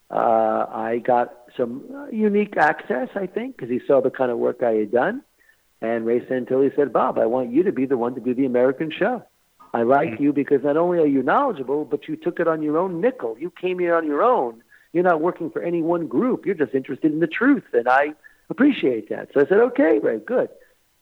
Uh, 0.10 0.66
I 0.70 1.02
got 1.04 1.34
some 1.58 1.84
uh, 1.94 2.08
unique 2.08 2.56
access, 2.58 3.10
I 3.16 3.28
think, 3.28 3.58
because 3.58 3.70
he 3.70 3.82
saw 3.86 4.02
the 4.02 4.10
kind 4.10 4.32
of 4.32 4.38
work 4.38 4.64
I 4.64 4.74
had 4.74 4.92
done. 4.92 5.22
And 5.82 6.06
Ray 6.06 6.22
Santilli 6.22 6.74
said, 6.76 6.94
Bob, 6.94 7.18
I 7.18 7.26
want 7.26 7.52
you 7.52 7.64
to 7.64 7.72
be 7.72 7.86
the 7.86 7.98
one 7.98 8.16
to 8.16 8.22
do 8.22 8.34
the 8.34 8.46
American 8.46 8.92
show. 8.92 9.24
I 9.74 9.84
like 9.84 10.12
mm-hmm. 10.12 10.24
you 10.24 10.34
because 10.34 10.64
not 10.64 10.78
only 10.78 11.00
are 11.00 11.08
you 11.08 11.24
knowledgeable, 11.24 11.84
but 11.84 12.08
you 12.08 12.16
took 12.16 12.40
it 12.40 12.48
on 12.48 12.62
your 12.62 12.78
own 12.78 13.02
nickel. 13.02 13.36
You 13.40 13.52
came 13.52 13.80
here 13.80 13.96
on 13.96 14.06
your 14.06 14.22
own. 14.24 14.64
You're 14.94 15.04
not 15.04 15.20
working 15.20 15.50
for 15.50 15.64
any 15.64 15.82
one 15.82 16.08
group. 16.08 16.46
You're 16.46 16.56
just 16.56 16.76
interested 16.76 17.12
in 17.12 17.20
the 17.20 17.28
truth. 17.28 17.64
And 17.74 17.90
I 17.90 18.14
appreciate 18.50 19.10
that. 19.10 19.30
So 19.34 19.42
I 19.42 19.46
said, 19.48 19.58
okay, 19.58 20.00
Ray, 20.00 20.20
good. 20.20 20.50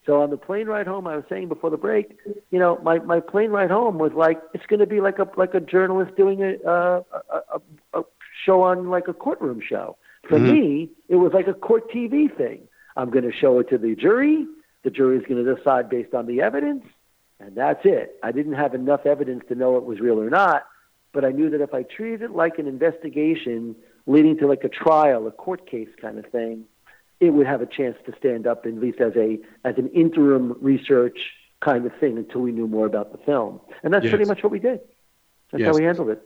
So 0.05 0.21
on 0.21 0.31
the 0.31 0.37
plane 0.37 0.67
ride 0.67 0.87
home, 0.87 1.05
I 1.05 1.15
was 1.15 1.25
saying 1.29 1.47
before 1.47 1.69
the 1.69 1.77
break, 1.77 2.17
you 2.49 2.57
know, 2.57 2.79
my, 2.83 2.99
my 2.99 3.19
plane 3.19 3.51
ride 3.51 3.69
home 3.69 3.99
was 3.99 4.11
like 4.13 4.41
it's 4.53 4.65
going 4.65 4.79
to 4.79 4.87
be 4.87 4.99
like 4.99 5.19
a 5.19 5.27
like 5.37 5.53
a 5.53 5.59
journalist 5.59 6.15
doing 6.15 6.41
a, 6.41 6.55
a, 6.67 7.03
a, 7.29 7.61
a 7.93 8.03
show 8.45 8.63
on 8.63 8.89
like 8.89 9.07
a 9.07 9.13
courtroom 9.13 9.61
show. 9.61 9.97
For 10.27 10.37
mm-hmm. 10.37 10.53
me, 10.53 10.89
it 11.07 11.15
was 11.15 11.33
like 11.33 11.47
a 11.47 11.53
court 11.53 11.91
TV 11.91 12.35
thing. 12.35 12.67
I'm 12.97 13.11
going 13.11 13.29
to 13.29 13.31
show 13.31 13.59
it 13.59 13.69
to 13.69 13.77
the 13.77 13.95
jury. 13.95 14.45
The 14.83 14.89
jury 14.89 15.17
is 15.17 15.23
going 15.27 15.43
to 15.43 15.55
decide 15.55 15.89
based 15.89 16.13
on 16.15 16.25
the 16.25 16.41
evidence, 16.41 16.83
and 17.39 17.55
that's 17.55 17.81
it. 17.83 18.15
I 18.23 18.31
didn't 18.31 18.53
have 18.53 18.73
enough 18.73 19.05
evidence 19.05 19.43
to 19.49 19.55
know 19.55 19.77
it 19.77 19.83
was 19.83 19.99
real 19.99 20.19
or 20.19 20.29
not, 20.29 20.65
but 21.13 21.23
I 21.23 21.29
knew 21.29 21.51
that 21.51 21.61
if 21.61 21.73
I 21.75 21.83
treated 21.83 22.23
it 22.23 22.31
like 22.31 22.57
an 22.57 22.67
investigation 22.67 23.75
leading 24.07 24.37
to 24.39 24.47
like 24.47 24.63
a 24.63 24.69
trial, 24.69 25.27
a 25.27 25.31
court 25.31 25.69
case 25.69 25.89
kind 26.01 26.17
of 26.17 26.25
thing, 26.31 26.65
it 27.21 27.29
would 27.29 27.47
have 27.47 27.61
a 27.61 27.65
chance 27.67 27.95
to 28.07 28.13
stand 28.17 28.47
up 28.47 28.65
at 28.65 28.73
least 28.73 28.99
as 28.99 29.13
a 29.15 29.39
as 29.63 29.75
an 29.77 29.87
interim 29.89 30.57
research 30.59 31.17
kind 31.61 31.85
of 31.85 31.95
thing 31.99 32.17
until 32.17 32.41
we 32.41 32.51
knew 32.51 32.67
more 32.67 32.87
about 32.87 33.11
the 33.11 33.19
film. 33.19 33.61
And 33.83 33.93
that's 33.93 34.03
yes. 34.03 34.11
pretty 34.11 34.25
much 34.25 34.43
what 34.43 34.51
we 34.51 34.59
did. 34.59 34.81
That's 35.51 35.61
yes. 35.61 35.67
how 35.67 35.79
we 35.79 35.85
handled 35.85 36.09
it. 36.09 36.21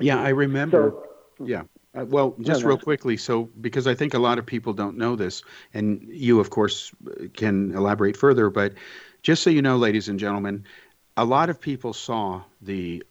Yeah, 0.00 0.20
I 0.20 0.28
remember. 0.28 0.94
So, 1.38 1.44
yeah. 1.44 1.62
Uh, 1.96 2.04
well, 2.04 2.34
just 2.40 2.62
no, 2.62 2.68
real 2.68 2.78
quickly, 2.78 3.16
so 3.16 3.44
because 3.60 3.86
I 3.86 3.94
think 3.94 4.14
a 4.14 4.18
lot 4.18 4.38
of 4.38 4.44
people 4.44 4.72
don't 4.72 4.98
know 4.98 5.14
this, 5.14 5.42
and 5.72 6.02
you, 6.08 6.40
of 6.40 6.50
course, 6.50 6.92
can 7.36 7.72
elaborate 7.72 8.16
further, 8.16 8.50
but 8.50 8.74
just 9.22 9.44
so 9.44 9.50
you 9.50 9.62
know, 9.62 9.76
ladies 9.76 10.08
and 10.08 10.18
gentlemen, 10.18 10.64
a 11.16 11.24
lot 11.24 11.50
of 11.50 11.60
people 11.60 11.92
saw 11.92 12.42
the 12.60 13.04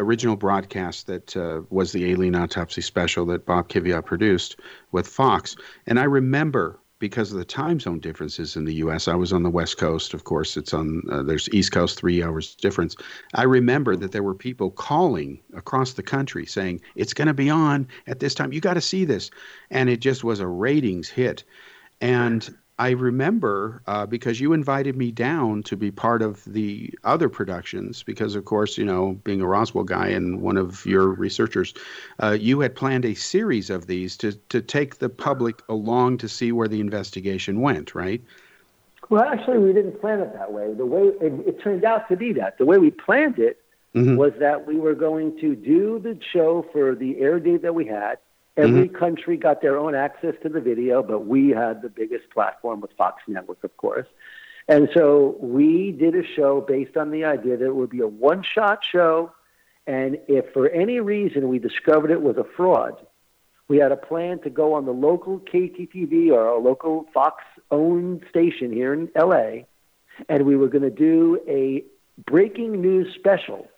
original 0.00 0.36
broadcast 0.36 1.06
that 1.06 1.36
uh, 1.36 1.62
was 1.70 1.92
the 1.92 2.10
alien 2.10 2.34
autopsy 2.34 2.80
special 2.80 3.26
that 3.26 3.46
Bob 3.46 3.68
Kiviat 3.68 4.04
produced 4.04 4.56
with 4.92 5.06
Fox. 5.06 5.56
And 5.86 6.00
I 6.00 6.04
remember 6.04 6.80
because 7.00 7.32
of 7.32 7.38
the 7.38 7.44
time 7.44 7.80
zone 7.80 7.98
differences 7.98 8.56
in 8.56 8.66
the 8.66 8.74
U.S. 8.74 9.08
I 9.08 9.14
was 9.14 9.32
on 9.32 9.42
the 9.42 9.50
West 9.50 9.78
Coast, 9.78 10.14
of 10.14 10.24
course. 10.24 10.56
It's 10.56 10.74
on 10.74 11.02
uh, 11.10 11.22
there's 11.22 11.48
East 11.48 11.72
Coast 11.72 11.98
three 11.98 12.22
hours 12.22 12.54
difference. 12.54 12.94
I 13.34 13.44
remember 13.44 13.96
that 13.96 14.12
there 14.12 14.22
were 14.22 14.34
people 14.34 14.70
calling 14.70 15.40
across 15.56 15.94
the 15.94 16.02
country 16.02 16.46
saying 16.46 16.82
it's 16.94 17.14
going 17.14 17.28
to 17.28 17.34
be 17.34 17.50
on 17.50 17.88
at 18.06 18.20
this 18.20 18.34
time. 18.34 18.52
You 18.52 18.60
got 18.60 18.74
to 18.74 18.80
see 18.80 19.04
this, 19.04 19.30
and 19.70 19.88
it 19.88 20.00
just 20.00 20.22
was 20.22 20.40
a 20.40 20.46
ratings 20.46 21.08
hit. 21.08 21.42
And 22.02 22.54
I 22.80 22.92
remember 22.92 23.82
uh, 23.86 24.06
because 24.06 24.40
you 24.40 24.54
invited 24.54 24.96
me 24.96 25.10
down 25.10 25.62
to 25.64 25.76
be 25.76 25.90
part 25.90 26.22
of 26.22 26.42
the 26.46 26.94
other 27.04 27.28
productions, 27.28 28.02
because 28.02 28.34
of 28.34 28.46
course, 28.46 28.78
you 28.78 28.86
know, 28.86 29.20
being 29.22 29.42
a 29.42 29.46
Roswell 29.46 29.84
guy 29.84 30.06
and 30.08 30.40
one 30.40 30.56
of 30.56 30.86
your 30.86 31.08
researchers, 31.08 31.74
uh, 32.22 32.38
you 32.40 32.60
had 32.60 32.74
planned 32.74 33.04
a 33.04 33.12
series 33.12 33.68
of 33.68 33.86
these 33.86 34.16
to, 34.16 34.32
to 34.48 34.62
take 34.62 34.96
the 34.96 35.10
public 35.10 35.60
along 35.68 36.16
to 36.18 36.28
see 36.28 36.52
where 36.52 36.68
the 36.68 36.80
investigation 36.80 37.60
went, 37.60 37.94
right? 37.94 38.22
Well, 39.10 39.24
actually, 39.24 39.58
we 39.58 39.74
didn't 39.74 40.00
plan 40.00 40.20
it 40.20 40.32
that 40.32 40.50
way. 40.50 40.72
The 40.72 40.86
way 40.86 41.02
it, 41.20 41.48
it 41.48 41.62
turned 41.62 41.84
out 41.84 42.08
to 42.08 42.16
be 42.16 42.32
that 42.32 42.56
the 42.56 42.64
way 42.64 42.78
we 42.78 42.90
planned 42.90 43.38
it 43.38 43.58
mm-hmm. 43.94 44.16
was 44.16 44.32
that 44.38 44.66
we 44.66 44.78
were 44.78 44.94
going 44.94 45.38
to 45.40 45.54
do 45.54 45.98
the 45.98 46.18
show 46.32 46.64
for 46.72 46.94
the 46.94 47.20
air 47.20 47.40
date 47.40 47.60
that 47.60 47.74
we 47.74 47.84
had 47.84 48.16
Every 48.56 48.88
mm-hmm. 48.88 48.96
country 48.96 49.36
got 49.36 49.62
their 49.62 49.78
own 49.78 49.94
access 49.94 50.34
to 50.42 50.48
the 50.48 50.60
video, 50.60 51.02
but 51.02 51.26
we 51.26 51.50
had 51.50 51.82
the 51.82 51.88
biggest 51.88 52.30
platform 52.30 52.80
with 52.80 52.92
Fox 52.96 53.22
Network, 53.26 53.62
of 53.62 53.76
course. 53.76 54.06
And 54.68 54.88
so 54.94 55.36
we 55.40 55.92
did 55.92 56.14
a 56.14 56.24
show 56.24 56.60
based 56.60 56.96
on 56.96 57.10
the 57.10 57.24
idea 57.24 57.56
that 57.56 57.64
it 57.64 57.74
would 57.74 57.90
be 57.90 58.00
a 58.00 58.08
one 58.08 58.42
shot 58.42 58.80
show. 58.84 59.32
And 59.86 60.18
if 60.28 60.52
for 60.52 60.68
any 60.68 61.00
reason 61.00 61.48
we 61.48 61.58
discovered 61.58 62.10
it 62.10 62.22
was 62.22 62.36
a 62.36 62.44
fraud, 62.56 62.94
we 63.68 63.78
had 63.78 63.92
a 63.92 63.96
plan 63.96 64.40
to 64.40 64.50
go 64.50 64.74
on 64.74 64.84
the 64.84 64.92
local 64.92 65.38
KTTV 65.40 66.30
or 66.30 66.46
a 66.46 66.58
local 66.58 67.06
Fox 67.14 67.44
owned 67.70 68.24
station 68.28 68.72
here 68.72 68.92
in 68.92 69.08
LA. 69.16 69.64
And 70.28 70.44
we 70.44 70.56
were 70.56 70.68
going 70.68 70.82
to 70.82 70.90
do 70.90 71.40
a 71.48 71.84
breaking 72.26 72.80
news 72.80 73.14
special 73.14 73.68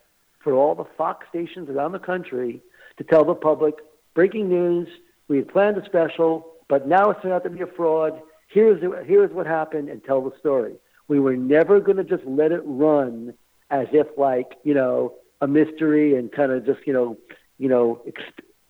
for 0.40 0.54
all 0.54 0.74
the 0.74 0.86
Fox 0.96 1.26
stations 1.28 1.68
around 1.68 1.92
the 1.92 1.98
country 1.98 2.62
to 2.96 3.04
tell 3.04 3.24
the 3.24 3.34
public 3.34 3.76
breaking 4.14 4.48
news. 4.48 4.88
We 5.28 5.38
had 5.38 5.48
planned 5.48 5.78
a 5.78 5.84
special, 5.84 6.54
but 6.68 6.86
now 6.86 7.10
it's 7.10 7.22
turned 7.22 7.34
out 7.34 7.44
to 7.44 7.50
be 7.50 7.62
a 7.62 7.66
fraud. 7.66 8.20
Here's, 8.48 8.80
the, 8.80 9.02
here's 9.06 9.32
what 9.32 9.46
happened 9.46 9.88
and 9.88 10.04
tell 10.04 10.20
the 10.20 10.36
story. 10.38 10.74
We 11.08 11.20
were 11.20 11.36
never 11.36 11.80
going 11.80 11.96
to 11.96 12.04
just 12.04 12.24
let 12.24 12.52
it 12.52 12.62
run 12.64 13.34
as 13.70 13.86
if 13.92 14.06
like, 14.16 14.52
you 14.64 14.74
know, 14.74 15.14
a 15.40 15.46
mystery 15.48 16.16
and 16.16 16.30
kind 16.30 16.52
of 16.52 16.64
just, 16.64 16.86
you 16.86 16.92
know, 16.92 17.16
you 17.58 17.68
know, 17.68 18.00
ex- 18.06 18.22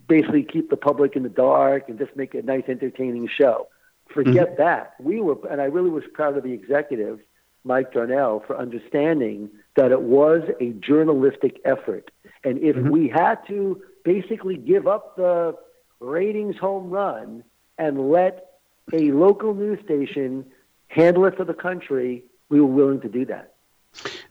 basically 0.09 0.45
keep 0.45 0.71
the 0.71 0.77
public 0.77 1.17
in 1.17 1.23
the 1.23 1.29
dark 1.29 1.89
and 1.89 1.99
just 1.99 2.17
make 2.17 2.35
a 2.35 2.43
nice 2.43 2.65
entertaining 2.69 3.29
show. 3.29 3.69
Forget 4.13 4.49
mm-hmm. 4.49 4.63
that. 4.63 4.95
We 5.01 5.21
were, 5.21 5.37
and 5.51 5.61
I 5.61 5.65
really 5.65 5.91
was 5.91 6.05
proud 6.13 6.37
of 6.37 6.45
the 6.45 6.53
executive, 6.53 7.21
Mike 7.65 7.93
Darnell, 7.93 8.43
for 8.47 8.57
understanding 8.57 9.51
that 9.77 9.93
it 9.93 10.03
was 10.03 10.43
a 10.61 10.71
journalistic 10.73 11.61
effort. 11.65 12.11
And 12.45 12.59
if 12.59 12.77
mm-hmm. 12.77 12.91
we 12.91 13.09
had 13.09 13.37
to 13.49 13.83
basically 14.05 14.57
give 14.57 14.87
up 14.87 15.17
the 15.17 15.57
ratings 16.01 16.57
home 16.57 16.91
run 16.91 17.45
and 17.79 18.11
let 18.11 18.53
a 18.93 19.13
local 19.13 19.55
news 19.55 19.79
station 19.85 20.45
handle 20.89 21.25
it 21.25 21.37
for 21.37 21.45
the 21.45 21.55
country, 21.55 22.25
we 22.49 22.61
were 22.61 22.67
willing 22.67 23.01
to 23.01 23.09
do 23.09 23.25
that. 23.27 23.55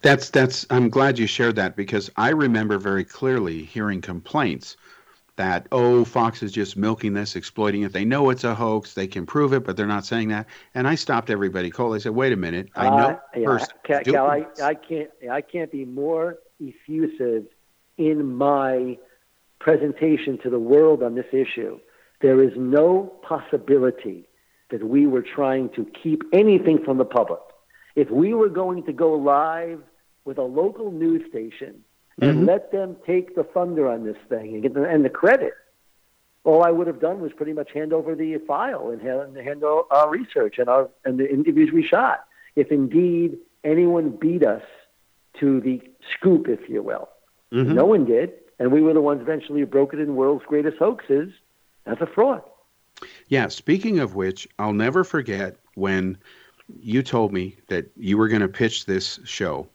That's 0.01 0.29
that's 0.29 0.65
I'm 0.69 0.89
glad 0.89 1.19
you 1.19 1.27
shared 1.27 1.55
that 1.57 1.75
because 1.75 2.09
I 2.15 2.29
remember 2.29 2.77
very 2.77 3.03
clearly 3.03 3.63
hearing 3.63 4.01
complaints 4.01 4.75
that 5.35 5.67
oh 5.71 6.03
Fox 6.03 6.41
is 6.43 6.51
just 6.51 6.75
milking 6.75 7.13
this, 7.13 7.35
exploiting 7.35 7.83
it. 7.83 7.93
They 7.93 8.05
know 8.05 8.29
it's 8.31 8.43
a 8.43 8.55
hoax, 8.55 8.95
they 8.95 9.07
can 9.07 9.25
prove 9.25 9.53
it, 9.53 9.63
but 9.63 9.77
they're 9.77 9.87
not 9.87 10.05
saying 10.05 10.29
that. 10.29 10.47
And 10.73 10.87
I 10.87 10.95
stopped 10.95 11.29
everybody 11.29 11.69
cold. 11.69 11.95
I 11.95 11.99
said, 11.99 12.13
wait 12.13 12.33
a 12.33 12.37
minute, 12.37 12.69
I 12.75 12.89
know 12.89 12.95
uh, 12.95 13.17
yeah, 13.35 13.45
first. 13.45 13.73
Cal, 13.83 14.01
Cal 14.01 14.27
I, 14.27 14.45
I 14.63 14.73
can't 14.73 15.09
I 15.31 15.41
can't 15.41 15.71
be 15.71 15.85
more 15.85 16.39
effusive 16.59 17.45
in 17.97 18.35
my 18.35 18.97
presentation 19.63 20.37
to 20.39 20.49
the 20.49 20.59
world 20.59 21.03
on 21.03 21.15
this 21.15 21.31
issue, 21.31 21.79
there 22.21 22.43
is 22.43 22.51
no 22.55 23.13
possibility 23.27 24.27
that 24.71 24.83
we 24.83 25.05
were 25.05 25.21
trying 25.23 25.69
to 25.69 25.85
keep 26.01 26.23
anything 26.33 26.83
from 26.83 26.97
the 26.97 27.05
public. 27.05 27.39
If 27.95 28.09
we 28.09 28.33
were 28.33 28.49
going 28.49 28.83
to 28.85 28.93
go 28.93 29.13
live 29.13 29.81
with 30.25 30.37
a 30.37 30.43
local 30.43 30.91
news 30.91 31.21
station 31.29 31.83
and 32.21 32.37
mm-hmm. 32.37 32.45
let 32.45 32.71
them 32.71 32.95
take 33.05 33.35
the 33.35 33.43
thunder 33.43 33.89
on 33.89 34.05
this 34.05 34.17
thing 34.29 34.53
and 34.53 34.63
get 34.63 34.73
the, 34.73 34.83
and 34.83 35.03
the 35.03 35.09
credit, 35.09 35.53
all 36.43 36.63
I 36.63 36.71
would 36.71 36.87
have 36.87 36.99
done 36.99 37.21
was 37.21 37.31
pretty 37.33 37.53
much 37.53 37.71
hand 37.71 37.93
over 37.93 38.15
the 38.15 38.37
file 38.47 38.89
and 38.89 39.01
hand, 39.01 39.37
hand 39.37 39.63
our 39.63 40.09
research 40.09 40.55
and 40.57 40.69
our 40.69 40.89
and 41.05 41.19
the 41.19 41.31
interviews 41.31 41.71
we 41.71 41.85
shot. 41.85 42.25
If 42.55 42.71
indeed 42.71 43.37
anyone 43.63 44.17
beat 44.19 44.43
us 44.43 44.63
to 45.39 45.61
the 45.61 45.81
scoop, 46.13 46.47
if 46.47 46.67
you 46.67 46.81
will, 46.81 47.09
mm-hmm. 47.53 47.73
no 47.73 47.85
one 47.85 48.05
did 48.05 48.31
and 48.61 48.71
we 48.71 48.79
were 48.79 48.93
the 48.93 49.01
ones 49.01 49.21
eventually 49.21 49.59
who 49.59 49.65
broke 49.65 49.91
it 49.91 49.99
in 49.99 50.15
world's 50.15 50.45
greatest 50.45 50.77
hoaxes 50.77 51.33
as 51.87 51.97
a 51.99 52.05
fraud. 52.05 52.43
Yeah, 53.27 53.47
speaking 53.47 53.97
of 53.97 54.13
which, 54.13 54.47
I'll 54.59 54.71
never 54.71 55.03
forget 55.03 55.55
when 55.73 56.15
you 56.79 57.01
told 57.01 57.33
me 57.33 57.57
that 57.69 57.89
you 57.97 58.19
were 58.19 58.27
going 58.27 58.43
to 58.43 58.47
pitch 58.47 58.85
this 58.85 59.19
show. 59.25 59.67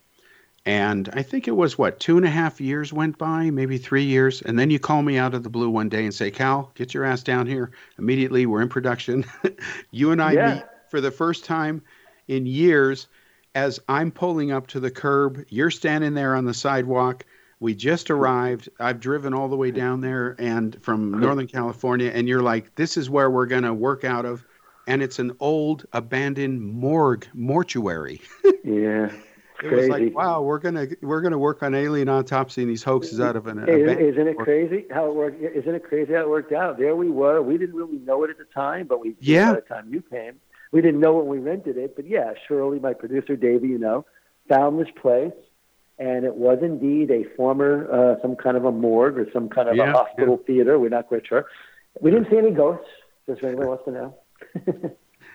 And 0.65 1.09
I 1.15 1.23
think 1.23 1.49
it 1.49 1.57
was 1.57 1.77
what, 1.77 1.99
two 1.99 2.17
and 2.17 2.25
a 2.25 2.31
half 2.31 2.61
years 2.61 2.93
went 2.93 3.19
by, 3.19 3.51
maybe 3.51 3.77
three 3.77 4.05
years. 4.05 4.41
And 4.43 4.57
then 4.57 4.71
you 4.71 4.79
call 4.79 5.03
me 5.03 5.19
out 5.19 5.35
of 5.35 5.43
the 5.43 5.51
blue 5.51 5.69
one 5.69 5.89
day 5.89 6.05
and 6.05 6.15
say, 6.15 6.31
Cal, 6.31 6.71
get 6.77 6.95
your 6.95 7.05
ass 7.05 7.25
down 7.25 7.49
here 7.49 7.73
immediately. 7.99 8.47
We're 8.47 8.63
in 8.63 8.69
production. 8.69 9.25
you 9.91 10.13
and 10.13 10.23
I 10.23 10.33
yeah. 10.33 10.55
meet 10.55 10.65
for 10.91 11.01
the 11.01 11.11
first 11.11 11.45
time 11.45 11.83
in 12.29 12.47
years 12.47 13.09
as 13.57 13.81
I'm 13.89 14.13
pulling 14.13 14.53
up 14.53 14.69
to 14.69 14.81
the 14.81 14.93
curb. 14.93 15.45
You're 15.49 15.73
standing 15.73 16.15
there 16.15 16.37
on 16.37 16.45
the 16.45 16.55
sidewalk. 16.55 17.25
We 17.59 17.75
just 17.75 18.11
arrived. 18.11 18.69
I've 18.79 19.01
driven 19.01 19.33
all 19.33 19.49
the 19.49 19.57
way 19.57 19.71
down 19.71 20.03
there 20.03 20.37
and 20.39 20.81
from 20.83 21.19
Northern 21.21 21.47
California, 21.47 22.11
and 22.13 22.29
you're 22.29 22.43
like, 22.43 22.75
this 22.75 22.97
is 22.97 23.09
where 23.09 23.31
we're 23.31 23.47
going 23.47 23.63
to 23.63 23.73
work 23.73 24.05
out 24.05 24.27
of. 24.27 24.45
And 24.87 25.03
it's 25.03 25.19
an 25.19 25.33
old 25.41 25.87
abandoned 25.93 26.61
morgue 26.63 27.27
mortuary. 27.35 28.21
yeah. 28.65 29.11
It 29.63 29.69
crazy. 29.69 29.75
was 29.75 29.89
like, 29.89 30.15
wow, 30.15 30.43
we're 30.43 30.59
gonna 30.59 30.87
we're 31.01 31.23
gonna 31.23 31.39
work 31.39 31.63
on 31.63 31.75
alien 31.75 32.11
autopsy 32.11 32.61
and 32.61 32.71
these 32.71 32.83
hoaxes 32.83 33.21
out 33.21 33.37
of 33.37 33.47
an. 33.47 33.67
Isn't, 33.67 33.99
isn't 33.99 34.29
it 34.29 34.37
crazy 34.37 34.85
how 34.93 35.09
it 35.09 35.15
worked? 35.15 35.43
Isn't 35.43 35.75
it 35.75 35.83
crazy 35.83 36.13
how 36.13 36.21
it 36.21 36.29
worked 36.29 36.53
out? 36.53 36.79
There 36.79 36.95
we 36.95 37.09
were. 37.09 37.41
We 37.41 37.57
didn't 37.57 37.75
really 37.75 37.99
know 37.99 38.23
it 38.25 38.31
at 38.31 38.37
the 38.37 38.45
time, 38.45 38.87
but 38.87 39.01
we 39.01 39.17
yeah. 39.19 39.55
By 39.55 39.61
the 39.61 39.67
time 39.67 39.89
you 39.91 40.03
came, 40.03 40.35
we 40.73 40.83
didn't 40.83 41.01
know 41.01 41.15
when 41.15 41.27
we 41.27 41.39
rented 41.39 41.79
it. 41.79 41.97
But 41.97 42.07
yeah, 42.07 42.35
surely 42.47 42.79
my 42.79 42.93
producer, 42.93 43.35
Davey, 43.35 43.69
you 43.69 43.79
know, 43.79 44.05
found 44.47 44.79
this 44.79 44.93
place 45.01 45.33
and 45.99 46.25
it 46.25 46.35
was 46.35 46.59
indeed 46.63 47.11
a 47.11 47.25
former, 47.37 47.91
uh, 47.91 48.21
some 48.21 48.37
kind 48.37 48.57
of 48.57 48.65
a 48.65 48.73
morgue 48.73 49.19
or 49.19 49.27
some 49.33 49.49
kind 49.49 49.69
of 49.69 49.77
Yeah, 49.77 49.91
a 49.91 49.93
hospital 49.93 50.43
theater. 50.47 50.79
We're 50.79 50.91
not 50.91 51.09
quite 51.09 51.27
sure. 51.27 51.47
We 52.01 52.11
didn't 52.11 52.31
see 52.31 52.37
any 52.37 52.51
ghosts, 52.51 52.87
just 53.27 53.41
for 53.41 53.47
anyone 53.47 53.69
wants 53.69 53.85
to 53.87 53.93
know. 53.93 54.17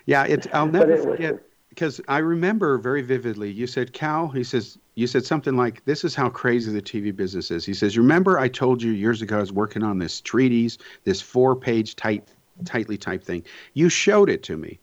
Yeah, 0.05 0.25
it's. 0.25 0.47
I'll 0.53 0.67
never 0.67 0.93
it 0.93 1.03
forget 1.03 1.39
because 1.69 2.01
I 2.07 2.17
remember 2.17 2.77
very 2.77 3.01
vividly. 3.01 3.51
You 3.51 3.67
said, 3.67 3.93
"Cal," 3.93 4.27
he 4.27 4.43
says, 4.43 4.77
you 4.95 5.07
said 5.07 5.25
something 5.25 5.55
like, 5.55 5.85
"This 5.85 6.03
is 6.03 6.15
how 6.15 6.29
crazy 6.29 6.71
the 6.71 6.81
TV 6.81 7.15
business 7.15 7.51
is." 7.51 7.65
He 7.65 7.73
says, 7.73 7.97
"Remember, 7.97 8.39
I 8.39 8.47
told 8.47 8.81
you 8.81 8.91
years 8.91 9.21
ago 9.21 9.37
I 9.37 9.41
was 9.41 9.53
working 9.53 9.83
on 9.83 9.99
this 9.99 10.21
treatise, 10.21 10.77
this 11.03 11.21
four-page 11.21 11.95
tight, 11.95 12.27
tightly 12.65 12.97
typed 12.97 13.25
thing. 13.25 13.43
You 13.73 13.89
showed 13.89 14.29
it 14.29 14.43
to 14.43 14.57
me, 14.57 14.79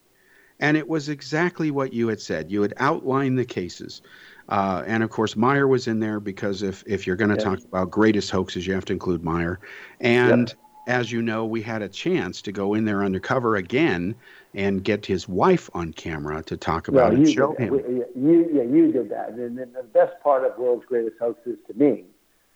and 0.60 0.76
it 0.76 0.88
was 0.88 1.08
exactly 1.08 1.70
what 1.70 1.92
you 1.92 2.08
had 2.08 2.20
said. 2.20 2.50
You 2.50 2.62
had 2.62 2.74
outlined 2.78 3.38
the 3.38 3.44
cases." 3.44 4.02
Uh, 4.48 4.82
and 4.86 5.02
of 5.02 5.10
course, 5.10 5.36
Meier 5.36 5.68
was 5.68 5.86
in 5.86 6.00
there 6.00 6.20
because 6.20 6.62
if, 6.62 6.82
if 6.86 7.06
you're 7.06 7.16
going 7.16 7.30
to 7.30 7.36
Yeah. 7.36 7.50
talk 7.50 7.58
about 7.64 7.90
greatest 7.90 8.30
hoaxes, 8.30 8.66
you 8.66 8.74
have 8.74 8.84
to 8.86 8.92
include 8.92 9.22
Meier. 9.22 9.60
And 10.00 10.54
as 10.86 11.12
you 11.12 11.20
know, 11.20 11.44
we 11.44 11.60
had 11.60 11.82
a 11.82 11.88
chance 11.88 12.40
to 12.42 12.52
go 12.52 12.72
in 12.74 12.86
there 12.86 13.04
undercover 13.04 13.56
again 13.56 14.14
and 14.54 14.82
get 14.82 15.04
his 15.04 15.28
wife 15.28 15.68
on 15.74 15.92
camera 15.92 16.42
to 16.44 16.56
talk 16.56 16.88
about 16.88 17.12
well, 17.12 17.20
it. 17.20 17.28
you 17.28 17.34
Show 17.34 17.52
did, 17.54 17.60
him. 17.60 17.72
we- 17.72 18.04
You, 18.16 18.48
yeah, 18.52 18.62
you 18.62 18.90
did 18.90 19.10
that. 19.10 19.30
And 19.30 19.58
then 19.58 19.72
the 19.74 19.82
best 19.82 20.14
part 20.22 20.44
of 20.44 20.56
World's 20.58 20.86
Greatest 20.86 21.16
Hoaxes 21.20 21.58
to 21.66 21.74
me, 21.74 22.04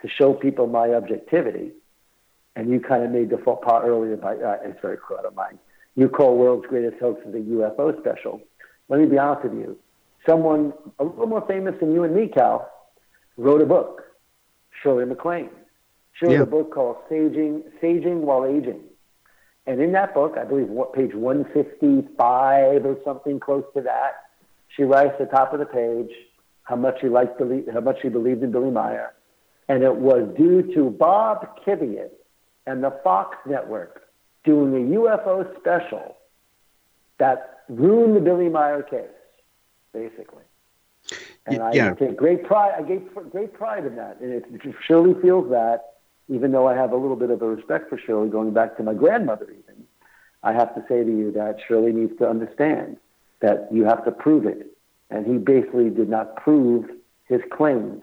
to 0.01 0.09
show 0.09 0.33
people 0.33 0.67
my 0.67 0.95
objectivity, 0.95 1.73
and 2.57 2.71
you 2.71 2.81
kind 2.81 3.05
of 3.05 3.11
made 3.11 3.29
the 3.31 3.39
faux 3.39 3.63
pas 3.65 3.83
earlier 3.85 4.17
by, 4.17 4.37
uh, 4.37 4.57
it's 4.65 4.81
very 4.81 4.97
cool, 5.07 5.19
I 5.19 5.23
don't 5.23 5.35
mind. 5.37 5.59
You 5.95 6.09
call 6.09 6.37
World's 6.39 6.67
Greatest 6.67 6.99
Hoaxes 7.01 7.35
a 7.35 7.39
UFO 7.39 7.99
special. 8.01 8.41
Let 8.89 9.01
me 9.01 9.07
be 9.07 9.19
honest 9.19 9.45
with 9.45 9.55
you. 9.55 9.79
Someone 10.27 10.73
a 10.99 11.05
little 11.05 11.27
more 11.27 11.45
famous 11.47 11.75
than 11.81 11.93
you 11.93 12.05
and 12.05 12.15
me, 12.15 12.29
Cal, 12.29 12.71
wrote 13.37 13.61
a 13.61 13.67
book, 13.67 14.03
Shirley 14.83 15.05
MacLaine. 15.05 15.51
She 16.13 16.27
wrote 16.27 16.33
Yeah. 16.33 16.43
a 16.43 16.47
book 16.47 16.73
called 16.73 16.97
Saging, 17.09 17.65
Saging 17.81 18.21
While 18.21 18.45
Aging. 18.45 18.85
And 19.67 19.81
in 19.81 19.93
that 19.93 20.15
book, 20.15 20.37
I 20.37 20.45
believe 20.45 20.69
what 20.69 20.93
page 20.93 21.15
155 21.15 22.85
or 22.85 22.97
something 23.05 23.39
close 23.41 23.65
to 23.75 23.81
that, 23.83 24.25
she 24.69 24.85
writes 24.85 25.13
at 25.21 25.31
the 25.31 25.37
top 25.37 25.53
of 25.53 25.61
the 25.61 25.67
page 25.67 26.11
how 26.65 26.77
much 26.77 27.01
she 27.01 27.09
liked 27.09 27.39
Billy, 27.39 27.65
how 27.73 27.81
much 27.81 28.01
she 28.03 28.09
believed 28.09 28.43
in 28.43 28.51
Billy 28.51 28.71
Meier, 28.71 29.13
and 29.69 29.83
it 29.83 29.97
was 29.97 30.29
due 30.37 30.63
to 30.75 30.91
Bob 30.91 31.59
Kiviat 31.65 32.11
and 32.67 32.83
the 32.83 32.91
Fox 33.05 33.37
Network 33.47 34.03
doing 34.45 34.75
a 34.75 34.97
UFO 34.99 35.57
special 35.59 36.17
that 37.19 37.63
ruined 37.69 38.17
the 38.17 38.21
Billy 38.21 38.49
Meier 38.49 38.83
case, 38.83 39.07
basically. 39.93 40.45
And 41.47 41.59
Y- 41.59 41.65
I 41.65 41.73
yeah. 41.73 41.95
take 41.95 42.17
great 42.17 42.45
pride. 42.45 42.73
I 42.77 42.83
take 42.83 43.15
great 43.31 43.53
pride 43.53 43.85
in 43.85 43.97
that. 43.97 44.21
And 44.21 44.33
if 44.33 44.45
if 44.65 44.77
Shirley 44.87 45.15
feels 45.21 45.51
that, 45.51 45.95
even 46.29 46.53
though 46.53 46.69
I 46.69 46.75
have 46.75 46.93
a 46.93 46.97
little 46.97 47.17
bit 47.17 47.31
of 47.31 47.43
a 47.43 47.49
respect 47.49 47.89
for 47.91 47.99
Shirley, 47.99 48.29
going 48.29 48.53
back 48.53 48.77
to 48.77 48.83
my 48.83 48.95
grandmother, 48.95 49.47
even, 49.51 49.85
I 50.43 50.53
have 50.53 50.75
to 50.75 50.85
say 50.89 51.03
to 51.05 51.11
you 51.11 51.33
that 51.33 51.59
Shirley 51.67 51.93
needs 51.93 52.17
to 52.19 52.29
understand 52.29 52.97
that 53.41 53.69
you 53.73 53.85
have 53.85 54.05
to 54.05 54.13
prove 54.13 54.47
it. 54.47 54.69
And 55.11 55.27
he 55.27 55.37
basically 55.39 55.91
did 55.91 56.09
not 56.09 56.37
prove 56.37 56.89
his 57.27 57.43
claims. 57.51 58.03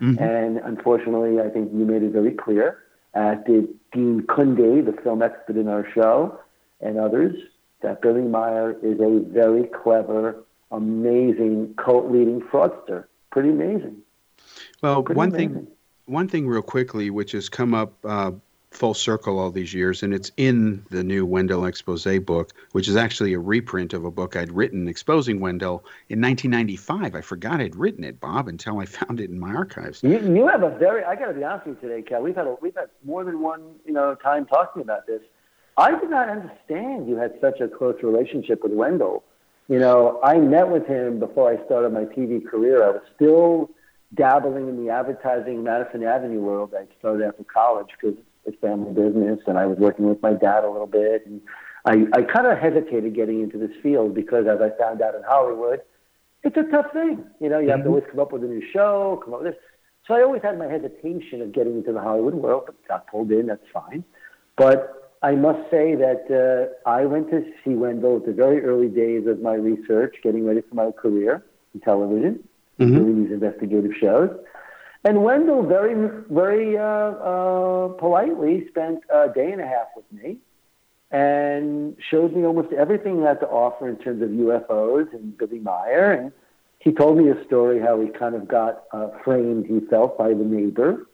Mhm. 0.00 0.20
And 0.20 0.58
unfortunately, 0.58 1.40
I 1.40 1.48
think 1.48 1.72
you 1.72 1.84
made 1.84 2.02
it 2.02 2.10
very 2.10 2.32
clear, 2.32 2.78
as 3.14 3.38
did 3.46 3.68
Dean 3.92 4.22
Kunde, 4.22 4.84
the 4.84 4.92
film 5.02 5.22
expert 5.22 5.56
in 5.56 5.68
our 5.68 5.86
show, 5.94 6.38
and 6.80 6.98
others, 6.98 7.34
that 7.82 8.02
Billy 8.02 8.22
Meier 8.22 8.76
is 8.82 9.00
a 9.00 9.20
very 9.20 9.64
clever, 9.64 10.36
amazing 10.72 11.74
cult 11.76 12.10
leading 12.10 12.40
fraudster. 12.40 13.04
Pretty 13.30 13.50
amazing. 13.50 13.98
Well, 14.82 15.02
Pretty 15.02 15.16
one 15.16 15.28
amazing. 15.28 15.54
thing, 15.54 15.66
one 16.06 16.28
thing, 16.28 16.46
real 16.46 16.62
quickly, 16.62 17.10
which 17.10 17.32
has 17.32 17.48
come 17.48 17.74
up 17.74 17.94
uh, 18.04 18.32
full 18.70 18.94
circle 18.94 19.38
all 19.38 19.50
these 19.50 19.72
years, 19.72 20.02
and 20.02 20.12
it's 20.12 20.32
in 20.36 20.84
the 20.90 21.04
new 21.04 21.26
Wendelle 21.26 21.68
expose 21.68 22.06
book, 22.20 22.52
which 22.72 22.88
is 22.88 22.96
actually 22.96 23.32
a 23.34 23.38
reprint 23.38 23.92
of 23.92 24.04
a 24.04 24.10
book 24.10 24.34
I'd 24.34 24.50
written 24.50 24.88
exposing 24.88 25.38
Wendelle 25.38 25.82
in 26.08 26.20
1995. 26.20 27.14
I 27.14 27.20
forgot 27.20 27.60
I'd 27.60 27.76
written 27.76 28.04
it, 28.04 28.18
Bob, 28.18 28.48
until 28.48 28.80
I 28.80 28.86
found 29.00 29.20
it 29.20 29.30
in 29.30 29.38
my 29.38 29.54
archives. 29.54 30.02
You, 30.02 30.18
you 30.18 30.46
have 30.48 30.62
a 30.62 30.70
very. 30.78 31.04
I 31.04 31.14
got 31.14 31.26
to 31.26 31.34
be 31.34 31.44
honest 31.44 31.66
with 31.66 31.82
you 31.82 31.88
today, 31.88 32.02
Cal. 32.02 32.22
We've 32.22 32.34
had 32.34 32.46
a, 32.46 32.56
we've 32.60 32.74
had 32.74 32.88
more 33.04 33.24
than 33.24 33.40
one 33.40 33.74
you 33.84 33.92
know 33.92 34.14
time 34.16 34.46
talking 34.46 34.82
about 34.82 35.06
this. 35.06 35.20
I 35.76 35.98
did 35.98 36.10
not 36.10 36.28
understand 36.28 37.08
you 37.08 37.16
had 37.16 37.32
such 37.40 37.60
a 37.60 37.68
close 37.68 37.96
relationship 38.02 38.62
with 38.62 38.72
Wendelle. 38.72 39.22
You 39.68 39.78
know, 39.78 40.20
I 40.22 40.38
met 40.38 40.68
with 40.68 40.86
him 40.86 41.18
before 41.18 41.50
I 41.50 41.64
started 41.64 41.92
my 41.92 42.04
TV 42.04 42.44
career. 42.44 42.84
I 42.84 42.90
was 42.90 43.02
still 43.14 43.70
dabbling 44.14 44.68
in 44.68 44.84
the 44.84 44.92
advertising 44.92 45.62
Madison 45.62 46.02
Avenue 46.02 46.40
world. 46.40 46.74
I 46.76 46.86
started 46.98 47.26
after 47.26 47.44
college 47.44 47.88
because 48.00 48.18
it's 48.44 48.58
family 48.60 48.92
business, 48.92 49.40
and 49.46 49.56
I 49.56 49.66
was 49.66 49.78
working 49.78 50.08
with 50.08 50.20
my 50.20 50.32
dad 50.32 50.64
a 50.64 50.70
little 50.70 50.86
bit. 50.86 51.26
And 51.26 51.40
I, 51.84 52.06
I 52.12 52.22
kind 52.22 52.46
of 52.46 52.58
hesitated 52.58 53.14
getting 53.14 53.40
into 53.40 53.58
this 53.58 53.70
field 53.82 54.14
because, 54.14 54.46
as 54.46 54.60
I 54.60 54.76
found 54.78 55.00
out 55.00 55.14
in 55.14 55.22
Hollywood, 55.22 55.80
it's 56.42 56.56
a 56.56 56.64
tough 56.64 56.92
thing. 56.92 57.24
You 57.40 57.48
know, 57.48 57.58
you 57.58 57.70
have 57.70 57.78
to 57.78 57.84
mm-hmm. 57.84 57.88
always 57.88 58.04
come 58.10 58.20
up 58.20 58.32
with 58.32 58.42
a 58.44 58.48
new 58.48 58.62
show, 58.72 59.20
come 59.24 59.34
up 59.34 59.42
with 59.42 59.52
this. 59.52 59.62
So 60.06 60.14
I 60.14 60.22
always 60.22 60.42
had 60.42 60.58
my 60.58 60.66
hesitation 60.66 61.40
of 61.40 61.52
getting 61.52 61.76
into 61.76 61.92
the 61.92 62.00
Hollywood 62.00 62.34
world, 62.34 62.64
but 62.66 62.74
got 62.88 63.06
pulled 63.06 63.30
in. 63.30 63.46
That's 63.46 63.62
fine. 63.72 64.04
But 64.56 65.01
I 65.22 65.32
must 65.36 65.70
say 65.70 65.94
that 65.94 66.24
uh, 66.30 66.88
I 66.88 67.04
went 67.06 67.30
to 67.30 67.44
see 67.64 67.70
Wendelle 67.70 68.16
at 68.16 68.26
the 68.26 68.32
very 68.32 68.64
early 68.64 68.88
days 68.88 69.26
of 69.26 69.40
my 69.40 69.54
research, 69.54 70.16
getting 70.22 70.44
ready 70.44 70.62
for 70.62 70.74
my 70.74 70.90
career 70.90 71.44
in 71.74 71.80
television, 71.80 72.42
Mhm. 72.80 72.94
doing 72.96 73.22
these 73.24 73.32
investigative 73.32 73.92
shows. 74.00 74.30
And 75.04 75.18
Wendelle 75.18 75.66
very, 75.68 75.94
very 76.30 76.76
uh, 76.76 76.82
uh, 76.82 77.88
politely 78.04 78.66
spent 78.68 79.00
a 79.10 79.28
day 79.28 79.52
and 79.52 79.60
a 79.60 79.66
half 79.66 79.88
with 79.96 80.04
me 80.12 80.38
and 81.10 81.96
showed 82.10 82.34
me 82.34 82.44
almost 82.44 82.72
everything 82.72 83.18
he 83.18 83.22
had 83.22 83.40
to 83.40 83.48
offer 83.48 83.88
in 83.88 83.96
terms 83.96 84.22
of 84.22 84.30
UFOs 84.30 85.12
and 85.12 85.36
Billy 85.36 85.58
Meier. 85.58 86.12
And 86.12 86.32
he 86.78 86.92
told 86.92 87.18
me 87.18 87.28
a 87.28 87.44
story 87.44 87.78
how 87.80 88.00
he 88.00 88.08
kind 88.08 88.34
of 88.34 88.48
got 88.48 88.84
uh, 88.92 89.08
framed, 89.24 89.66
he 89.66 89.80
felt, 89.80 90.16
by 90.18 90.28
the 90.30 90.44
neighbor 90.44 91.06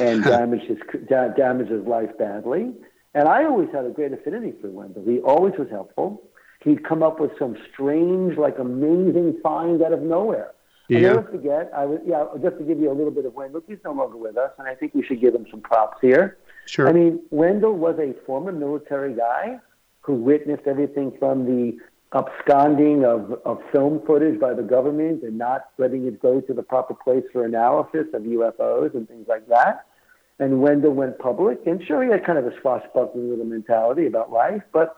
and 0.00 0.24
damaged 0.24 0.64
his, 0.64 0.78
da- 1.08 1.28
damaged 1.28 1.70
his 1.70 1.84
life 1.86 2.16
badly. 2.18 2.72
And 3.14 3.28
I 3.28 3.44
always 3.44 3.68
had 3.72 3.84
a 3.84 3.90
great 3.90 4.12
affinity 4.12 4.52
for 4.60 4.68
Wendelle. 4.68 5.06
He 5.08 5.20
always 5.20 5.54
was 5.58 5.68
helpful. 5.70 6.22
He'd 6.64 6.84
come 6.84 7.02
up 7.02 7.20
with 7.20 7.30
some 7.38 7.56
strange, 7.72 8.36
like 8.36 8.58
amazing 8.58 9.38
find 9.42 9.82
out 9.82 9.92
of 9.92 10.02
nowhere. 10.02 10.50
I'll 10.90 10.96
Yeah. 10.96 11.12
never 11.14 11.22
forget. 11.22 11.70
I 11.74 11.86
was, 11.86 12.00
yeah, 12.04 12.26
just 12.42 12.58
to 12.58 12.64
give 12.64 12.78
you 12.78 12.90
a 12.90 12.92
little 12.92 13.10
bit 13.12 13.24
of 13.24 13.32
Wendelle. 13.34 13.62
He's 13.66 13.78
no 13.84 13.92
longer 13.92 14.16
with 14.16 14.36
us, 14.36 14.50
and 14.58 14.66
I 14.68 14.74
think 14.74 14.94
we 14.94 15.02
should 15.02 15.20
give 15.20 15.34
him 15.34 15.46
some 15.50 15.60
props 15.60 15.98
here. 16.00 16.36
Sure. 16.66 16.88
I 16.88 16.92
mean, 16.92 17.20
Wendelle 17.32 17.74
was 17.74 17.98
a 17.98 18.12
former 18.26 18.52
military 18.52 19.14
guy 19.14 19.60
who 20.00 20.14
witnessed 20.14 20.66
everything 20.66 21.12
from 21.18 21.46
the 21.46 21.78
absconding 22.14 23.04
of, 23.04 23.32
of 23.44 23.60
film 23.72 24.00
footage 24.06 24.38
by 24.38 24.54
the 24.54 24.62
government 24.62 25.22
and 25.22 25.36
not 25.36 25.66
letting 25.78 26.06
it 26.06 26.20
go 26.20 26.40
to 26.40 26.54
the 26.54 26.62
proper 26.62 26.94
place 26.94 27.24
for 27.32 27.44
analysis 27.44 28.06
of 28.14 28.22
UFOs 28.22 28.94
and 28.94 29.08
things 29.08 29.26
like 29.28 29.46
that. 29.48 29.86
And 30.38 30.54
Wendelle 30.54 30.94
went 30.94 31.18
public, 31.18 31.60
and 31.66 31.80
sure, 31.86 32.02
he 32.02 32.10
had 32.10 32.24
kind 32.24 32.38
of 32.38 32.46
a 32.46 32.60
swashbuckling 32.60 33.30
little 33.30 33.44
mentality 33.44 34.06
about 34.06 34.32
life, 34.32 34.62
but 34.72 34.96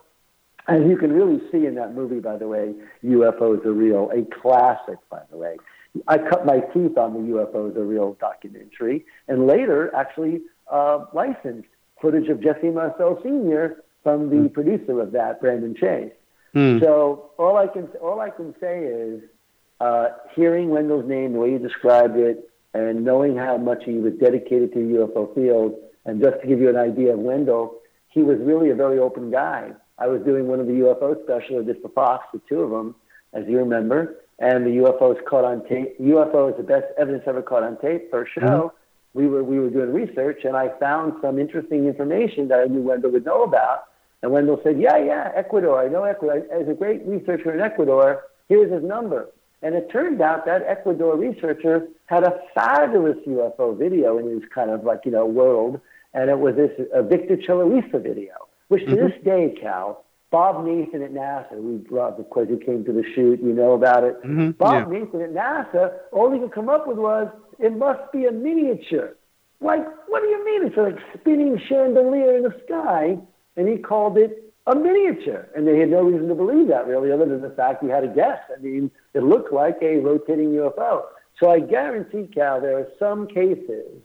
as 0.68 0.80
you 0.86 0.96
can 0.96 1.12
really 1.12 1.40
see 1.52 1.66
in 1.66 1.74
that 1.76 1.94
movie, 1.94 2.20
by 2.20 2.36
the 2.36 2.48
way, 2.48 2.74
UFOs 3.04 3.64
are 3.64 3.72
real, 3.72 4.10
a 4.10 4.24
classic, 4.40 4.98
by 5.10 5.20
the 5.30 5.36
way. 5.36 5.56
I 6.08 6.18
cut 6.18 6.44
my 6.44 6.60
teeth 6.60 6.98
on 6.98 7.14
the 7.14 7.32
UFOs 7.34 7.76
are 7.76 7.84
real 7.84 8.16
documentary, 8.20 9.04
and 9.28 9.46
later 9.46 9.94
actually 9.94 10.40
uh, 10.70 11.04
licensed 11.12 11.68
footage 12.00 12.28
of 12.28 12.42
Jesse 12.42 12.70
Marcel 12.70 13.18
Sr. 13.22 13.82
from 14.02 14.30
the 14.30 14.48
producer 14.48 15.00
of 15.00 15.12
that, 15.12 15.40
Brandon 15.40 15.74
Chase. 15.74 16.12
Hmm. 16.52 16.78
So 16.80 17.30
all 17.38 17.56
I 17.56 17.66
can 17.66 17.86
all 18.00 18.20
I 18.20 18.30
can 18.30 18.54
say 18.60 18.84
is 18.84 19.22
uh, 19.80 20.08
hearing 20.34 20.68
Wendelle's 20.68 21.08
name, 21.08 21.34
the 21.34 21.38
way 21.38 21.52
you 21.52 21.58
described 21.58 22.16
it, 22.16 22.50
and 22.80 23.04
knowing 23.04 23.36
how 23.36 23.56
much 23.56 23.84
he 23.84 23.94
was 23.94 24.12
dedicated 24.14 24.72
to 24.72 24.78
the 24.78 24.94
UFO 24.98 25.34
field, 25.34 25.74
and 26.04 26.22
just 26.22 26.40
to 26.40 26.46
give 26.46 26.60
you 26.60 26.68
an 26.68 26.76
idea 26.76 27.14
of 27.14 27.20
Wendelle, 27.20 27.74
he 28.08 28.22
was 28.22 28.38
really 28.40 28.70
a 28.70 28.74
very 28.74 28.98
open 28.98 29.30
guy. 29.30 29.72
I 29.98 30.06
was 30.08 30.22
doing 30.22 30.46
one 30.46 30.60
of 30.60 30.66
the 30.66 30.72
UFO 30.72 31.22
specials 31.24 31.64
I 31.64 31.66
did 31.66 31.82
for 31.82 31.88
Fox, 31.88 32.26
the 32.32 32.40
two 32.48 32.60
of 32.60 32.70
them, 32.70 32.94
as 33.32 33.44
you 33.48 33.58
remember, 33.58 34.16
and 34.38 34.66
the 34.66 34.70
UFOs 34.70 35.22
caught 35.24 35.44
on 35.44 35.66
tape. 35.68 35.98
UFO 35.98 36.50
is 36.50 36.56
the 36.56 36.62
best 36.62 36.86
evidence 36.98 37.24
ever 37.26 37.42
caught 37.42 37.62
on 37.62 37.78
tape. 37.78 38.10
First 38.10 38.32
show, 38.34 38.40
mm-hmm. 38.40 39.18
we 39.18 39.26
were 39.26 39.42
we 39.42 39.58
were 39.58 39.70
doing 39.70 39.92
research, 39.92 40.44
and 40.44 40.56
I 40.56 40.68
found 40.78 41.14
some 41.22 41.38
interesting 41.38 41.86
information 41.86 42.48
that 42.48 42.60
I 42.60 42.64
knew 42.64 42.82
Wendelle 42.82 43.12
would 43.12 43.24
know 43.24 43.42
about. 43.42 43.84
And 44.22 44.32
Wendelle 44.32 44.62
said, 44.62 44.78
"Yeah, 44.78 44.98
yeah, 44.98 45.32
Ecuador. 45.34 45.82
I 45.82 45.88
know 45.88 46.04
Ecuador. 46.04 46.46
As 46.52 46.68
a 46.68 46.74
great 46.74 47.02
researcher 47.06 47.52
in 47.52 47.60
Ecuador, 47.60 48.24
here's 48.48 48.70
his 48.70 48.82
number." 48.82 49.28
And 49.62 49.74
it 49.74 49.90
turned 49.90 50.20
out 50.20 50.44
that 50.44 50.62
Ecuador 50.62 51.16
researcher 51.16 51.88
had 52.06 52.24
a 52.24 52.40
fabulous 52.54 53.16
UFO 53.26 53.76
video 53.78 54.18
in 54.18 54.28
his 54.28 54.42
kind 54.54 54.70
of 54.70 54.84
like 54.84 55.00
you 55.04 55.10
know 55.10 55.26
world, 55.26 55.80
and 56.14 56.30
it 56.30 56.38
was 56.38 56.56
this 56.56 56.70
uh, 56.94 57.02
Victor 57.02 57.36
Chilarisa 57.36 58.02
video, 58.02 58.34
which 58.68 58.84
to 58.86 58.96
this 58.96 59.12
day, 59.24 59.54
Cal, 59.60 60.06
Bob 60.30 60.64
Nathan 60.64 61.02
at 61.02 61.12
NASA, 61.12 61.54
we 61.60 61.76
brought, 61.76 62.18
of 62.18 62.28
course, 62.30 62.48
who 62.48 62.58
came 62.58 62.84
to 62.84 62.92
the 62.92 63.04
shoot, 63.14 63.40
you 63.40 63.52
know 63.52 63.72
about 63.72 64.04
it. 64.04 64.16
Mm-hmm. 64.22 64.50
Bob 64.52 64.92
yeah. 64.92 64.98
Nathan 64.98 65.20
at 65.22 65.32
NASA, 65.32 65.92
all 66.12 66.32
he 66.32 66.38
could 66.38 66.52
come 66.52 66.68
up 66.68 66.86
with 66.86 66.98
was, 66.98 67.28
it 67.58 67.76
must 67.76 68.12
be 68.12 68.26
a 68.26 68.32
miniature. 68.32 69.16
Like, 69.60 69.86
what 70.08 70.20
do 70.20 70.28
you 70.28 70.44
mean? 70.44 70.66
It's 70.66 70.76
like 70.76 70.98
spinning 71.18 71.60
chandelier 71.68 72.36
in 72.36 72.42
the 72.42 72.54
sky. 72.66 73.16
And 73.56 73.68
he 73.68 73.78
called 73.78 74.18
it 74.18 74.52
a 74.66 74.74
miniature. 74.74 75.48
And 75.54 75.66
they 75.66 75.78
had 75.78 75.88
no 75.88 76.02
reason 76.02 76.28
to 76.28 76.34
believe 76.34 76.68
that, 76.68 76.86
really, 76.86 77.10
other 77.12 77.26
than 77.26 77.40
the 77.40 77.54
fact 77.56 77.82
he 77.82 77.88
had 77.88 78.04
a 78.04 78.08
guess. 78.08 78.40
I 78.54 78.60
mean, 78.60 78.90
it 79.14 79.22
looked 79.22 79.52
like 79.52 79.78
a 79.80 79.98
rotating 79.98 80.50
UFO. 80.50 81.04
So 81.38 81.50
I 81.50 81.60
guarantee, 81.60 82.28
Cal, 82.32 82.60
there 82.60 82.78
are 82.78 82.88
some 82.98 83.26
cases 83.26 84.02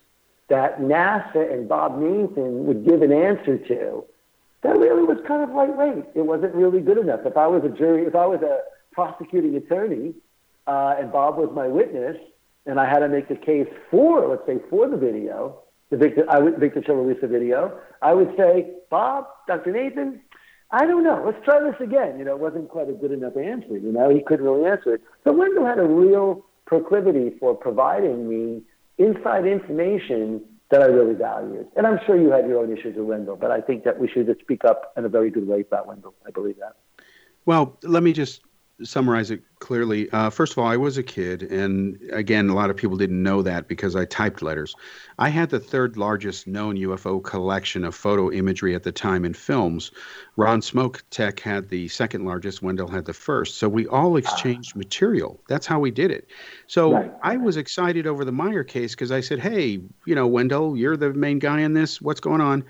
that 0.50 0.80
NASA 0.80 1.52
and 1.52 1.70
Bob 1.70 1.98
Nathan 1.98 2.66
would 2.66 2.86
give 2.86 3.02
an 3.02 3.14
answer 3.14 3.58
to 3.58 4.04
that 4.64 4.78
really 4.78 5.04
was 5.04 5.18
kind 5.28 5.42
of 5.42 5.56
lightweight. 5.56 6.06
It 6.14 6.22
wasn't 6.22 6.54
really 6.54 6.82
good 6.82 6.98
enough. 6.98 7.22
If 7.26 7.38
I 7.38 7.48
was 7.48 7.64
a 7.64 7.70
jury, 7.70 8.04
if 8.04 8.16
I 8.16 8.26
was 8.26 8.42
a 8.42 8.60
prosecuting 8.92 9.56
attorney, 9.56 10.14
uh, 10.68 10.96
and 11.00 11.12
Bob 11.12 11.38
was 11.38 11.50
my 11.56 11.68
witness, 11.68 12.18
and 12.66 12.80
I 12.80 12.88
had 12.88 13.00
to 13.00 13.10
make 13.10 13.28
the 13.28 13.36
case 13.36 13.68
for, 13.90 14.28
let's 14.28 14.46
say, 14.46 14.60
for 14.70 14.88
the 14.88 14.98
video, 14.98 15.60
the 15.90 15.98
victim, 15.98 16.26
I 16.30 16.40
would, 16.40 16.58
victim 16.58 16.84
shall 16.86 16.96
release 16.96 17.22
the 17.22 17.28
video, 17.28 17.80
I 18.02 18.14
would 18.14 18.36
say, 18.38 18.72
Bob, 18.90 19.26
Dr. 19.48 19.72
Nathan, 19.72 20.22
I 20.70 20.86
don't 20.86 21.04
know. 21.04 21.24
Let's 21.26 21.44
try 21.44 21.60
this 21.60 21.80
again. 21.82 22.20
You 22.20 22.26
know, 22.26 22.34
it 22.34 22.40
wasn't 22.40 22.70
quite 22.70 22.90
a 22.90 22.94
good 22.94 23.12
enough 23.12 23.36
answer. 23.36 23.78
You 23.78 23.92
know, 23.92 24.10
he 24.10 24.22
couldn't 24.22 24.46
really 24.46 24.70
answer 24.70 24.96
it. 24.96 25.02
So 25.24 25.34
Wendelle 25.34 25.68
had 25.68 25.80
a 25.80 25.84
real 25.84 26.46
proclivity 26.72 27.36
for 27.38 27.54
providing 27.54 28.30
me 28.30 28.62
inside 28.98 29.46
information 29.46 30.42
that 30.70 30.82
I 30.82 30.86
really 30.86 31.16
valued. 31.16 31.68
And 31.76 31.86
I'm 31.86 32.00
sure 32.06 32.16
you 32.16 32.32
had 32.32 32.48
your 32.48 32.60
own 32.60 32.72
issues 32.72 32.96
with 32.96 33.08
Wendelle, 33.08 33.38
but 33.38 33.52
I 33.52 33.60
think 33.60 33.84
that 33.84 34.00
we 34.00 34.08
should 34.08 34.34
speak 34.40 34.64
up 34.64 34.94
in 34.96 35.04
a 35.04 35.10
very 35.10 35.30
good 35.30 35.46
way 35.46 35.60
about 35.60 35.86
Wendelle. 35.86 36.14
I 36.26 36.32
believe 36.32 36.56
that. 36.60 36.78
Well, 37.46 37.78
let 37.84 38.04
me 38.04 38.14
just 38.14 38.46
summarize 38.84 39.32
it 39.32 39.42
clearly. 39.60 40.10
Uh, 40.12 40.30
first 40.30 40.54
of 40.54 40.58
all, 40.58 40.68
I 40.68 40.78
was 40.78 40.98
a 40.98 41.04
kid, 41.04 41.44
and 41.44 42.00
again, 42.12 42.50
a 42.50 42.56
lot 42.56 42.70
of 42.70 42.76
people 42.78 42.98
didn't 42.98 43.22
know 43.22 43.42
that 43.42 43.68
because 43.68 43.96
I 43.96 44.06
typed 44.06 44.42
letters. 44.42 44.76
I 45.20 45.30
had 45.30 45.50
the 45.50 45.60
third 45.60 45.98
largest 45.98 46.48
known 46.48 46.78
UFO 46.78 47.24
collection 47.24 47.84
of 47.84 47.94
photo 47.94 48.32
imagery 48.32 48.74
at 48.76 48.84
the 48.84 48.92
time 48.92 49.24
in 49.24 49.34
films. 49.34 49.92
Ron 50.36 50.62
Smotek 50.62 51.40
had 51.40 51.70
the 51.70 51.88
second 51.88 52.26
largest, 52.26 52.62
Wendelle 52.62 52.90
had 52.90 53.06
the 53.06 53.14
first. 53.14 53.58
So 53.58 53.70
we 53.70 53.88
all 53.88 54.18
exchanged 54.18 54.76
material. 54.76 55.40
That's 55.48 55.68
how 55.68 55.80
we 55.80 55.92
did 55.92 56.12
it. 56.12 56.28
So 56.68 56.94
Right. 56.94 57.12
I 57.24 57.38
was 57.38 57.58
excited 57.58 58.08
over 58.08 58.26
the 58.26 58.32
Meier 58.32 58.64
case 58.64 58.96
because 58.96 59.12
I 59.12 59.22
said, 59.22 59.40
hey, 59.40 59.82
you 60.06 60.16
know, 60.16 60.28
Wendelle, 60.30 60.78
you're 60.78 60.98
the 60.98 61.14
main 61.14 61.40
guy 61.40 61.62
in 61.62 61.74
this. 61.74 62.02
What's 62.02 62.20
going 62.20 62.42
on? 62.42 62.64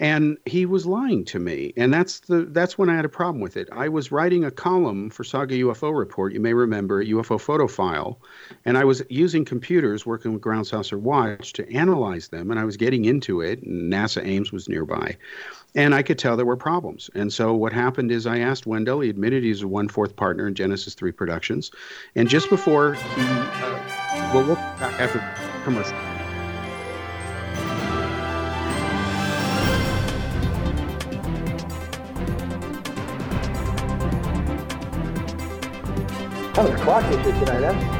And 0.00 0.38
he 0.46 0.64
was 0.64 0.86
lying 0.86 1.26
to 1.26 1.38
me. 1.38 1.74
And 1.76 1.92
that's 1.92 2.20
the 2.20 2.46
that's 2.46 2.78
when 2.78 2.88
i 2.88 2.96
had 2.96 3.04
a 3.04 3.10
problem 3.10 3.40
with 3.40 3.58
it. 3.58 3.68
I 3.70 3.88
was 3.88 4.10
writing 4.10 4.44
a 4.44 4.50
column 4.50 5.10
for 5.10 5.24
saga 5.24 5.54
ufo 5.56 5.96
report. 5.96 6.32
You 6.32 6.40
may 6.40 6.54
remember 6.54 7.04
ufo 7.04 7.38
photo 7.38 7.68
file. 7.68 8.18
And 8.64 8.78
i 8.78 8.84
was 8.84 9.02
using 9.10 9.44
computers 9.44 10.06
working 10.06 10.32
with 10.32 10.40
ground 10.40 10.66
saucer 10.66 10.98
watch 10.98 11.52
to 11.52 11.70
analyze 11.70 12.28
them. 12.28 12.50
And 12.50 12.58
i 12.58 12.64
was 12.64 12.78
getting 12.78 13.04
into 13.04 13.42
it. 13.42 13.62
And 13.62 13.92
nasa 13.92 14.24
ames 14.26 14.52
was 14.52 14.70
nearby. 14.70 15.18
And 15.74 15.94
i 15.94 16.02
could 16.02 16.18
tell 16.18 16.34
there 16.34 16.46
were 16.46 16.56
problems. 16.56 17.10
And 17.14 17.30
so 17.30 17.52
what 17.54 17.74
happened 17.74 18.10
is 18.10 18.26
i 18.26 18.38
asked 18.38 18.64
wendelle 18.64 19.04
he 19.04 19.10
admitted 19.10 19.44
he's 19.44 19.62
a 19.62 19.68
one-fourth 19.68 20.16
partner 20.16 20.48
in 20.48 20.54
genesis 20.54 20.94
3 20.94 21.12
productions. 21.12 21.70
And 22.14 22.26
just 22.26 22.48
before 22.48 22.94
he 22.94 23.00
uh, 23.20 24.30
well 24.32 24.46
we'll 24.46 24.56
after 24.56 25.22
commercial 25.62 26.09
Of 36.60 36.68
a 36.68 36.76
clock 36.76 37.10
issue 37.10 37.32
tonight, 37.42 37.72
huh? 37.72 37.99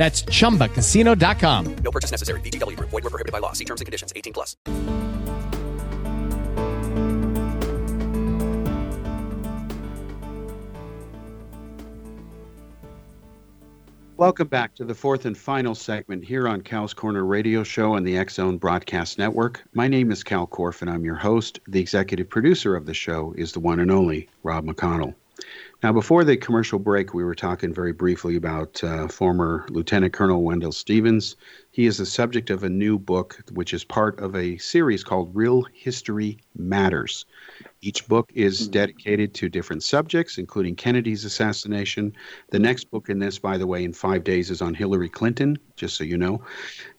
That's 0.00 0.22
chumbacasino.com. 0.22 1.76
No 1.84 1.90
purchase 1.90 2.10
necessary. 2.10 2.40
VGW 2.40 2.74
Group. 2.74 2.88
Void 2.88 3.04
were 3.04 3.10
prohibited 3.10 3.32
by 3.32 3.38
law. 3.38 3.52
See 3.52 3.66
terms 3.66 3.82
and 3.82 3.86
conditions. 3.86 4.14
18 4.16 4.32
plus. 4.32 4.56
Welcome 14.16 14.48
back 14.48 14.74
to 14.76 14.86
the 14.86 14.94
fourth 14.94 15.26
and 15.26 15.36
final 15.36 15.74
segment 15.74 16.24
here 16.24 16.48
on 16.48 16.62
Cal's 16.62 16.94
Corner 16.94 17.26
Radio 17.26 17.62
Show 17.62 17.94
on 17.94 18.02
the 18.02 18.16
X 18.16 18.36
Zone 18.36 18.56
Broadcast 18.56 19.18
Network. 19.18 19.62
My 19.74 19.86
name 19.86 20.10
is 20.10 20.24
Cal 20.24 20.46
Korff, 20.46 20.80
and 20.80 20.90
I'm 20.90 21.04
your 21.04 21.16
host. 21.16 21.60
The 21.68 21.80
executive 21.80 22.30
producer 22.30 22.74
of 22.74 22.86
the 22.86 22.94
show 22.94 23.34
is 23.36 23.52
the 23.52 23.60
one 23.60 23.80
and 23.80 23.90
only 23.90 24.30
Rob 24.44 24.64
McConnell. 24.64 25.14
Now, 25.82 25.94
before 25.94 26.24
the 26.24 26.36
commercial 26.36 26.78
break, 26.78 27.14
we 27.14 27.24
were 27.24 27.34
talking 27.34 27.72
very 27.72 27.92
briefly 27.92 28.36
about 28.36 28.84
uh, 28.84 29.08
former 29.08 29.64
Lieutenant 29.70 30.12
Colonel 30.12 30.42
Wendelle 30.42 30.74
Stevens. 30.74 31.36
He 31.70 31.86
is 31.86 31.96
the 31.96 32.04
subject 32.04 32.50
of 32.50 32.62
a 32.62 32.68
new 32.68 32.98
book, 32.98 33.38
which 33.54 33.72
is 33.72 33.82
part 33.82 34.18
of 34.20 34.36
a 34.36 34.58
series 34.58 35.02
called 35.02 35.34
Real 35.34 35.62
History 35.72 36.36
Matters. 36.54 37.24
Each 37.82 38.06
book 38.06 38.30
is 38.34 38.68
dedicated 38.68 39.34
to 39.34 39.48
different 39.48 39.82
subjects, 39.82 40.38
including 40.38 40.76
Kennedy's 40.76 41.24
assassination. 41.24 42.12
The 42.50 42.58
next 42.58 42.90
book 42.90 43.08
in 43.08 43.18
this, 43.18 43.38
by 43.38 43.56
the 43.56 43.66
way, 43.66 43.84
in 43.84 43.92
five 43.92 44.24
days 44.24 44.50
is 44.50 44.60
on 44.60 44.74
Hillary 44.74 45.08
Clinton, 45.08 45.58
just 45.76 45.96
so 45.96 46.04
you 46.04 46.18
know. 46.18 46.42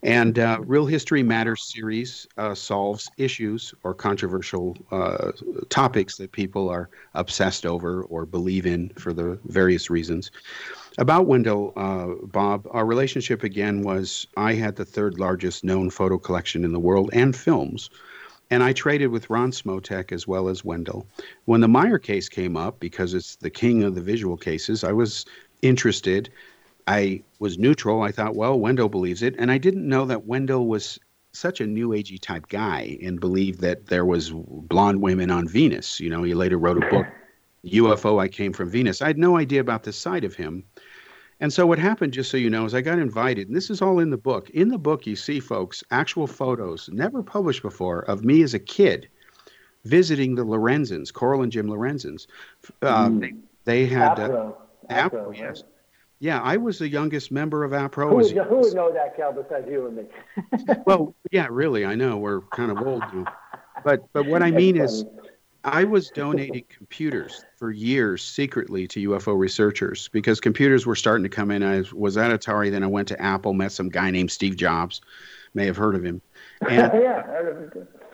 And 0.03 0.39
uh, 0.39 0.59
Real 0.61 0.85
History 0.85 1.21
Matters 1.21 1.71
series 1.71 2.27
uh, 2.37 2.55
solves 2.55 3.09
issues 3.17 3.73
or 3.83 3.93
controversial 3.93 4.75
uh, 4.91 5.31
topics 5.69 6.17
that 6.17 6.31
people 6.31 6.69
are 6.69 6.89
obsessed 7.13 7.65
over 7.65 8.03
or 8.03 8.25
believe 8.25 8.65
in 8.65 8.89
for 8.89 9.13
the 9.13 9.39
various 9.45 9.89
reasons. 9.89 10.31
About 10.97 11.27
Wendelle, 11.27 11.73
uh, 11.75 12.25
Bob, 12.25 12.67
our 12.71 12.85
relationship 12.85 13.43
again 13.43 13.81
was 13.81 14.27
I 14.35 14.53
had 14.53 14.75
the 14.75 14.85
third 14.85 15.19
largest 15.19 15.63
known 15.63 15.89
photo 15.89 16.17
collection 16.17 16.65
in 16.65 16.73
the 16.73 16.79
world 16.79 17.09
and 17.13 17.35
films. 17.35 17.89
And 18.51 18.61
I 18.61 18.73
traded 18.73 19.11
with 19.11 19.29
Ron 19.29 19.51
Smotek 19.51 20.11
as 20.11 20.27
well 20.27 20.49
as 20.49 20.61
Wendelle. 20.61 21.05
When 21.45 21.61
the 21.61 21.69
Meier 21.69 21.97
case 21.97 22.27
came 22.27 22.57
up, 22.57 22.81
because 22.81 23.13
it's 23.13 23.37
the 23.37 23.49
king 23.49 23.81
of 23.83 23.95
the 23.95 24.01
visual 24.01 24.35
cases, 24.35 24.83
I 24.83 24.91
was 24.91 25.25
interested. 25.61 26.29
I 26.85 27.23
was 27.39 27.57
neutral. 27.57 28.01
I 28.01 28.11
thought, 28.11 28.35
well, 28.35 28.59
Wendelle 28.59 28.91
believes 28.91 29.23
it. 29.23 29.35
And 29.39 29.49
I 29.51 29.57
didn't 29.57 29.87
know 29.87 30.05
that 30.05 30.27
Wendelle 30.27 30.67
was 30.67 30.99
such 31.31 31.61
a 31.61 31.65
new 31.65 31.89
agey 31.89 32.19
type 32.19 32.49
guy 32.49 32.97
and 33.01 33.21
believed 33.21 33.61
that 33.61 33.85
there 33.85 34.05
was 34.05 34.31
blonde 34.31 35.01
women 35.01 35.31
on 35.31 35.47
Venus. 35.47 36.01
You 36.01 36.09
know, 36.09 36.23
he 36.23 36.33
later 36.33 36.57
wrote 36.57 36.83
a 36.83 36.89
book, 36.89 37.07
UFO 37.65 38.19
I 38.19 38.27
Came 38.27 38.51
from 38.51 38.69
Venus. 38.69 39.01
I 39.01 39.07
had 39.07 39.17
no 39.17 39.37
idea 39.37 39.61
about 39.61 39.83
this 39.83 39.97
side 39.97 40.25
of 40.25 40.35
him. 40.35 40.65
And 41.41 41.51
so 41.51 41.65
what 41.65 41.79
happened, 41.79 42.13
just 42.13 42.29
so 42.29 42.37
you 42.37 42.51
know, 42.51 42.65
is 42.65 42.75
I 42.75 42.81
got 42.81 42.99
invited, 42.99 43.47
and 43.47 43.57
this 43.57 43.71
is 43.71 43.81
all 43.81 43.97
in 43.97 44.11
the 44.11 44.17
book. 44.17 44.51
In 44.51 44.69
the 44.69 44.77
book, 44.77 45.07
you 45.07 45.15
see, 45.15 45.39
folks, 45.39 45.83
actual 45.89 46.27
photos, 46.27 46.87
never 46.93 47.23
published 47.23 47.63
before, 47.63 48.01
of 48.01 48.23
me 48.23 48.43
as 48.43 48.53
a 48.53 48.59
kid 48.59 49.09
visiting 49.83 50.35
the 50.35 50.45
Lorenzens, 50.45 51.11
Coral 51.11 51.41
and 51.41 51.51
Jim 51.51 51.65
Lorenzens. 51.65 52.27
Uh, 52.83 53.09
they, 53.09 53.33
they 53.65 53.85
had 53.87 54.19
uh, 54.19 54.27
APRO. 54.29 54.55
APRO, 54.91 55.09
APRO, 55.09 55.35
yes. 55.35 55.41
right? 55.41 55.63
Yeah, 56.19 56.39
I 56.41 56.57
was 56.57 56.77
the 56.77 56.87
youngest 56.87 57.31
member 57.31 57.63
of 57.63 57.71
APRO. 57.71 58.09
Who 58.09 58.15
would, 58.17 58.47
who 58.47 58.57
would 58.57 58.75
know 58.75 58.93
that, 58.93 59.17
Cal, 59.17 59.33
besides 59.33 59.67
you 59.67 59.87
and 59.87 59.97
me? 59.97 60.75
well, 60.85 61.15
yeah, 61.31 61.47
really, 61.49 61.83
I 61.83 61.95
know 61.95 62.17
we're 62.17 62.41
kind 62.41 62.69
of 62.69 62.77
old 62.77 63.01
now. 63.11 63.25
But 63.83 64.05
but 64.13 64.27
what 64.27 64.43
I 64.43 64.51
mean 64.51 64.77
is 64.77 65.05
I 65.63 65.83
was 65.83 66.09
donating 66.09 66.63
computers 66.75 67.45
for 67.57 67.71
years 67.71 68.23
secretly 68.23 68.87
to 68.87 69.09
UFO 69.09 69.37
researchers 69.37 70.07
because 70.07 70.39
computers 70.39 70.85
were 70.85 70.95
starting 70.95 71.23
to 71.23 71.29
come 71.29 71.51
in. 71.51 71.61
I 71.61 71.83
was 71.93 72.17
at 72.17 72.31
Atari, 72.31 72.71
then 72.71 72.83
I 72.83 72.87
went 72.87 73.07
to 73.09 73.21
Apple, 73.21 73.53
met 73.53 73.71
some 73.71 73.89
guy 73.89 74.09
named 74.09 74.31
Steve 74.31 74.57
Jobs, 74.57 75.01
may 75.53 75.65
have 75.65 75.77
heard 75.77 75.95
of 75.95 76.03
him. 76.03 76.21
And 76.69 76.91
yeah, 77.01 77.23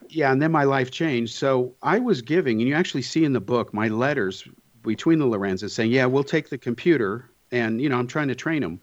yeah, 0.09 0.31
and 0.31 0.41
then 0.41 0.53
my 0.53 0.63
life 0.63 0.89
changed. 0.89 1.35
So 1.35 1.75
I 1.81 1.99
was 1.99 2.21
giving, 2.21 2.61
and 2.61 2.69
you 2.69 2.75
actually 2.75 3.01
see 3.01 3.25
in 3.25 3.33
the 3.33 3.41
book 3.41 3.73
my 3.73 3.89
letters 3.89 4.47
between 4.83 5.19
the 5.19 5.25
Lorenzens 5.25 5.71
saying, 5.71 5.91
"Yeah, 5.91 6.05
we'll 6.05 6.23
take 6.23 6.47
the 6.47 6.57
computer," 6.57 7.29
and 7.51 7.81
you 7.81 7.89
know, 7.89 7.97
I'm 7.97 8.07
trying 8.07 8.29
to 8.29 8.35
train 8.35 8.61
them. 8.61 8.79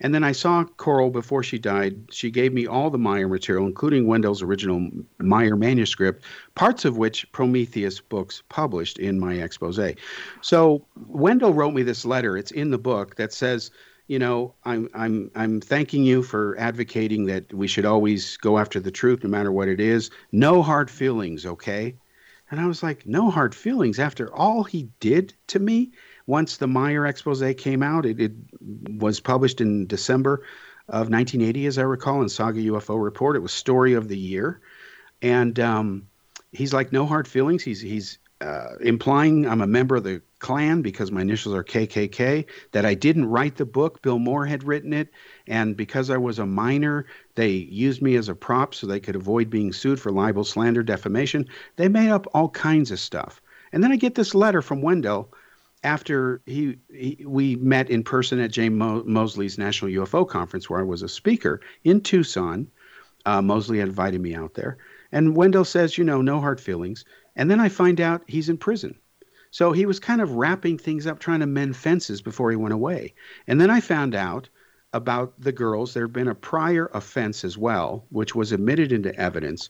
And 0.00 0.14
then 0.14 0.24
I 0.24 0.32
saw 0.32 0.64
Coral 0.64 1.10
before 1.10 1.42
she 1.42 1.58
died. 1.58 1.96
She 2.10 2.30
gave 2.30 2.52
me 2.52 2.66
all 2.66 2.90
the 2.90 2.98
Meier 2.98 3.28
material, 3.28 3.66
including 3.66 4.06
Wendelle's 4.06 4.42
original 4.42 4.90
Meier 5.18 5.56
manuscript, 5.56 6.24
parts 6.54 6.84
of 6.84 6.98
which 6.98 7.30
Prometheus 7.32 8.00
books 8.00 8.42
published 8.50 8.98
in 8.98 9.18
my 9.18 9.34
expose. 9.34 9.80
So 10.42 10.84
Wendelle 11.10 11.54
wrote 11.54 11.72
me 11.72 11.82
this 11.82 12.04
letter. 12.04 12.36
It's 12.36 12.50
in 12.50 12.70
the 12.70 12.78
book 12.78 13.16
that 13.16 13.32
says, 13.32 13.70
you 14.06 14.18
know, 14.18 14.54
I'm 14.64 14.88
I'm 14.94 15.30
I'm 15.34 15.60
thanking 15.60 16.04
you 16.04 16.22
for 16.22 16.56
advocating 16.58 17.26
that 17.26 17.52
we 17.52 17.66
should 17.66 17.86
always 17.86 18.36
go 18.36 18.58
after 18.58 18.78
the 18.78 18.90
truth 18.90 19.24
no 19.24 19.30
matter 19.30 19.50
what 19.50 19.68
it 19.68 19.80
is. 19.80 20.10
No 20.30 20.62
hard 20.62 20.90
feelings, 20.90 21.44
okay? 21.44 21.96
And 22.50 22.60
I 22.60 22.66
was 22.66 22.82
like, 22.82 23.06
no 23.06 23.30
hard 23.30 23.54
feelings 23.54 23.98
after 23.98 24.32
all 24.32 24.62
he 24.62 24.88
did 25.00 25.34
to 25.48 25.58
me 25.58 25.90
once 26.26 26.56
the 26.56 26.66
Meier 26.66 27.06
expose 27.06 27.42
came 27.56 27.82
out, 27.82 28.04
it, 28.04 28.20
it 28.20 28.32
was 28.88 29.20
published 29.20 29.60
in 29.60 29.86
December 29.86 30.42
of 30.88 31.08
1980, 31.10 31.66
as 31.66 31.78
I 31.78 31.82
recall, 31.82 32.22
in 32.22 32.28
Saga 32.28 32.60
UFO 32.60 33.02
Report. 33.02 33.36
It 33.36 33.40
was 33.40 33.52
Story 33.52 33.94
of 33.94 34.08
the 34.08 34.18
Year, 34.18 34.60
and 35.22 35.58
um, 35.60 36.08
he's 36.52 36.72
like, 36.72 36.92
no 36.92 37.06
hard 37.06 37.28
feelings. 37.28 37.62
He's 37.62 37.80
he's 37.80 38.18
uh, 38.40 38.76
implying 38.80 39.46
I'm 39.48 39.62
a 39.62 39.66
member 39.66 39.96
of 39.96 40.04
the 40.04 40.20
Klan 40.40 40.82
because 40.82 41.10
my 41.10 41.22
initials 41.22 41.54
are 41.54 41.64
KKK. 41.64 42.46
That 42.72 42.84
I 42.84 42.94
didn't 42.94 43.26
write 43.26 43.56
the 43.56 43.64
book. 43.64 44.02
Bill 44.02 44.18
Moore 44.18 44.46
had 44.46 44.64
written 44.64 44.92
it, 44.92 45.08
and 45.46 45.76
because 45.76 46.10
I 46.10 46.16
was 46.16 46.38
a 46.38 46.46
minor, 46.46 47.06
they 47.36 47.50
used 47.50 48.02
me 48.02 48.16
as 48.16 48.28
a 48.28 48.34
prop 48.34 48.74
so 48.74 48.86
they 48.86 49.00
could 49.00 49.16
avoid 49.16 49.48
being 49.48 49.72
sued 49.72 50.00
for 50.00 50.10
libel, 50.10 50.44
slander, 50.44 50.82
defamation. 50.82 51.46
They 51.76 51.88
made 51.88 52.10
up 52.10 52.26
all 52.34 52.48
kinds 52.48 52.90
of 52.90 52.98
stuff. 52.98 53.40
And 53.72 53.82
then 53.82 53.92
I 53.92 53.96
get 53.96 54.14
this 54.14 54.34
letter 54.34 54.62
from 54.62 54.82
Wendelle 54.82 55.28
after 55.86 56.42
he, 56.46 56.78
he, 56.92 57.24
we 57.24 57.54
met 57.56 57.88
in 57.88 58.02
person 58.02 58.40
at 58.40 58.50
Jay 58.50 58.68
Mo- 58.68 59.04
Moseley's 59.04 59.56
National 59.56 59.92
UFO 59.92 60.28
Conference, 60.28 60.68
where 60.68 60.80
I 60.80 60.82
was 60.82 61.02
a 61.02 61.08
speaker 61.08 61.60
in 61.84 62.00
Tucson. 62.00 62.66
Uh, 63.24 63.40
Moseley 63.40 63.78
invited 63.78 64.20
me 64.20 64.34
out 64.34 64.54
there, 64.54 64.78
and 65.12 65.36
Wendelle 65.36 65.66
says, 65.66 65.96
you 65.96 66.02
know, 66.02 66.20
no 66.20 66.40
hard 66.40 66.60
feelings. 66.60 67.04
And 67.36 67.48
then 67.48 67.60
I 67.60 67.68
find 67.68 68.00
out 68.00 68.22
he's 68.26 68.48
in 68.48 68.58
prison. 68.58 68.98
So 69.52 69.70
he 69.70 69.86
was 69.86 70.00
kind 70.00 70.20
of 70.20 70.32
wrapping 70.32 70.76
things 70.76 71.06
up, 71.06 71.20
trying 71.20 71.40
to 71.40 71.46
mend 71.46 71.76
fences 71.76 72.20
before 72.20 72.50
he 72.50 72.56
went 72.56 72.74
away. 72.74 73.14
And 73.46 73.60
then 73.60 73.70
I 73.70 73.80
found 73.80 74.16
out 74.16 74.48
about 74.92 75.40
the 75.40 75.52
girls. 75.52 75.94
There 75.94 76.04
had 76.04 76.12
been 76.12 76.28
a 76.28 76.34
prior 76.34 76.90
offense 76.94 77.44
as 77.44 77.56
well, 77.56 78.04
which 78.10 78.34
was 78.34 78.50
admitted 78.50 78.90
into 78.90 79.14
evidence, 79.14 79.68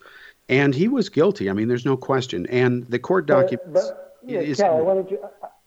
and 0.49 0.75
he 0.75 0.89
was 0.89 1.11
guilty. 1.11 1.51
I 1.51 1.53
mean, 1.53 1.69
there's 1.69 1.85
no 1.85 1.99
question. 1.99 2.47
And 2.47 2.87
the 2.87 2.99
court 2.99 3.27
documents. 3.27 3.67
But, 3.67 4.23
but, 4.23 4.31
yeah, 4.31 4.55
Cal, 4.55 4.79
I 4.79 4.81
wanted 4.81 5.09
to, 5.11 5.19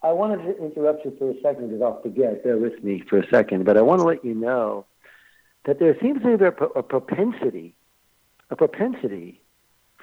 I 0.01 0.11
wanted 0.13 0.37
to 0.43 0.63
interrupt 0.63 1.03
you 1.05 1.13
for 1.17 1.31
a 1.31 1.41
second 1.41 1.69
because 1.69 1.81
I'll 1.81 2.01
forget. 2.01 2.43
Bear 2.43 2.57
with 2.57 2.83
me 2.83 3.03
for 3.09 3.19
a 3.19 3.27
second. 3.29 3.65
But 3.65 3.77
I 3.77 3.81
want 3.81 3.99
to 3.99 4.05
let 4.05 4.23
you 4.23 4.33
know 4.33 4.85
that 5.65 5.79
there 5.79 5.95
seems 6.01 6.21
to 6.23 6.37
be 6.37 6.43
a, 6.45 6.47
a 6.47 6.83
propensity, 6.83 7.75
a 8.49 8.55
propensity 8.55 9.41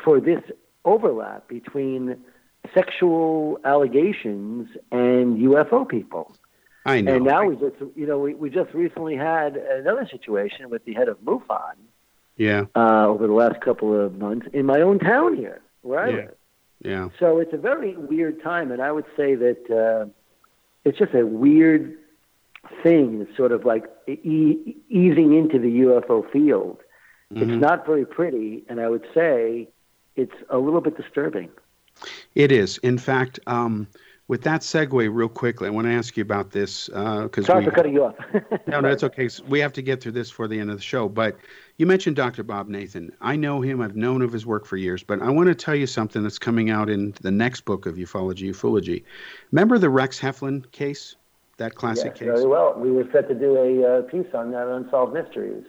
for 0.04 0.20
this 0.20 0.42
overlap 0.84 1.48
between 1.48 2.16
sexual 2.74 3.58
allegations 3.64 4.68
and 4.92 5.38
UFO 5.38 5.88
people. 5.88 6.34
I 6.84 7.00
know. 7.00 7.16
And 7.16 7.24
now 7.24 7.44
we 7.44 7.56
just, 7.56 7.76
you 7.96 8.06
know, 8.06 8.18
we, 8.18 8.34
we 8.34 8.50
just 8.50 8.72
recently 8.74 9.16
had 9.16 9.56
another 9.56 10.06
situation 10.10 10.68
with 10.70 10.84
the 10.84 10.92
head 10.94 11.08
of 11.08 11.18
MUFON. 11.24 11.74
Yeah. 12.36 12.66
Uh, 12.76 13.06
over 13.08 13.26
the 13.26 13.32
last 13.32 13.60
couple 13.62 13.98
of 13.98 14.18
months 14.18 14.46
in 14.52 14.66
my 14.66 14.80
own 14.82 14.98
town 14.98 15.36
here, 15.36 15.62
where 15.82 16.00
I 16.00 16.08
Yeah. 16.10 16.16
live. 16.16 16.35
Yeah. 16.82 17.08
So 17.18 17.38
it's 17.38 17.52
a 17.52 17.56
very 17.56 17.96
weird 17.96 18.42
time, 18.42 18.70
and 18.70 18.80
I 18.82 18.92
would 18.92 19.06
say 19.16 19.34
that 19.34 19.70
uh, 19.70 20.08
it's 20.84 20.98
just 20.98 21.14
a 21.14 21.26
weird 21.26 21.96
thing, 22.82 23.26
sort 23.36 23.52
of 23.52 23.64
like 23.64 23.84
e- 24.06 24.76
easing 24.88 25.34
into 25.34 25.58
the 25.58 25.80
UFO 25.80 26.28
field. 26.30 26.78
Mhm. 27.32 27.42
It's 27.42 27.60
not 27.60 27.86
very 27.86 28.04
pretty, 28.04 28.64
and 28.68 28.80
I 28.80 28.88
would 28.88 29.06
say 29.14 29.68
it's 30.16 30.34
a 30.50 30.58
little 30.58 30.80
bit 30.80 30.96
disturbing. 30.96 31.48
It 32.34 32.52
is. 32.52 32.78
In 32.78 32.98
fact, 32.98 33.40
um, 33.46 33.86
with 34.28 34.42
that 34.42 34.62
segue, 34.62 35.08
real 35.12 35.28
quickly, 35.28 35.68
I 35.68 35.70
want 35.70 35.86
to 35.86 35.92
ask 35.92 36.16
you 36.16 36.22
about 36.22 36.50
this 36.50 36.86
because 36.88 37.46
Sorry 37.46 37.60
we, 37.60 37.66
for 37.66 37.70
cutting 37.70 37.92
you 37.92 38.04
off. 38.04 38.16
no, 38.66 38.80
no, 38.80 38.88
it's 38.88 39.04
okay. 39.04 39.26
S- 39.26 39.40
We 39.42 39.60
have 39.60 39.72
to 39.74 39.82
get 39.82 40.00
through 40.00 40.12
this 40.12 40.30
for 40.30 40.48
the 40.48 40.58
end 40.58 40.70
of 40.70 40.76
the 40.76 40.82
show. 40.82 41.08
But 41.08 41.36
you 41.76 41.86
mentioned 41.86 42.16
Dr. 42.16 42.42
Bob 42.42 42.68
Nathan. 42.68 43.12
I 43.20 43.36
know 43.36 43.60
him. 43.60 43.80
I've 43.80 43.94
known 43.94 44.22
of 44.22 44.32
his 44.32 44.44
work 44.44 44.66
for 44.66 44.76
years. 44.76 45.04
But 45.04 45.22
I 45.22 45.30
want 45.30 45.46
to 45.48 45.54
tell 45.54 45.76
you 45.76 45.86
something 45.86 46.24
that's 46.24 46.40
coming 46.40 46.70
out 46.70 46.90
in 46.90 47.14
the 47.20 47.30
next 47.30 47.64
book 47.64 47.86
of 47.86 47.94
Ufology, 47.94 48.50
Ufology. 48.50 49.04
Remember 49.52 49.78
the 49.78 49.90
Rex 49.90 50.18
Heflin 50.18 50.70
case? 50.72 51.14
That 51.58 51.74
classic 51.74 52.12
yes, 52.12 52.18
case. 52.18 52.26
very 52.26 52.46
well. 52.46 52.74
We 52.76 52.90
were 52.90 53.08
set 53.12 53.28
to 53.28 53.34
do 53.34 53.56
a 53.56 53.98
uh, 53.98 54.02
piece 54.02 54.34
on 54.34 54.50
that 54.50 54.68
unsolved 54.68 55.14
mysteries. 55.14 55.64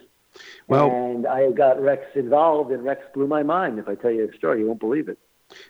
Well- 0.66 0.90
and 0.90 1.26
I 1.26 1.50
got 1.52 1.80
Rex 1.80 2.04
involved, 2.14 2.72
and 2.72 2.84
Rex 2.84 3.02
blew 3.14 3.26
my 3.26 3.42
mind. 3.42 3.78
If 3.78 3.88
I 3.88 3.94
tell 3.94 4.10
you 4.10 4.26
the 4.26 4.36
story, 4.36 4.60
you 4.60 4.66
won't 4.66 4.80
believe 4.80 5.08
it. 5.08 5.18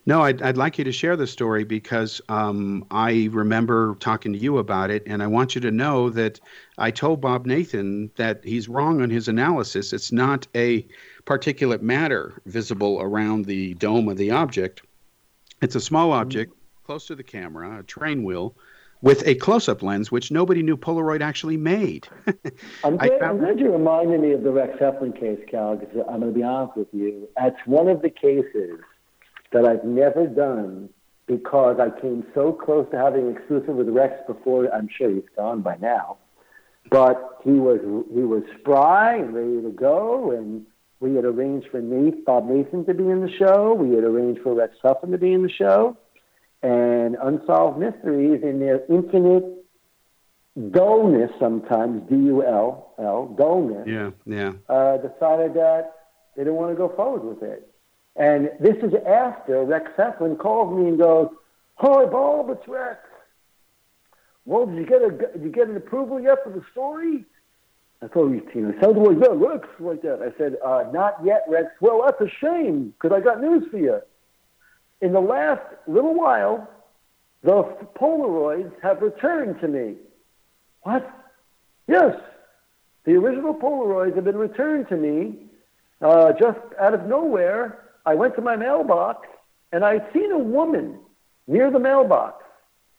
No, 0.06 0.22
I'd, 0.22 0.42
I'd 0.42 0.56
like 0.56 0.78
you 0.78 0.84
to 0.84 0.92
share 0.92 1.16
the 1.16 1.26
story 1.26 1.64
because 1.64 2.20
um, 2.28 2.84
I 2.90 3.28
remember 3.30 3.94
talking 4.00 4.32
to 4.32 4.38
you 4.38 4.58
about 4.58 4.90
it, 4.90 5.02
and 5.06 5.22
I 5.22 5.26
want 5.26 5.54
you 5.54 5.60
to 5.60 5.70
know 5.70 6.10
that 6.10 6.40
I 6.78 6.90
told 6.90 7.20
Bob 7.20 7.46
Nathan 7.46 8.10
that 8.16 8.44
he's 8.44 8.68
wrong 8.68 9.02
on 9.02 9.10
his 9.10 9.28
analysis. 9.28 9.92
It's 9.92 10.10
not 10.10 10.46
a 10.54 10.86
particulate 11.26 11.82
matter 11.82 12.40
visible 12.46 13.00
around 13.00 13.44
the 13.44 13.74
dome 13.74 14.08
of 14.08 14.16
the 14.16 14.30
object, 14.30 14.82
it's 15.60 15.74
a 15.74 15.80
small 15.80 16.12
object 16.12 16.54
close 16.84 17.06
to 17.08 17.14
the 17.14 17.22
camera, 17.22 17.80
a 17.80 17.82
train 17.82 18.24
wheel. 18.24 18.56
With 19.00 19.24
a 19.28 19.36
close-up 19.36 19.84
lens, 19.84 20.10
which 20.10 20.32
nobody 20.32 20.60
knew 20.60 20.76
Polaroid 20.76 21.20
actually 21.20 21.56
made. 21.56 22.08
I'm 22.82 22.96
glad, 22.96 23.22
I'm 23.22 23.38
glad 23.38 23.60
you 23.60 23.70
reminded 23.70 24.20
me 24.20 24.32
of 24.32 24.42
the 24.42 24.50
Rex 24.50 24.76
Heflin 24.80 25.16
case, 25.16 25.38
Cal, 25.48 25.76
because 25.76 26.04
I'm 26.08 26.18
going 26.18 26.32
to 26.32 26.36
be 26.36 26.42
honest 26.42 26.76
with 26.76 26.88
you. 26.92 27.28
That's 27.36 27.58
one 27.64 27.86
of 27.86 28.02
the 28.02 28.10
cases 28.10 28.80
that 29.52 29.64
I've 29.64 29.84
never 29.84 30.26
done 30.26 30.90
because 31.26 31.78
I 31.78 31.90
came 32.00 32.24
so 32.34 32.52
close 32.52 32.86
to 32.90 32.98
having 32.98 33.28
an 33.28 33.36
exclusive 33.36 33.74
with 33.74 33.88
Rex 33.88 34.14
before. 34.26 34.72
I'm 34.74 34.88
sure 34.96 35.10
he's 35.10 35.22
gone 35.36 35.62
by 35.62 35.76
now, 35.76 36.18
but 36.90 37.40
he 37.44 37.52
was 37.52 37.80
he 38.12 38.20
was 38.20 38.42
spry 38.60 39.16
and 39.16 39.34
ready 39.34 39.62
to 39.62 39.70
go, 39.70 40.32
and 40.32 40.64
we 41.00 41.14
had 41.14 41.24
arranged 41.24 41.68
for 41.70 41.80
Nate, 41.80 42.24
Bob 42.24 42.48
Nathan 42.48 42.84
to 42.86 42.94
be 42.94 43.04
in 43.04 43.20
the 43.20 43.30
show. 43.38 43.74
We 43.74 43.94
had 43.94 44.04
arranged 44.04 44.40
for 44.42 44.54
Rex 44.54 44.74
Huffman 44.82 45.12
to 45.12 45.18
be 45.18 45.32
in 45.32 45.42
the 45.42 45.50
show, 45.50 45.96
and 46.62 47.16
Unsolved 47.22 47.78
Mysteries 47.78 48.42
in 48.42 48.58
their 48.58 48.84
infinite 48.88 49.44
dullness 50.70 51.30
sometimes, 51.38 52.08
D 52.08 52.16
U 52.16 52.44
L 52.44 52.94
L, 52.98 53.34
dullness, 53.38 53.86
yeah, 53.86 54.10
yeah. 54.26 54.52
uh, 54.68 54.96
decided 54.96 55.54
that 55.54 55.92
they 56.36 56.42
didn't 56.42 56.56
want 56.56 56.72
to 56.72 56.76
go 56.76 56.88
forward 56.96 57.22
with 57.22 57.42
it. 57.42 57.67
And 58.18 58.50
this 58.58 58.76
is 58.82 58.92
after 59.06 59.62
Rex 59.62 59.90
Heflin 59.96 60.36
calls 60.38 60.76
me 60.76 60.88
and 60.88 60.98
goes, 60.98 61.30
"Hi, 61.76 62.04
Bob, 62.04 62.50
it's 62.50 62.66
Rex. 62.66 62.98
Well, 64.44 64.66
did 64.66 64.76
you 64.76 64.86
get 64.86 65.02
a 65.02 65.10
did 65.10 65.42
you 65.42 65.50
get 65.50 65.68
an 65.68 65.76
approval 65.76 66.20
yet 66.20 66.42
for 66.42 66.50
the 66.50 66.62
story?" 66.72 67.24
I 68.02 68.08
thought 68.08 68.28
you 68.28 68.44
know, 68.54 68.70
it 68.70 68.80
sounded 68.80 69.00
like 69.00 69.18
that, 69.20 69.34
Rex, 69.34 69.68
like 69.80 70.02
that. 70.02 70.22
I 70.22 70.36
said, 70.36 70.56
uh, 70.64 70.90
"Not 70.92 71.24
yet, 71.24 71.44
Rex. 71.48 71.68
Well, 71.80 72.02
that's 72.04 72.20
a 72.20 72.28
shame 72.28 72.92
because 73.00 73.16
I 73.16 73.20
got 73.20 73.40
news 73.40 73.68
for 73.70 73.78
you. 73.78 74.00
In 75.00 75.12
the 75.12 75.20
last 75.20 75.62
little 75.86 76.14
while, 76.14 76.68
the 77.42 77.62
Polaroids 77.94 78.72
have 78.82 79.00
returned 79.00 79.60
to 79.60 79.68
me." 79.68 79.96
What? 80.82 81.08
Yes. 81.86 82.20
The 83.04 83.14
original 83.14 83.54
Polaroids 83.54 84.16
have 84.16 84.24
been 84.24 84.36
returned 84.36 84.88
to 84.88 84.96
me 84.96 85.46
uh, 86.00 86.32
just 86.32 86.58
out 86.80 86.94
of 86.94 87.06
nowhere. 87.06 87.84
I 88.08 88.14
went 88.14 88.34
to 88.36 88.42
my 88.42 88.56
mailbox 88.56 89.28
and 89.72 89.84
I'd 89.84 90.06
seen 90.14 90.30
a 90.32 90.38
woman 90.38 90.98
near 91.46 91.70
the 91.70 91.78
mailbox. 91.78 92.42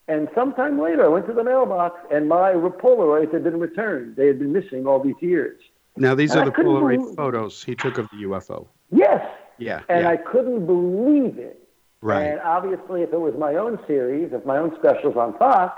And 0.07 0.28
sometime 0.36 0.80
later, 0.80 1.03
I 1.05 1.07
went 1.07 1.26
to 1.28 1.34
the 1.34 1.43
mailbox 1.43 1.99
and 2.12 2.30
my 2.30 2.51
Polaroids 2.53 3.34
had 3.34 3.43
been 3.43 3.60
returned. 3.60 4.16
They 4.16 4.28
had 4.28 4.38
been 4.38 4.53
missing 4.53 4.86
all 4.86 4.99
these 4.99 5.20
years. 5.22 5.60
Now 5.97 6.14
these 6.16 6.32
And 6.32 6.41
are 6.41 6.43
I 6.43 6.45
the 6.45 6.51
Polaroid 6.51 6.97
believe- 6.99 7.16
photos 7.16 7.64
he 7.64 7.76
took 7.76 7.97
of 7.97 8.07
the 8.12 8.18
UFO. 8.28 8.68
Yes. 8.91 9.22
Yeah, 9.57 9.82
And 9.89 10.03
yeah. 10.03 10.10
I 10.12 10.18
couldn't 10.18 10.66
believe 10.68 11.38
it. 11.39 11.57
right. 12.01 12.24
And 12.24 12.39
obviously, 12.41 13.01
if 13.01 13.12
it 13.12 13.20
was 13.20 13.34
my 13.38 13.55
own 13.55 13.78
series, 13.88 14.32
if 14.32 14.45
my 14.45 14.57
own 14.57 14.74
specials 14.80 15.16
on 15.18 15.38
Fox, 15.38 15.78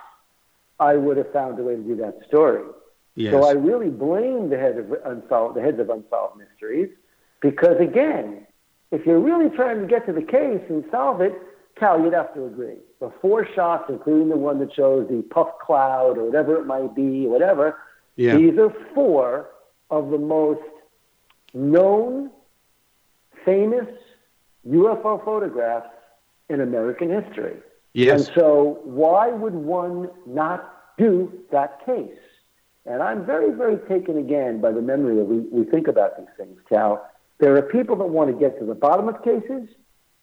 I 0.80 0.96
would 0.96 1.18
have 1.18 1.32
found 1.34 1.58
a 1.60 1.64
way 1.64 1.76
to 1.78 1.82
do 1.82 1.96
that 1.96 2.16
story. 2.28 2.64
yes. 3.16 3.32
So 3.34 3.44
I 3.44 3.54
really 3.54 3.90
blame 3.90 4.50
the 4.50 4.58
head 4.58 4.78
of 4.78 4.92
unsolved, 5.06 5.56
the 5.58 5.62
heads 5.62 5.80
of 5.80 5.90
unsolved 5.90 6.38
mysteries, 6.38 6.90
because 7.48 7.78
again, 7.80 8.46
if 8.92 9.06
you're 9.06 9.20
really 9.20 9.50
trying 9.56 9.82
to 9.82 9.88
get 9.88 10.06
to 10.06 10.14
the 10.14 10.22
case 10.22 10.62
and 10.70 10.84
solve 10.92 11.22
it, 11.22 11.34
Cal, 11.78 12.00
you'd 12.02 12.14
have 12.14 12.34
to 12.34 12.46
agree. 12.46 12.78
The 13.00 13.12
four 13.22 13.48
shots, 13.56 13.86
including 13.90 14.30
the 14.30 14.38
one 14.38 14.60
that 14.60 14.74
shows 14.74 15.08
the 15.10 15.24
puff 15.24 15.48
cloud 15.66 16.18
or 16.18 16.26
whatever 16.26 16.58
it 16.58 16.66
might 16.66 16.94
be, 16.94 17.26
whatever, 17.26 17.80
yeah. 18.18 18.36
these 18.36 18.58
are 18.60 18.74
four 18.94 19.50
of 19.90 20.12
the 20.12 20.18
most 20.18 20.62
known, 21.54 22.30
famous 23.46 23.88
UFO 24.68 25.24
photographs 25.24 25.90
in 26.50 26.62
American 26.62 27.10
history. 27.10 27.58
Yes. 27.94 28.28
And 28.28 28.36
so, 28.36 28.80
why 28.84 29.30
would 29.30 29.54
one 29.54 30.10
not 30.26 30.98
do 30.98 31.32
that 31.52 31.86
case? 31.86 32.12
And 32.86 33.02
I'm 33.02 33.26
very, 33.26 33.52
very 33.52 33.78
taken 33.88 34.18
again 34.18 34.62
by 34.62 34.72
the 34.72 34.82
memory 34.82 35.16
that 35.16 35.26
we, 35.26 35.40
we 35.52 35.70
think 35.70 35.88
about 35.88 36.18
these 36.18 36.28
things, 36.38 36.58
Cal. 36.70 37.06
There 37.42 37.58
are 37.58 37.62
people 37.64 37.96
that 37.98 38.06
want 38.06 38.32
to 38.32 38.40
get 38.40 38.60
to 38.60 38.66
the 38.66 38.76
bottom 38.76 39.10
of 39.10 39.22
cases, 39.24 39.68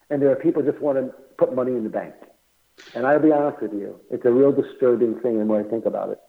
and 0.09 0.21
there 0.21 0.31
are 0.31 0.37
people 0.37 0.63
just 0.63 0.79
want 0.79 0.97
to 0.97 1.13
put 1.37 1.53
money 1.53 1.73
in 1.73 1.83
the 1.83 1.89
bank. 1.89 2.15
And 2.95 3.05
I'll 3.05 3.19
be 3.19 3.33
honest 3.33 3.61
with 3.61 3.73
you, 3.73 3.99
it's 4.09 4.25
a 4.25 4.31
real 4.31 4.53
disturbing 4.53 5.19
thing 5.19 5.37
the 5.37 5.43
more 5.43 5.59
I 5.59 5.63
think 5.63 5.85
about 5.85 6.11
it. 6.11 6.19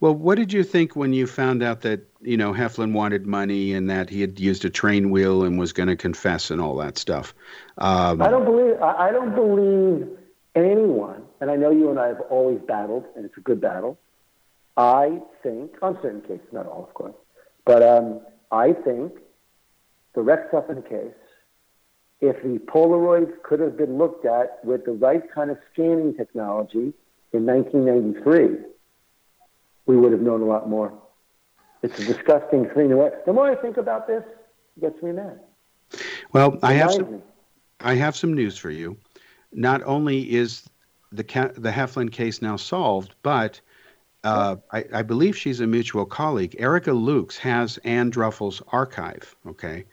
Well, 0.00 0.14
what 0.14 0.36
did 0.36 0.52
you 0.52 0.64
think 0.64 0.96
when 0.96 1.12
you 1.12 1.28
found 1.28 1.62
out 1.62 1.82
that 1.82 2.00
you 2.20 2.36
know 2.36 2.52
Heflin 2.52 2.92
wanted 2.92 3.26
money 3.26 3.74
and 3.74 3.88
that 3.90 4.10
he 4.10 4.20
had 4.20 4.40
used 4.40 4.64
a 4.64 4.70
train 4.70 5.10
wheel 5.10 5.44
and 5.44 5.56
was 5.56 5.72
going 5.72 5.88
to 5.88 5.96
confess 5.96 6.50
and 6.50 6.60
all 6.60 6.76
that 6.78 6.98
stuff? 6.98 7.32
Um, 7.76 8.20
I 8.20 8.28
don't 8.28 8.44
believe. 8.44 8.80
I 8.82 9.12
don't 9.12 9.36
believe 9.36 10.08
anyone. 10.56 11.22
And 11.40 11.48
I 11.48 11.54
know 11.54 11.70
you 11.70 11.90
and 11.90 12.00
I 12.00 12.08
have 12.08 12.20
always 12.28 12.58
battled, 12.66 13.04
and 13.14 13.24
it's 13.24 13.36
a 13.36 13.40
good 13.40 13.60
battle. 13.60 13.98
I 14.76 15.20
think, 15.44 15.76
on 15.80 15.96
certain 16.02 16.22
cases, 16.22 16.48
not 16.50 16.66
all, 16.66 16.84
of 16.84 16.94
course, 16.94 17.14
but 17.64 17.82
um, 17.84 18.20
I 18.50 18.72
think 18.72 19.12
the 20.18 20.24
Rex 20.24 20.52
Heflin 20.52 20.82
case, 20.88 21.14
if 22.20 22.42
the 22.42 22.58
Polaroids 22.66 23.30
could 23.44 23.60
have 23.60 23.78
been 23.78 23.98
looked 23.98 24.26
at 24.26 24.58
with 24.64 24.84
the 24.84 24.90
right 24.90 25.22
kind 25.32 25.48
of 25.48 25.58
scanning 25.72 26.12
technology 26.12 26.92
in 27.32 27.46
1993 27.46 28.64
we 29.86 29.96
would 29.96 30.10
have 30.10 30.20
known 30.20 30.42
a 30.42 30.44
lot 30.44 30.68
more. 30.68 30.92
It's 31.84 31.96
a 32.00 32.04
disgusting 32.04 32.68
thing. 32.74 32.88
The 32.88 33.32
more 33.32 33.48
I 33.48 33.54
think 33.54 33.76
about 33.76 34.08
this, 34.08 34.24
it 34.76 34.80
gets 34.80 35.00
me 35.02 35.12
mad. 35.12 35.38
Well, 36.32 36.58
I 36.64 36.74
have 36.74 36.92
some, 36.92 37.22
I 37.78 37.94
have 37.94 38.16
some 38.16 38.34
news 38.34 38.58
for 38.58 38.70
you. 38.70 38.98
Not 39.52 39.84
only 39.84 40.34
is 40.34 40.68
the 41.12 41.22
the 41.56 41.70
Heflin 41.70 42.10
case 42.10 42.42
now 42.42 42.56
solved, 42.56 43.14
but 43.22 43.60
uh, 44.24 44.56
I, 44.72 44.84
I, 44.92 45.02
believe 45.02 45.38
she's 45.38 45.60
a 45.60 45.66
mutual 45.66 46.04
colleague. 46.04 46.56
Erica 46.58 46.90
Lukes 46.90 47.38
has 47.38 47.78
Ann 47.78 48.10
Druffel's 48.10 48.60
archive. 48.72 49.34
Okay, 49.46 49.84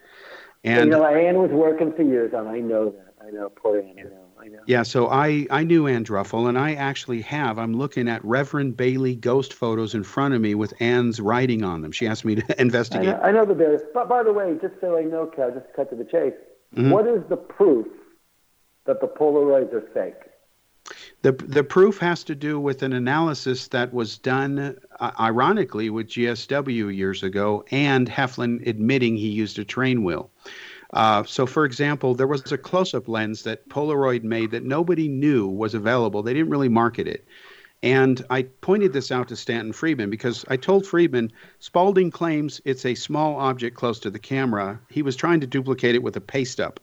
and 0.66 0.84
you 0.86 0.90
know 0.90 1.04
Ann 1.04 1.38
was 1.38 1.50
working 1.50 1.92
for 1.92 2.02
years 2.02 2.34
on. 2.34 2.46
I 2.46 2.60
know 2.60 2.90
that. 2.90 3.14
I 3.26 3.30
know 3.30 3.48
poor 3.48 3.78
Ann. 3.78 3.94
I 3.98 4.02
know. 4.02 4.26
I 4.38 4.48
know. 4.48 4.58
Yeah, 4.66 4.82
so 4.82 5.08
I, 5.08 5.46
I 5.50 5.64
knew 5.64 5.86
Ann 5.86 6.04
Druffel, 6.04 6.48
and 6.48 6.58
I 6.58 6.74
actually 6.74 7.22
have. 7.22 7.58
I'm 7.58 7.74
looking 7.74 8.08
at 8.08 8.24
Reverend 8.24 8.76
Bailey 8.76 9.16
ghost 9.16 9.52
photos 9.52 9.94
in 9.94 10.04
front 10.04 10.34
of 10.34 10.40
me 10.40 10.54
with 10.54 10.74
Ann's 10.80 11.20
writing 11.20 11.64
on 11.64 11.82
them. 11.82 11.92
She 11.92 12.06
asked 12.06 12.24
me 12.24 12.36
to 12.36 12.60
investigate. 12.60 13.08
I 13.08 13.12
know, 13.12 13.20
I 13.20 13.32
know 13.32 13.44
the 13.46 13.54
bears. 13.54 13.82
But 13.94 14.08
by 14.08 14.22
the 14.22 14.32
way, 14.32 14.56
just 14.60 14.74
so 14.80 14.98
I 14.98 15.02
know, 15.02 15.26
Cal, 15.26 15.50
just 15.50 15.66
to 15.66 15.72
cut 15.74 15.90
to 15.90 15.96
the 15.96 16.04
chase, 16.04 16.34
mm-hmm. 16.74 16.90
what 16.90 17.06
is 17.06 17.22
the 17.28 17.36
proof 17.36 17.86
that 18.84 19.00
the 19.00 19.08
Polaroids 19.08 19.72
are 19.72 19.88
fake? 19.94 20.25
The, 21.22 21.32
the 21.32 21.64
proof 21.64 21.98
has 21.98 22.22
to 22.24 22.34
do 22.34 22.60
with 22.60 22.82
an 22.82 22.92
analysis 22.92 23.68
that 23.68 23.92
was 23.92 24.18
done, 24.18 24.78
uh, 25.00 25.10
ironically, 25.18 25.90
with 25.90 26.08
GSW 26.08 26.94
years 26.94 27.22
ago, 27.22 27.64
and 27.70 28.08
Heflin 28.08 28.66
admitting 28.66 29.16
he 29.16 29.28
used 29.28 29.58
a 29.58 29.64
train 29.64 30.04
wheel. 30.04 30.30
Uh, 30.92 31.24
so, 31.24 31.46
for 31.46 31.64
example, 31.64 32.14
there 32.14 32.26
was 32.26 32.52
a 32.52 32.58
close 32.58 32.94
up 32.94 33.08
lens 33.08 33.42
that 33.42 33.68
Polaroid 33.68 34.22
made 34.22 34.52
that 34.52 34.64
nobody 34.64 35.08
knew 35.08 35.48
was 35.48 35.74
available. 35.74 36.22
They 36.22 36.34
didn't 36.34 36.50
really 36.50 36.68
market 36.68 37.08
it. 37.08 37.26
And 37.82 38.24
I 38.30 38.42
pointed 38.42 38.92
this 38.92 39.12
out 39.12 39.28
to 39.28 39.36
Stanton 39.36 39.72
Friedman 39.72 40.10
because 40.10 40.44
I 40.48 40.56
told 40.56 40.86
Friedman 40.86 41.32
Spaulding 41.58 42.10
claims 42.10 42.60
it's 42.64 42.86
a 42.86 42.94
small 42.94 43.36
object 43.36 43.76
close 43.76 44.00
to 44.00 44.10
the 44.10 44.18
camera. 44.18 44.80
He 44.88 45.02
was 45.02 45.16
trying 45.16 45.40
to 45.40 45.46
duplicate 45.46 45.94
it 45.94 46.02
with 46.02 46.16
a 46.16 46.20
paste 46.20 46.60
up 46.60 46.80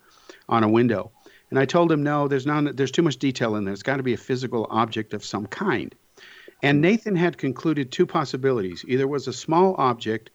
on 0.48 0.64
a 0.64 0.70
window. 0.70 1.12
And 1.54 1.60
I 1.60 1.66
told 1.66 1.92
him, 1.92 2.02
no, 2.02 2.28
there's, 2.28 2.48
not, 2.48 2.76
there's 2.76 2.90
too 2.90 3.04
much 3.04 3.18
detail 3.18 3.56
in 3.56 3.64
there. 3.64 3.76
It's 3.76 3.84
got 3.84 3.98
to 3.98 4.04
be 4.04 4.16
a 4.16 4.18
physical 4.18 4.66
object 4.72 5.14
of 5.14 5.24
some 5.24 5.46
kind. 5.46 5.94
And 6.64 6.82
Nathan 6.82 7.16
had 7.16 7.38
concluded 7.38 7.92
two 7.92 8.08
possibilities 8.08 8.84
either 8.88 9.08
was 9.08 9.28
a 9.28 9.34
small 9.34 9.76
object 9.78 10.32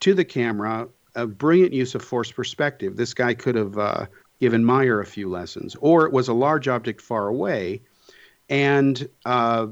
to 0.00 0.12
the 0.12 0.26
camera 0.26 0.88
a 1.14 1.26
brilliant 1.26 1.72
use 1.72 1.94
of 1.94 2.04
forced 2.04 2.34
perspective. 2.34 2.94
This 2.94 3.14
guy 3.14 3.32
could 3.32 3.54
have 3.54 3.78
uh, 3.78 4.04
given 4.38 4.62
Meier 4.62 5.00
a 5.00 5.06
few 5.06 5.30
lessons, 5.30 5.76
or 5.80 6.04
it 6.04 6.12
was 6.12 6.28
a 6.28 6.34
large 6.34 6.68
object 6.68 7.00
far 7.00 7.28
away, 7.28 7.80
and 8.50 9.08
uh, 9.24 9.68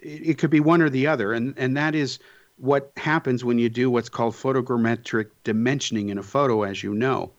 it, 0.00 0.28
it, 0.28 0.38
could 0.38 0.50
be 0.50 0.60
one 0.60 0.82
or 0.82 0.88
the 0.88 1.08
other, 1.08 1.32
and 1.32 1.52
and 1.58 1.76
that 1.76 1.96
is 1.96 2.20
what 2.58 2.92
happens 2.96 3.44
when 3.44 3.58
you 3.58 3.68
do 3.68 3.90
what's 3.90 4.08
called 4.08 4.34
photogrammetric 4.34 5.30
dimensioning 5.44 6.10
in 6.10 6.18
a 6.18 6.22
photo, 6.22 6.62
as 6.62 6.80
you 6.80 6.94
know. 6.94 7.32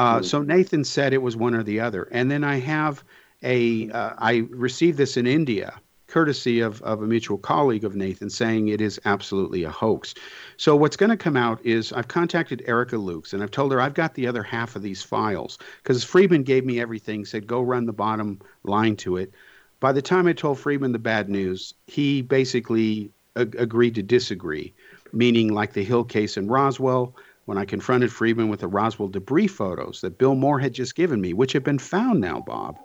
Uh, 0.00 0.20
mm. 0.20 0.24
So 0.24 0.40
Nathan 0.40 0.82
said 0.82 1.12
it 1.12 1.20
was 1.20 1.36
one 1.36 1.54
or 1.54 1.62
the 1.62 1.80
other, 1.80 2.04
and 2.04 2.30
then 2.30 2.42
I 2.42 2.58
have 2.58 3.04
a 3.42 3.90
uh, 3.90 4.14
I 4.16 4.46
received 4.48 4.96
this 4.96 5.18
in 5.18 5.26
India 5.26 5.78
courtesy 6.06 6.58
of, 6.58 6.82
of 6.82 7.02
a 7.02 7.06
mutual 7.06 7.38
colleague 7.38 7.84
of 7.84 7.94
Nathan 7.94 8.30
saying 8.30 8.66
it 8.66 8.80
is 8.80 8.98
absolutely 9.04 9.62
a 9.62 9.70
hoax. 9.70 10.14
So 10.56 10.74
what's 10.74 10.96
going 10.96 11.10
to 11.10 11.16
come 11.16 11.36
out 11.36 11.64
is 11.64 11.92
I've 11.92 12.08
contacted 12.08 12.64
Erica 12.66 12.96
Lukes 12.96 13.32
and 13.32 13.44
I've 13.44 13.52
told 13.52 13.70
her 13.70 13.80
I've 13.80 13.94
got 13.94 14.14
the 14.14 14.26
other 14.26 14.42
half 14.42 14.74
of 14.74 14.82
these 14.82 15.04
files 15.04 15.56
because 15.82 16.02
Friedman 16.02 16.42
gave 16.42 16.64
me 16.64 16.80
everything, 16.80 17.24
said 17.24 17.46
go 17.46 17.60
run 17.60 17.86
the 17.86 17.92
bottom 17.92 18.40
line 18.64 18.96
to 18.96 19.18
it. 19.18 19.32
By 19.78 19.92
the 19.92 20.02
time 20.02 20.26
I 20.26 20.32
told 20.32 20.58
Friedman 20.58 20.90
the 20.92 20.98
bad 20.98 21.28
news, 21.28 21.74
he 21.86 22.22
basically 22.22 23.12
ag- 23.36 23.54
agreed 23.56 23.94
to 23.94 24.02
disagree, 24.02 24.74
meaning 25.12 25.54
like 25.54 25.74
the 25.74 25.84
Hill 25.84 26.04
case 26.04 26.36
in 26.36 26.48
Roswell, 26.48 27.14
when 27.50 27.58
I 27.58 27.64
confronted 27.64 28.12
Friedman 28.12 28.48
with 28.48 28.60
the 28.60 28.68
Roswell 28.68 29.08
debris 29.08 29.48
photos 29.48 30.02
that 30.02 30.18
Bill 30.18 30.36
Moore 30.36 30.60
had 30.60 30.72
just 30.72 30.94
given 30.94 31.20
me, 31.20 31.32
which 31.32 31.52
have 31.52 31.64
been 31.64 31.80
found 31.80 32.20
now, 32.20 32.38
Bob, 32.38 32.78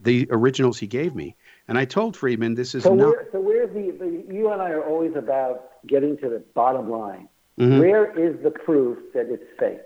the 0.00 0.26
originals 0.30 0.78
he 0.78 0.86
gave 0.86 1.14
me. 1.14 1.36
And 1.68 1.76
I 1.76 1.84
told 1.84 2.16
Friedman 2.16 2.54
this 2.54 2.74
is 2.74 2.84
so 2.84 2.94
not. 2.94 3.08
Where, 3.08 3.28
so 3.30 3.40
where's 3.40 3.68
the, 3.74 3.90
the, 3.90 4.34
you 4.34 4.50
and 4.52 4.62
I 4.62 4.70
are 4.70 4.82
always 4.82 5.14
about 5.16 5.84
getting 5.86 6.16
to 6.16 6.30
the 6.30 6.38
bottom 6.54 6.90
line. 6.90 7.28
Mm-hmm. 7.60 7.78
Where 7.78 8.18
is 8.18 8.42
the 8.42 8.50
proof 8.50 8.96
that 9.12 9.26
it's 9.28 9.44
fake? 9.58 9.80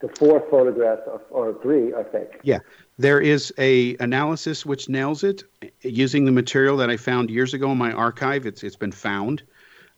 The 0.00 0.08
four 0.20 0.46
photographs 0.48 1.02
or, 1.08 1.22
or 1.30 1.60
three 1.60 1.92
are 1.92 2.04
fake. 2.04 2.38
Yeah, 2.44 2.60
there 2.98 3.20
is 3.20 3.52
a 3.58 3.96
analysis 3.96 4.64
which 4.64 4.88
nails 4.88 5.24
it 5.24 5.42
using 5.80 6.26
the 6.26 6.32
material 6.32 6.76
that 6.76 6.90
I 6.90 6.96
found 6.96 7.28
years 7.28 7.54
ago 7.54 7.72
in 7.72 7.78
my 7.78 7.90
archive. 7.90 8.46
It's 8.46 8.62
it's 8.62 8.76
been 8.76 8.92
found. 8.92 9.42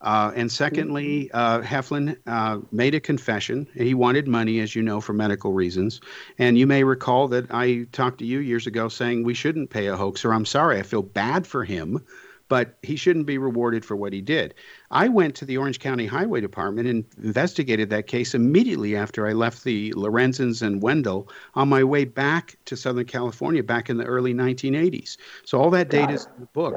Uh, 0.06 0.30
and 0.36 0.52
secondly, 0.52 1.28
uh, 1.34 1.60
Heflin 1.62 2.16
uh, 2.28 2.60
made 2.70 2.94
a 2.94 3.00
confession. 3.00 3.66
He 3.74 3.92
wanted 3.92 4.28
money, 4.28 4.60
as 4.60 4.76
you 4.76 4.80
know, 4.80 5.00
for 5.00 5.12
medical 5.12 5.52
reasons. 5.52 6.00
And 6.38 6.56
you 6.56 6.64
may 6.64 6.84
recall 6.84 7.26
that 7.28 7.46
I 7.50 7.88
talked 7.90 8.18
to 8.18 8.24
you 8.24 8.38
years 8.38 8.68
ago 8.68 8.88
saying 8.88 9.24
we 9.24 9.34
shouldn't 9.34 9.70
pay 9.70 9.88
a 9.88 9.96
hoaxer. 9.96 10.32
I'm 10.32 10.46
sorry, 10.46 10.78
I 10.78 10.84
feel 10.84 11.02
bad 11.02 11.44
for 11.44 11.64
him, 11.64 12.04
but 12.48 12.78
he 12.84 12.94
shouldn't 12.94 13.26
be 13.26 13.36
rewarded 13.36 13.84
for 13.84 13.96
what 13.96 14.12
he 14.12 14.20
did. 14.20 14.54
I 14.92 15.08
went 15.08 15.34
to 15.36 15.44
the 15.44 15.56
Orange 15.56 15.80
County 15.80 16.06
Highway 16.06 16.40
Department 16.40 16.86
and 16.86 17.04
investigated 17.20 17.90
that 17.90 18.06
case 18.06 18.32
immediately 18.32 18.94
after 18.94 19.26
I 19.26 19.32
left 19.32 19.64
the 19.64 19.92
Lorenzens 19.94 20.62
and 20.62 20.80
Wendelle 20.80 21.28
on 21.56 21.68
my 21.68 21.82
way 21.82 22.04
back 22.04 22.56
to 22.66 22.76
Southern 22.76 23.06
California 23.06 23.64
back 23.64 23.90
in 23.90 23.96
the 23.96 24.04
early 24.04 24.34
1980s. 24.34 25.16
So 25.44 25.60
all 25.60 25.70
that 25.70 25.88
data 25.88 26.12
is 26.12 26.26
in 26.26 26.42
the 26.42 26.46
book. 26.46 26.74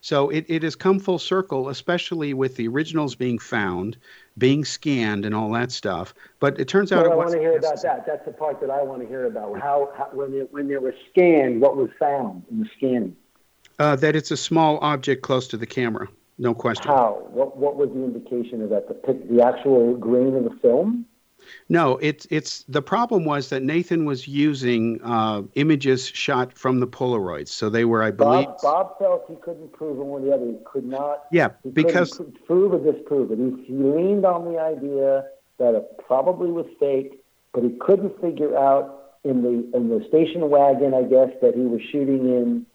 So 0.00 0.30
it, 0.30 0.46
it 0.48 0.62
has 0.62 0.74
come 0.74 0.98
full 0.98 1.18
circle, 1.18 1.68
especially 1.68 2.32
with 2.32 2.56
the 2.56 2.68
originals 2.68 3.14
being 3.14 3.38
found, 3.38 3.98
being 4.38 4.64
scanned, 4.64 5.26
and 5.26 5.34
all 5.34 5.50
that 5.52 5.70
stuff. 5.70 6.14
But 6.38 6.58
it 6.58 6.68
turns 6.68 6.90
out. 6.90 7.02
Well, 7.02 7.12
I 7.12 7.16
want 7.16 7.32
to 7.32 7.38
hear 7.38 7.58
about 7.58 7.82
that. 7.82 8.06
That's 8.06 8.24
the 8.24 8.32
part 8.32 8.60
that 8.60 8.70
I 8.70 8.82
want 8.82 9.02
to 9.02 9.08
hear 9.08 9.26
about. 9.26 9.60
How, 9.60 9.92
how 9.96 10.08
when, 10.12 10.32
they, 10.32 10.38
when 10.50 10.68
they 10.68 10.78
were 10.78 10.94
scanned, 11.10 11.60
what 11.60 11.76
was 11.76 11.90
found 11.98 12.44
in 12.50 12.60
the 12.60 12.68
scanning? 12.76 13.16
Uh, 13.78 13.96
that 13.96 14.16
it's 14.16 14.30
a 14.30 14.36
small 14.36 14.78
object 14.78 15.22
close 15.22 15.48
to 15.48 15.56
the 15.56 15.66
camera. 15.66 16.08
No 16.38 16.54
question. 16.54 16.86
How? 16.86 17.26
What, 17.30 17.58
what 17.58 17.76
was 17.76 17.90
the 17.90 18.02
indication 18.02 18.62
of 18.62 18.70
that? 18.70 18.88
The, 18.88 19.12
the 19.30 19.44
actual 19.44 19.96
grain 19.96 20.34
of 20.34 20.44
the 20.44 20.56
film? 20.62 21.04
No, 21.68 21.96
it's 21.98 22.26
it's 22.30 22.64
the 22.68 22.82
problem 22.82 23.24
was 23.24 23.48
that 23.48 23.62
Nathan 23.62 24.04
was 24.04 24.26
using 24.28 25.00
uh, 25.02 25.42
images 25.54 26.06
shot 26.06 26.52
from 26.52 26.80
the 26.80 26.86
Polaroids, 26.86 27.48
so 27.48 27.70
they 27.70 27.84
were, 27.84 28.02
I 28.02 28.10
believe. 28.10 28.46
Bob, 28.46 28.62
Bob 28.62 28.98
felt 28.98 29.24
he 29.28 29.36
couldn't 29.36 29.72
prove 29.72 29.98
one 29.98 30.22
or 30.22 30.24
the 30.24 30.32
other. 30.32 30.46
He 30.46 30.58
could 30.64 30.84
not. 30.84 31.24
Yeah, 31.32 31.50
because 31.72 32.20
prove 32.46 32.72
or 32.72 32.92
disprove 32.92 33.30
it. 33.32 33.38
He, 33.38 33.64
he 33.64 33.74
leaned 33.74 34.24
on 34.24 34.52
the 34.52 34.58
idea 34.58 35.24
that 35.58 35.74
it 35.74 35.84
probably 36.06 36.50
was 36.50 36.66
fake, 36.78 37.22
but 37.52 37.62
he 37.62 37.70
couldn't 37.80 38.20
figure 38.20 38.56
out 38.56 39.14
in 39.24 39.42
the 39.42 39.76
in 39.76 39.88
the 39.88 40.04
station 40.08 40.48
wagon, 40.48 40.94
I 40.94 41.02
guess, 41.02 41.30
that 41.42 41.54
he 41.54 41.62
was 41.62 41.80
shooting 41.92 42.28
in, 42.28 42.66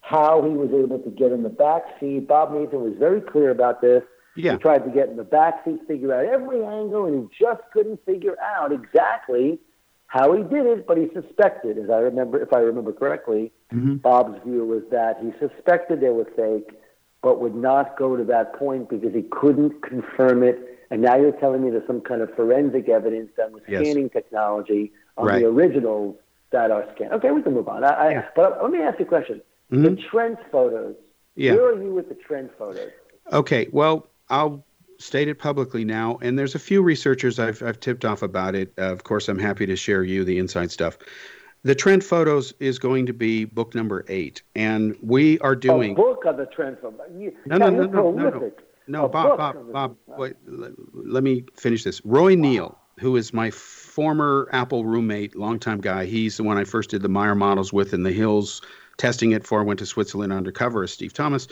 how 0.00 0.42
he 0.42 0.50
was 0.50 0.70
able 0.70 0.98
to 0.98 1.10
get 1.10 1.32
in 1.32 1.42
the 1.42 1.48
back 1.48 1.82
seat. 2.00 2.26
Bob 2.28 2.52
Nathan 2.52 2.82
was 2.82 2.94
very 2.98 3.20
clear 3.20 3.50
about 3.50 3.80
this. 3.80 4.02
Yeah. 4.36 4.52
He 4.52 4.58
tried 4.58 4.84
to 4.84 4.90
get 4.90 5.08
in 5.08 5.16
the 5.16 5.24
back 5.24 5.64
seat, 5.64 5.80
figure 5.86 6.14
out 6.14 6.24
every 6.24 6.64
angle, 6.64 7.06
and 7.06 7.28
he 7.30 7.44
just 7.44 7.60
couldn't 7.72 8.04
figure 8.06 8.36
out 8.40 8.72
exactly 8.72 9.58
how 10.06 10.34
he 10.34 10.42
did 10.42 10.66
it, 10.66 10.86
but 10.86 10.98
he 10.98 11.08
suspected, 11.14 11.78
as 11.78 11.88
I 11.88 11.96
remember, 11.96 12.40
if 12.40 12.52
I 12.52 12.58
remember 12.58 12.92
correctly, 12.92 13.50
mm-hmm. 13.72 13.96
Bob's 13.96 14.38
view 14.44 14.64
was 14.64 14.82
that 14.90 15.18
he 15.22 15.32
suspected 15.38 16.00
they 16.00 16.10
were 16.10 16.28
fake, 16.36 16.76
but 17.22 17.40
would 17.40 17.54
not 17.54 17.96
go 17.96 18.14
to 18.16 18.24
that 18.24 18.54
point 18.58 18.90
because 18.90 19.14
he 19.14 19.22
couldn't 19.22 19.82
confirm 19.82 20.42
it. 20.42 20.78
And 20.90 21.00
now 21.00 21.16
you're 21.16 21.32
telling 21.32 21.64
me 21.64 21.70
there's 21.70 21.86
some 21.86 22.02
kind 22.02 22.20
of 22.20 22.34
forensic 22.34 22.90
evidence 22.90 23.30
done 23.38 23.52
with 23.52 23.62
yes. 23.66 23.80
scanning 23.82 24.10
technology 24.10 24.92
on 25.16 25.26
right. 25.26 25.40
the 25.40 25.46
originals 25.46 26.16
that 26.50 26.70
are 26.70 26.84
scanned. 26.94 27.14
Okay, 27.14 27.30
we 27.30 27.40
can 27.40 27.54
move 27.54 27.68
on. 27.68 27.82
I, 27.82 28.10
yeah. 28.10 28.28
but 28.36 28.62
let 28.62 28.70
me 28.70 28.80
ask 28.80 28.98
you 28.98 29.06
a 29.06 29.08
question. 29.08 29.40
Mm-hmm. 29.70 29.82
The 29.82 30.02
Trent 30.10 30.38
photos. 30.50 30.96
Yeah. 31.36 31.54
Where 31.54 31.70
are 31.70 31.82
you 31.82 31.94
with 31.94 32.10
the 32.10 32.16
Trent 32.16 32.50
photos? 32.58 32.90
Okay, 33.32 33.68
well, 33.72 34.08
I'll 34.32 34.64
state 34.98 35.28
it 35.28 35.38
publicly 35.38 35.84
now, 35.84 36.18
and 36.22 36.38
there's 36.38 36.54
a 36.54 36.58
few 36.58 36.82
researchers 36.82 37.38
I've, 37.38 37.62
I've 37.62 37.78
tipped 37.78 38.04
off 38.04 38.22
about 38.22 38.54
it. 38.54 38.72
Uh, 38.78 38.90
of 38.92 39.04
course, 39.04 39.28
I'm 39.28 39.38
happy 39.38 39.66
to 39.66 39.76
share 39.76 40.02
you 40.02 40.24
the 40.24 40.38
inside 40.38 40.70
stuff. 40.70 40.96
The 41.64 41.74
Trent 41.74 42.02
Photos 42.02 42.54
is 42.58 42.78
going 42.78 43.06
to 43.06 43.12
be 43.12 43.44
book 43.44 43.74
number 43.74 44.04
eight, 44.08 44.42
and 44.56 44.96
we 45.02 45.38
are 45.40 45.54
doing 45.54 45.92
a 45.92 45.94
book 45.94 46.24
on 46.26 46.38
the 46.38 46.46
Trent 46.46 46.80
photos. 46.80 46.98
No, 47.46 47.56
no, 47.58 47.68
no, 47.68 47.84
no, 47.84 48.10
no, 48.10 48.30
no, 48.30 48.52
no, 48.88 49.08
Bob, 49.08 49.38
Bob, 49.38 49.72
Bob. 49.72 49.96
Wait, 50.06 50.34
let, 50.46 50.72
let 50.94 51.22
me 51.22 51.44
finish 51.54 51.84
this. 51.84 52.04
Roy 52.04 52.34
Neal, 52.34 52.76
who 52.98 53.16
is 53.16 53.32
my 53.32 53.50
former 53.50 54.48
Apple 54.52 54.86
roommate, 54.86 55.36
longtime 55.36 55.80
guy. 55.80 56.06
He's 56.06 56.38
the 56.38 56.42
one 56.42 56.58
I 56.58 56.64
first 56.64 56.90
did 56.90 57.02
the 57.02 57.08
Meier 57.08 57.34
models 57.34 57.72
with 57.72 57.92
in 57.92 58.02
the 58.02 58.12
hills, 58.12 58.62
testing 58.96 59.32
it 59.32 59.46
for. 59.46 59.62
Went 59.62 59.78
to 59.80 59.86
Switzerland 59.86 60.32
undercover 60.32 60.82
as 60.82 60.92
Steve 60.92 61.12
Thomas. 61.12 61.46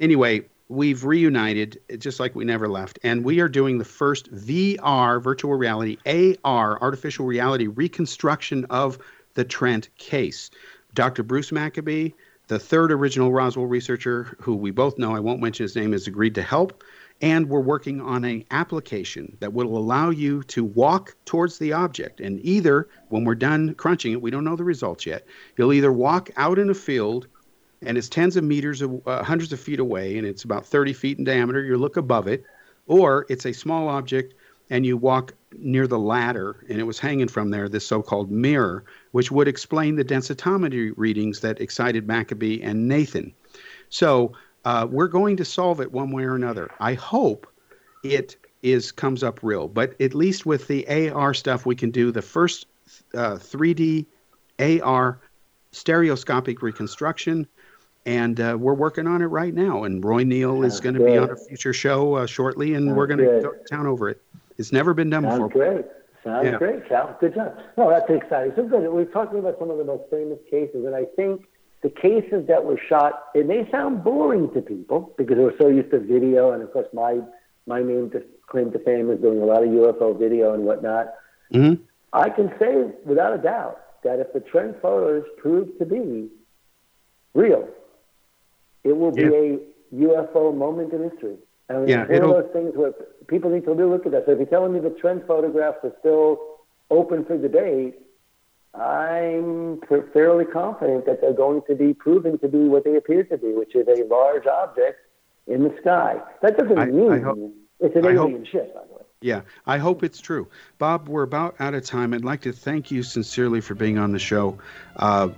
Anyway, 0.00 0.46
we've 0.68 1.04
reunited 1.04 1.80
just 1.98 2.20
like 2.20 2.34
we 2.34 2.44
never 2.44 2.68
left, 2.68 2.98
and 3.02 3.24
we 3.24 3.40
are 3.40 3.48
doing 3.48 3.78
the 3.78 3.84
first 3.84 4.32
VR, 4.32 5.22
virtual 5.22 5.54
reality, 5.54 5.96
AR, 6.44 6.80
artificial 6.80 7.26
reality 7.26 7.66
reconstruction 7.66 8.64
of 8.66 8.98
the 9.34 9.44
Trent 9.44 9.88
case. 9.96 10.50
Dr. 10.94 11.22
Bruce 11.22 11.52
Maccabee, 11.52 12.10
the 12.48 12.58
third 12.58 12.92
original 12.92 13.32
Roswell 13.32 13.66
researcher, 13.66 14.36
who 14.40 14.54
we 14.54 14.70
both 14.70 14.98
know, 14.98 15.14
I 15.14 15.20
won't 15.20 15.40
mention 15.40 15.64
his 15.64 15.76
name, 15.76 15.92
has 15.92 16.06
agreed 16.06 16.34
to 16.34 16.42
help. 16.42 16.82
And 17.20 17.48
we're 17.48 17.60
working 17.60 18.00
on 18.00 18.24
an 18.24 18.44
application 18.52 19.36
that 19.40 19.52
will 19.52 19.76
allow 19.76 20.10
you 20.10 20.44
to 20.44 20.64
walk 20.64 21.16
towards 21.24 21.58
the 21.58 21.72
object. 21.72 22.20
And 22.20 22.38
either, 22.44 22.88
when 23.08 23.24
we're 23.24 23.34
done 23.34 23.74
crunching 23.74 24.12
it, 24.12 24.22
we 24.22 24.30
don't 24.30 24.44
know 24.44 24.54
the 24.54 24.64
results 24.64 25.04
yet, 25.04 25.26
you'll 25.56 25.72
either 25.72 25.92
walk 25.92 26.30
out 26.36 26.58
in 26.58 26.70
a 26.70 26.74
field 26.74 27.26
and 27.82 27.96
it's 27.96 28.08
tens 28.08 28.36
of 28.36 28.44
meters, 28.44 28.82
uh, 28.82 29.22
hundreds 29.22 29.52
of 29.52 29.60
feet 29.60 29.80
away, 29.80 30.18
and 30.18 30.26
it's 30.26 30.44
about 30.44 30.66
30 30.66 30.92
feet 30.92 31.18
in 31.18 31.24
diameter. 31.24 31.62
You 31.62 31.76
look 31.76 31.96
above 31.96 32.26
it, 32.26 32.44
or 32.86 33.26
it's 33.28 33.46
a 33.46 33.52
small 33.52 33.88
object 33.88 34.34
and 34.70 34.84
you 34.84 34.96
walk 34.96 35.32
near 35.56 35.86
the 35.86 35.98
ladder, 35.98 36.64
and 36.68 36.78
it 36.78 36.84
was 36.84 36.98
hanging 36.98 37.28
from 37.28 37.50
there, 37.50 37.68
this 37.68 37.86
so 37.86 38.02
called 38.02 38.30
mirror, 38.30 38.84
which 39.12 39.30
would 39.30 39.48
explain 39.48 39.96
the 39.96 40.04
densitometry 40.04 40.92
readings 40.96 41.40
that 41.40 41.60
excited 41.60 42.06
Maccabee 42.06 42.60
and 42.62 42.86
Nathan. 42.86 43.32
So 43.88 44.32
uh, 44.64 44.86
we're 44.90 45.08
going 45.08 45.38
to 45.38 45.44
solve 45.44 45.80
it 45.80 45.90
one 45.90 46.10
way 46.10 46.24
or 46.24 46.34
another. 46.34 46.70
I 46.80 46.94
hope 46.94 47.46
it 48.02 48.36
is 48.62 48.92
comes 48.92 49.22
up 49.22 49.40
real, 49.42 49.68
but 49.68 49.98
at 50.00 50.14
least 50.14 50.44
with 50.44 50.68
the 50.68 51.10
AR 51.10 51.32
stuff, 51.32 51.64
we 51.64 51.76
can 51.76 51.90
do 51.90 52.10
the 52.10 52.22
first 52.22 52.66
uh, 53.14 53.36
3D 53.36 54.04
AR 54.58 55.20
stereoscopic 55.72 56.60
reconstruction 56.60 57.46
and 58.06 58.40
uh, 58.40 58.56
we're 58.58 58.74
working 58.74 59.06
on 59.06 59.22
it 59.22 59.26
right 59.26 59.52
now. 59.54 59.84
And 59.84 60.04
Roy 60.04 60.24
Neal 60.24 60.62
is 60.64 60.80
going 60.80 60.94
to 60.94 61.04
be 61.04 61.16
on 61.18 61.30
a 61.30 61.36
future 61.36 61.72
show 61.72 62.14
uh, 62.14 62.26
shortly, 62.26 62.74
and 62.74 62.86
Sounds 62.86 62.96
we're 62.96 63.06
going 63.06 63.18
to 63.20 63.24
go 63.42 63.52
to 63.52 63.64
town 63.70 63.86
over 63.86 64.08
it. 64.08 64.22
It's 64.56 64.72
never 64.72 64.94
been 64.94 65.10
done 65.10 65.22
before. 65.22 65.38
Sounds 65.38 65.52
before. 65.52 65.72
great. 65.74 65.86
Sounds 66.24 66.44
Yeah. 66.46 66.58
great, 66.58 66.88
Cal. 66.88 67.16
Good 67.20 67.34
job. 67.34 67.56
No, 67.76 67.90
that's 67.90 68.10
exciting. 68.10 68.52
So 68.56 68.64
good. 68.66 68.88
We're 68.90 69.04
talking 69.04 69.38
about 69.38 69.58
some 69.58 69.70
of 69.70 69.78
the 69.78 69.84
most 69.84 70.04
famous 70.10 70.38
cases, 70.50 70.84
and 70.84 70.94
I 70.94 71.04
think 71.16 71.46
the 71.82 71.90
cases 71.90 72.46
that 72.48 72.64
were 72.64 72.78
shot, 72.88 73.26
it 73.34 73.46
may 73.46 73.70
sound 73.70 74.02
boring 74.02 74.50
to 74.54 74.60
people 74.60 75.14
because 75.16 75.36
we're 75.38 75.56
so 75.58 75.68
used 75.68 75.90
to 75.92 76.00
video, 76.00 76.50
and 76.52 76.62
of 76.62 76.72
course, 76.72 76.88
my 76.92 77.20
my 77.66 77.82
name 77.82 78.10
to 78.10 78.22
claim 78.48 78.72
to 78.72 78.78
fame 78.80 79.10
is 79.10 79.20
doing 79.20 79.40
a 79.42 79.44
lot 79.44 79.62
of 79.62 79.68
UFO 79.68 80.18
video 80.18 80.54
and 80.54 80.64
whatnot. 80.64 81.12
Mhm. 81.52 81.78
I 82.14 82.30
can 82.30 82.50
say 82.58 82.86
without 83.04 83.34
a 83.34 83.38
doubt 83.38 83.78
that 84.02 84.18
if 84.20 84.32
the 84.32 84.40
Trent 84.40 84.80
photos 84.80 85.24
prove 85.36 85.76
to 85.78 85.84
be 85.84 86.30
real, 87.34 87.68
it 88.88 88.96
will 88.96 89.12
be 89.12 89.22
Yeah. 89.22 89.30
a 89.30 89.58
UFO 89.94 90.52
moment 90.54 90.92
in 90.92 91.02
history. 91.10 91.36
I 91.70 91.74
mean, 91.78 91.88
Yeah, 91.88 92.06
it's 92.08 92.20
one 92.20 92.30
of 92.36 92.44
those 92.44 92.52
things 92.52 92.74
where 92.76 92.92
people 93.26 93.50
need 93.50 93.64
to 93.64 93.72
really 93.72 93.90
look 93.90 94.06
at 94.06 94.12
that. 94.12 94.24
So 94.26 94.32
if 94.32 94.38
you're 94.38 94.46
telling 94.46 94.72
me 94.72 94.80
the 94.80 94.90
Trent 94.90 95.26
photographs 95.26 95.78
are 95.84 95.92
still 96.00 96.40
open 96.90 97.24
for 97.24 97.36
debate, 97.36 97.98
I'm 98.74 99.80
fairly 100.12 100.44
confident 100.44 101.06
that 101.06 101.20
they're 101.20 101.32
going 101.32 101.62
to 101.68 101.74
be 101.74 101.94
proven 101.94 102.38
to 102.38 102.48
be 102.48 102.68
what 102.68 102.84
they 102.84 102.96
appear 102.96 103.24
to 103.24 103.36
be, 103.38 103.52
which 103.52 103.74
is 103.74 103.86
a 103.88 104.04
large 104.04 104.46
object 104.46 104.98
in 105.46 105.62
the 105.64 105.74
sky. 105.80 106.20
That 106.42 106.56
doesn't 106.58 106.78
I- 106.78 106.86
mean 106.86 107.10
I 107.12 107.18
hope- 107.18 107.52
it's 107.80 107.96
an 107.96 108.06
I 108.06 108.14
hope- 108.14 108.28
alien 108.28 108.44
ship, 108.44 108.74
by 108.74 108.80
the 108.86 108.94
way. 108.94 109.02
Yeah, 109.20 109.40
I 109.66 109.78
hope 109.78 110.04
it's 110.04 110.20
true. 110.20 110.46
Bob, 110.78 111.08
we're 111.08 111.24
about 111.24 111.56
out 111.58 111.74
of 111.74 111.82
time. 111.84 112.14
I'd 112.14 112.24
like 112.24 112.42
to 112.42 112.52
thank 112.52 112.90
you 112.92 113.02
sincerely 113.02 113.60
for 113.60 113.74
being 113.74 113.98
on 113.98 114.12
the 114.12 114.18
show. 114.20 114.58
Uh, 114.96 115.30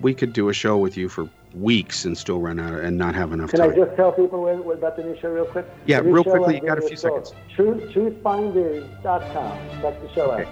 we 0.00 0.14
could 0.14 0.32
do 0.32 0.48
a 0.48 0.54
show 0.54 0.78
with 0.78 0.96
you 0.96 1.10
for 1.10 1.28
weeks 1.54 2.04
and 2.04 2.16
still 2.16 2.40
run 2.40 2.58
out 2.58 2.80
and 2.80 2.96
not 2.96 3.14
have 3.14 3.32
enough 3.32 3.50
Can 3.50 3.60
I 3.60 3.74
just 3.74 3.96
tell 3.96 4.12
people 4.12 4.48
about 4.72 4.96
the 4.96 5.04
new 5.04 5.18
show 5.18 5.30
real 5.30 5.46
quick? 5.46 5.66
Yeah, 5.86 5.98
real 5.98 6.24
quickly, 6.24 6.56
you 6.56 6.60
got 6.60 6.78
a 6.78 6.82
few 6.82 6.96
seconds. 6.96 7.32
Truth, 7.54 7.92
truthfinders.com. 7.92 9.80
Check 9.80 10.00
the 10.00 10.12
show 10.14 10.30
out. 10.32 10.46